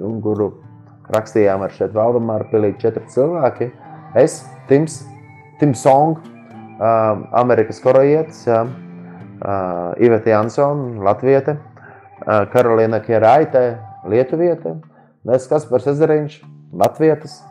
un 0.00 0.20
kuru 0.24 0.52
rakstījām 1.12 1.64
ar 1.66 1.74
šeit 1.76 1.92
Valdemāru 1.96 2.48
pilī 2.52 2.72
četri 2.80 3.04
cilvēki. 3.12 3.70
Es, 4.14 4.44
Tims, 4.68 5.02
Tims 5.60 5.82
Song, 5.84 6.16
Amerikas 7.42 7.80
korejietis, 7.82 8.46
ā, 9.42 9.58
Iveta 10.02 10.36
Jansona, 10.36 11.02
Latviete, 11.10 11.58
ā, 12.22 12.42
Karolīna 12.54 13.02
Keraite, 13.04 13.66
Lietuviete, 14.08 14.78
mēs 15.28 15.50
Kaspars 15.50 15.90
Ezeriņš, 15.92 16.42
Latvietis, 16.78 17.42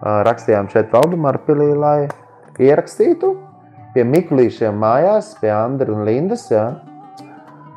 Ā, 0.00 0.22
rakstījām 0.26 0.70
šeit 0.72 0.92
Valdemāra 0.94 1.40
pilī, 1.44 1.70
lai 1.76 2.08
ierakstītu 2.60 3.34
pie 3.94 4.04
Mikulīšiem 4.06 4.76
mājās, 4.80 5.34
pie 5.40 5.50
Andra 5.54 5.92
un 5.94 6.06
Lindas, 6.08 6.46
jā. 6.52 6.64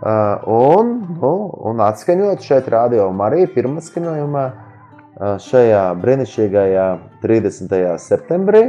Ā, 0.03 0.13
un, 0.49 0.93
nu, 1.19 1.33
un 1.69 1.83
atskaņot 1.83 2.43
šeit 2.43 2.69
radio 2.71 3.09
Mariju 3.15 3.51
pirmatskaņojumā 3.55 4.45
ā, 4.47 5.33
šajā 5.43 5.83
brīnišķīgajā 6.01 6.87
30. 7.23 7.83
septembrī, 8.03 8.63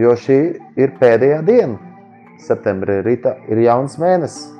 jo 0.00 0.16
šī 0.18 0.40
ir 0.80 0.94
pēdējā 1.00 1.40
diena. 1.46 1.89
Septembrī 2.46 3.00
rīta 3.06 3.36
ir 3.48 3.62
jauns 3.66 3.98
mēnesis. 4.00 4.50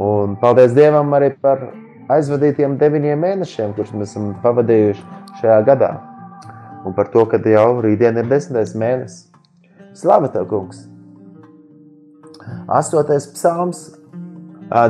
Un 0.00 0.34
paldies 0.40 0.74
Dievam 0.74 1.12
arī 1.14 1.30
par 1.40 1.68
aizvadītiem 2.12 2.78
deviņiem 2.80 3.22
mēnešiem, 3.24 3.76
kurus 3.76 3.94
mēs 3.94 4.10
esam 4.12 4.34
pavadījuši 4.42 5.06
šajā 5.40 5.60
gadā 5.68 5.92
un 6.84 6.92
par 6.92 7.08
to, 7.08 7.24
ka 7.26 7.40
jau 7.48 7.80
rītdien 7.82 8.18
ir 8.20 8.28
desmitais 8.28 8.74
mēnesis. 8.76 9.28
Slava 9.96 10.28
tev, 10.32 10.46
kungs! 10.50 10.84
Astotais 12.68 13.26
psalms. 13.32 13.86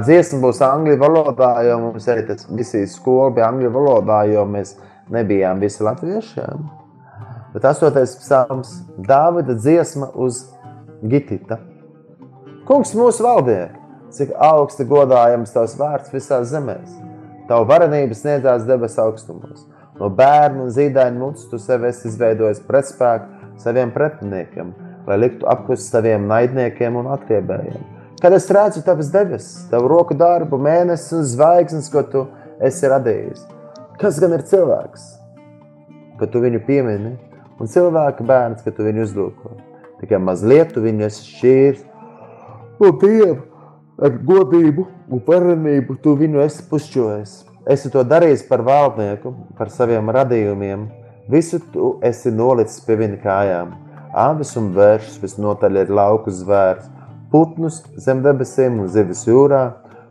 Dziesma 0.06 0.38
būs 0.42 0.62
angļu 0.64 0.94
valodā, 1.00 1.50
jo 1.66 1.76
mums 1.82 2.06
arī 2.08 2.24
tas 2.28 2.46
misijas 2.50 2.94
skola 2.98 3.32
bija 3.34 3.50
angļu 3.50 3.70
valodā, 3.74 4.22
jo 4.30 4.44
mēs 4.48 4.76
nebijām 5.12 5.60
visi 5.60 5.82
latvieši. 5.84 6.40
jā. 6.40 6.48
Bet 7.52 7.66
astotais 7.68 8.16
psalms- 8.18 8.80
Dāvida 9.10 9.54
dziesma 9.54 10.10
uz 10.14 10.50
Gitita. 11.02 11.58
Kungs 12.64 12.94
mūsu 12.96 13.20
valdē, 13.20 13.58
cik 14.16 14.30
augsti 14.40 14.86
godājams 14.88 15.50
tavs 15.52 15.74
vārds 15.76 16.12
visās 16.14 16.46
zemēs. 16.48 16.94
Tavu 17.44 17.66
varenību 17.68 18.16
sniedzās 18.16 18.64
debesu 18.64 19.02
augstumos. 19.02 19.66
No 19.98 20.08
bērna 20.08 20.64
un 20.64 20.70
zīdaiņa 20.72 21.20
mutes 21.20 21.44
tu 21.50 21.60
sev 21.60 21.84
esi 21.84 22.08
izveidojis 22.08 22.62
pretspēku 22.64 23.60
saviem 23.60 23.92
pretiniekiem, 23.92 24.72
lai 25.04 25.20
liktu 25.20 25.44
apkust 25.52 25.92
saviem 25.92 26.24
naidniekiem 26.30 26.96
un 27.02 27.12
atriebējiem. 27.12 27.84
Kad 28.22 28.32
es 28.32 28.48
redzu 28.48 28.80
tavas 28.86 29.12
debesis, 29.12 29.68
tavu 29.68 29.92
roku 29.92 30.16
darbu, 30.16 30.56
mēnesis 30.56 31.12
un 31.18 31.28
zvaigznes, 31.34 31.92
ko 31.92 32.00
tu 32.08 32.26
esi 32.64 32.88
radījis, 32.88 33.44
kas 34.00 34.24
gan 34.24 34.38
ir 34.38 34.48
cilvēks, 34.48 35.10
ka 36.16 36.32
tu 36.32 36.40
viņu 36.40 36.64
piemini, 36.64 37.18
un 37.60 37.68
cilvēka 37.68 38.24
bērns, 38.24 38.64
ka 38.64 38.72
tu 38.72 38.88
viņu 38.88 39.04
uzlūko. 39.04 39.58
Tikai 40.00 40.16
mazliet 40.32 40.72
tu 40.72 40.80
viņu 40.80 41.04
esi 41.12 41.28
šķīrs, 41.28 41.90
un 42.80 42.98
Dievu 43.00 43.42
ar 44.02 44.16
godību 44.26 44.86
un 45.10 45.22
varenību 45.26 45.98
tu 46.02 46.16
viņu 46.18 46.42
esi 46.44 46.64
pušķojis. 46.70 47.34
Esi 47.70 47.90
to 47.92 48.02
darījis 48.04 48.44
par 48.48 48.64
valdnieku, 48.66 49.32
par 49.58 49.70
saviem 49.72 50.10
radījumiem. 50.12 50.88
Visu 51.30 51.60
tu 51.72 51.94
esi 52.04 52.32
nolicis 52.34 52.82
pie 52.84 52.98
viņa 53.00 53.20
kājām. 53.22 53.72
Avis 54.14 54.52
un 54.60 54.68
vēršs 54.74 55.16
visnotaļ 55.22 55.80
ir 55.80 55.94
lauku 55.94 56.34
zvērs, 56.34 56.90
putnus 57.32 57.80
zem 57.98 58.20
debesīm 58.22 58.82
un 58.82 58.90
zivis 58.92 59.24
jūrā, 59.26 59.64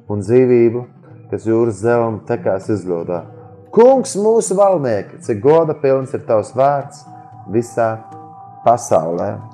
un 0.09 0.23
dzīvību, 0.25 0.83
kas 1.31 1.45
jūras 1.47 1.79
zelma 1.83 2.23
tekās 2.27 2.67
izlodā. 2.73 3.23
Kungs 3.73 4.17
mūsu 4.19 4.57
valdnieki, 4.57 5.21
cik 5.25 5.39
goda 5.45 5.77
pilns 5.77 6.13
ir 6.13 6.25
tavs 6.27 6.51
vārds 6.57 7.05
visā 7.53 7.95
pasaulē. 8.65 9.52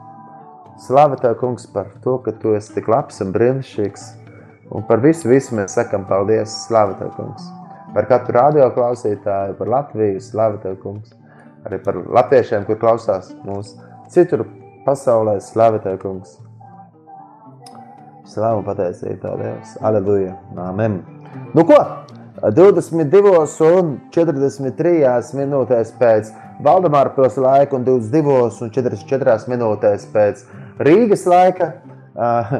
Slava 0.79 1.17
tev, 1.19 1.35
kungs, 1.41 1.67
par 1.73 1.89
to, 2.03 2.17
ka 2.23 2.31
tu 2.41 2.53
esi 2.55 2.73
tik 2.77 2.87
labs 2.91 3.19
un 3.23 3.33
brīnišķīgs. 3.35 4.05
Un 4.75 4.85
par 4.87 5.01
visu, 5.03 5.27
visu 5.27 5.57
mēs 5.57 5.75
sakam 5.75 6.05
paldies. 6.07 6.53
Slava 6.67 6.95
tev, 6.99 7.11
kungs. 7.17 7.49
Par 7.93 8.05
katru 8.09 8.37
radio 8.37 8.67
klausītāju, 8.73 9.57
par 9.57 9.71
Latviju, 9.73 10.21
slava 10.21 10.59
tev, 10.61 10.77
kungs. 10.83 11.15
Arī 11.67 11.81
par 11.83 11.97
latviešiem, 12.05 12.63
kur 12.67 12.77
klausās 12.79 13.33
mūsu 13.43 13.81
citur 14.13 14.45
pasaulē, 14.85 15.39
slava 15.43 15.81
tev, 15.83 15.97
kungs. 16.03 16.37
Slavu 18.29 18.61
pateicību 18.67 19.17
tev, 19.23 19.39
Dievs. 19.41 19.73
Aleluja. 19.81 20.35
Amen. 20.69 21.01
Nu 21.57 21.65
ko? 21.65 21.79
22 22.39 23.33
un 23.67 23.95
43 24.15 25.33
minūtēs 25.35 25.91
pēc 25.99 26.29
Valdemāra 26.63 27.11
pilsēta 27.15 27.43
laika 27.43 27.75
un 27.75 27.85
22 27.87 28.37
un 28.63 28.71
44 28.75 29.49
minūtēs 29.51 30.05
pēc 30.13 30.45
Rīgas 30.79 31.25
laika 31.27 31.73
uh, 32.15 32.53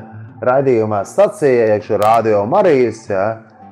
raidījumā 0.43 1.03
stacija, 1.07 1.75
iekšā 1.75 1.99
radio 2.01 2.43
Marijas, 2.51 3.05
ja, 3.07 3.25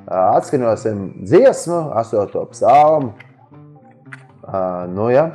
atskaņosim 0.08 1.02
dziesmu, 1.28 1.80
8. 2.00 2.44
psalmu. 2.54 3.12
Uh, 4.48 4.86
nu, 4.88 5.10
ja, 5.12 5.28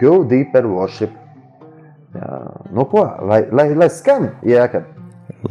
go 0.00 0.22
deeper 0.24 0.64
worship. 0.68 1.12
Jā, 2.16 2.38
nu 2.74 2.86
ko, 2.90 3.04
lai, 3.28 3.44
lai, 3.52 3.68
lai 3.76 3.90
skan, 3.92 4.32
jēkab. 4.42 4.88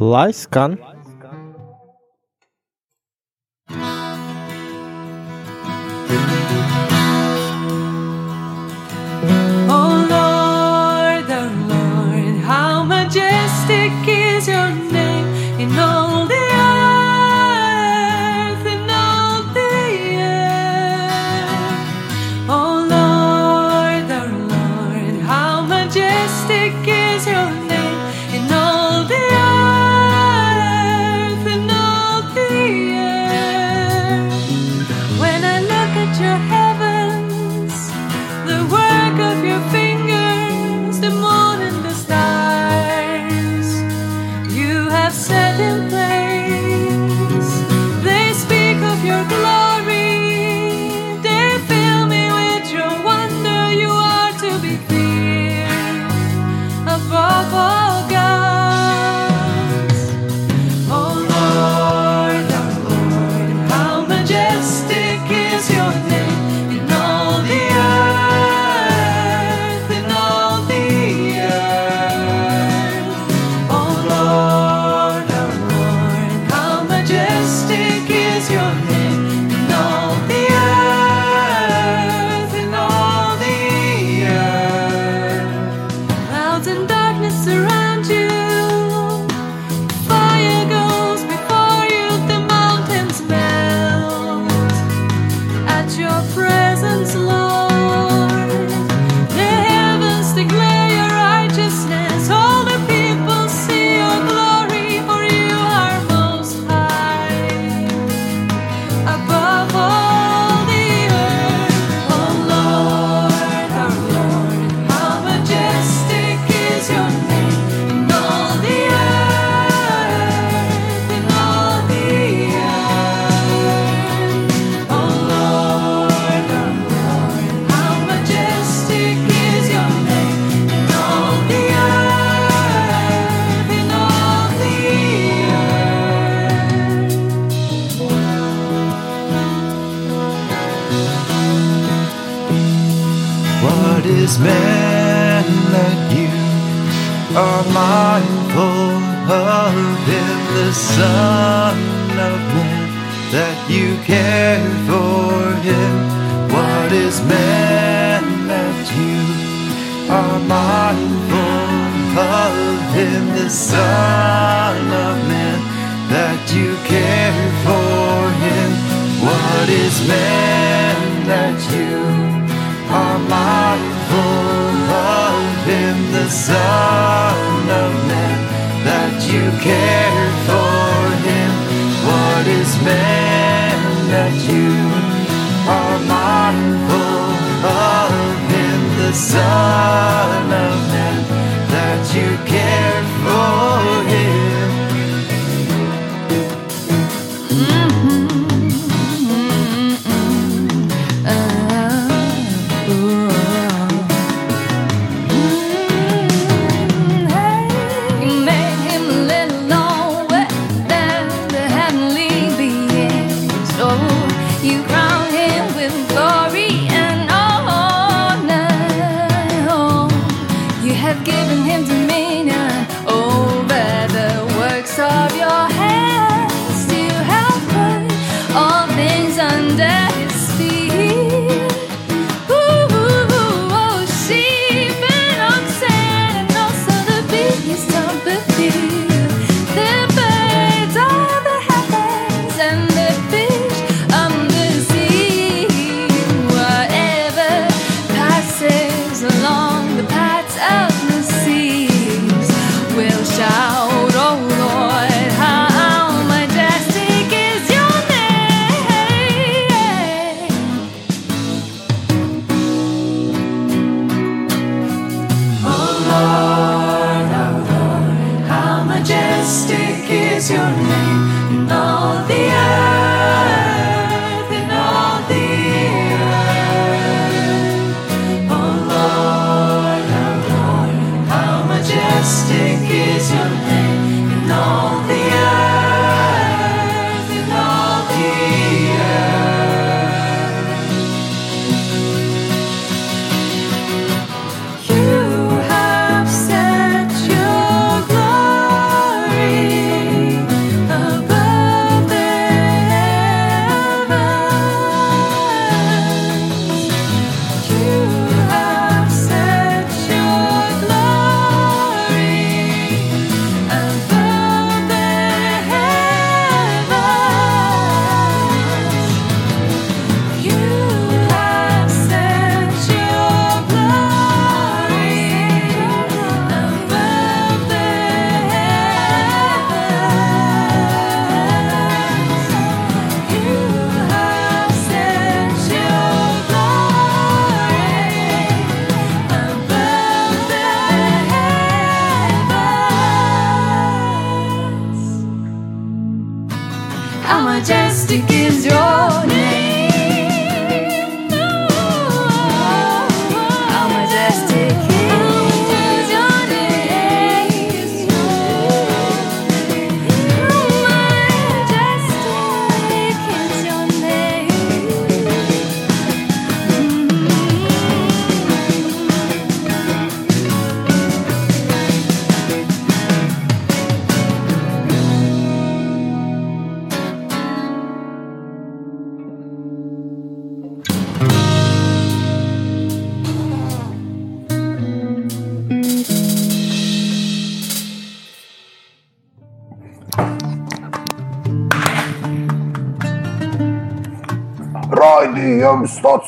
Lai 0.02 0.28
skan. 0.36 0.74
Oh 0.82 0.99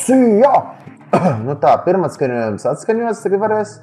Stācijā! 0.02 0.54
nu 1.46 1.54
tā, 1.60 1.76
pirmā 1.84 2.08
skaņojums 2.12 2.66
atskaņos, 2.72 3.22
tagad 3.22 3.42
varēs 3.44 3.76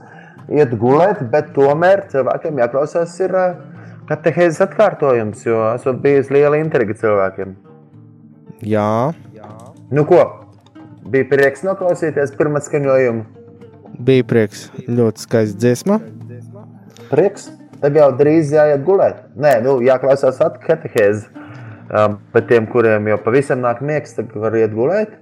iet 0.49 0.73
gulēt, 0.81 1.21
bet 1.31 1.53
tomēr 1.55 2.07
cilvēkiem 2.11 2.59
jāklausās 2.63 3.13
ir 3.21 3.35
ā, 3.37 3.47
katehēzes 4.09 4.63
atkārtojums, 4.65 5.45
jo 5.45 5.61
esot 5.75 6.01
bijis 6.03 6.31
liela 6.33 6.59
intriga 6.59 6.97
cilvēkiem. 6.97 7.53
Jā, 8.65 9.13
Nu 9.89 10.03
ko, 10.05 10.19
bija 11.09 11.25
prieks 11.31 11.63
noklausīties 11.65 12.35
pirmā 12.37 12.59
skaņojumu. 12.61 13.23
bija 14.05 14.23
prieks. 14.23 14.67
Ļoti 14.85 15.23
skaists 15.23 15.57
dziesma. 15.57 15.97
Prieks. 17.09 17.49
Tagad 17.79 17.95
jau 17.97 18.09
drīz 18.19 18.51
jāiet 18.53 18.83
gulēt. 18.85 19.23
Nē, 19.39 19.61
nu, 19.63 19.77
jāklausās 19.81 20.37
atkatehēzi. 20.43 21.25
Um, 21.89 22.19
bet 22.33 22.45
tiem, 22.51 22.67
kuriem 22.69 23.07
jau 23.09 23.17
pavisam 23.23 23.63
nāk 23.63 23.81
miegs, 23.81 24.13
tad 24.13 24.35
var 24.35 24.53
iet 24.59 24.75
gulēt. 24.75 25.15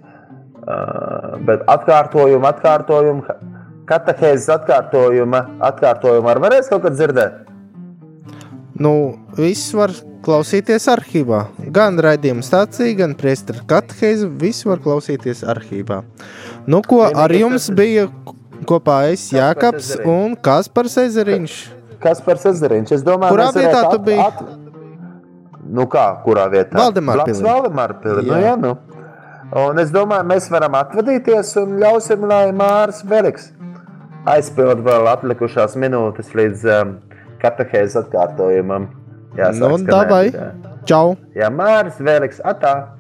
Bet 1.48 1.64
atkārtojumu, 1.72 2.44
atkārtojumu, 2.50 3.38
katehēzes 3.88 4.50
atkārtojuma, 4.58 5.44
atkārtojumu 5.70 6.32
ar 6.34 6.42
varēs 6.44 6.68
kaut 6.72 6.84
kad 6.84 6.98
dzirdēt. 6.98 7.46
Nu, 8.78 8.92
viss 9.38 9.72
var 9.74 9.94
klausīties 10.28 10.86
arhīvā. 10.92 11.46
Gan 11.74 11.98
raidījuma 12.04 12.44
stācija, 12.46 12.98
gan 13.00 13.16
priestera 13.18 13.64
katehēze. 13.70 14.28
Viss 14.42 14.68
var 14.68 14.84
klausīties 14.84 15.42
arhīvā. 15.48 16.04
Nu, 16.68 16.84
ko 16.86 17.06
ar 17.08 17.34
jums 17.34 17.72
bija 17.74 18.10
Kopā 18.68 19.14
es, 19.14 19.30
Jākaps 19.32 19.94
Ezeriņš. 19.94 20.12
un 20.12 20.36
Kaspars 20.44 20.98
Ezeriņš. 20.98 21.58
Kas 22.02 22.22
par 22.22 22.38
Sazariņš? 22.42 22.92
Es 22.98 23.04
domāju, 23.06 23.34
Kurā 23.34 23.48
vietā 23.56 23.82
tu 23.90 24.00
biji? 24.06 24.26
Nu 25.78 25.88
kā, 25.92 26.06
kurā 26.24 26.46
vietā? 26.52 26.78
Valdemāra 26.78 27.26
pilī. 27.28 27.44
Valdemāra 27.44 27.98
pilī. 28.04 28.26
Nu, 28.28 28.38
jā, 28.42 28.54
nu. 28.60 28.76
Un 29.56 29.80
es 29.80 29.94
domāju, 29.96 30.28
mēs 30.28 30.50
varam 30.52 30.76
atvadīties 30.76 31.54
un 31.62 31.78
ļausim, 31.80 32.26
lai 32.28 32.50
Mārs 32.52 33.04
Veliks 33.08 33.54
aizpild 34.28 34.82
vēl 34.84 35.08
atlikušās 35.08 35.78
minūtes 35.80 36.34
līdz 36.36 36.66
um, 36.74 36.94
katehēzes 37.40 38.02
atkārtojumam. 38.04 38.90
Jā, 39.38 39.52
Nu, 39.56 39.78
davai. 39.88 40.32
Čau! 40.88 41.16
Jā, 41.38 41.52
Mārs 41.54 42.00
Veliks, 42.04 42.42
atā! 42.44 42.97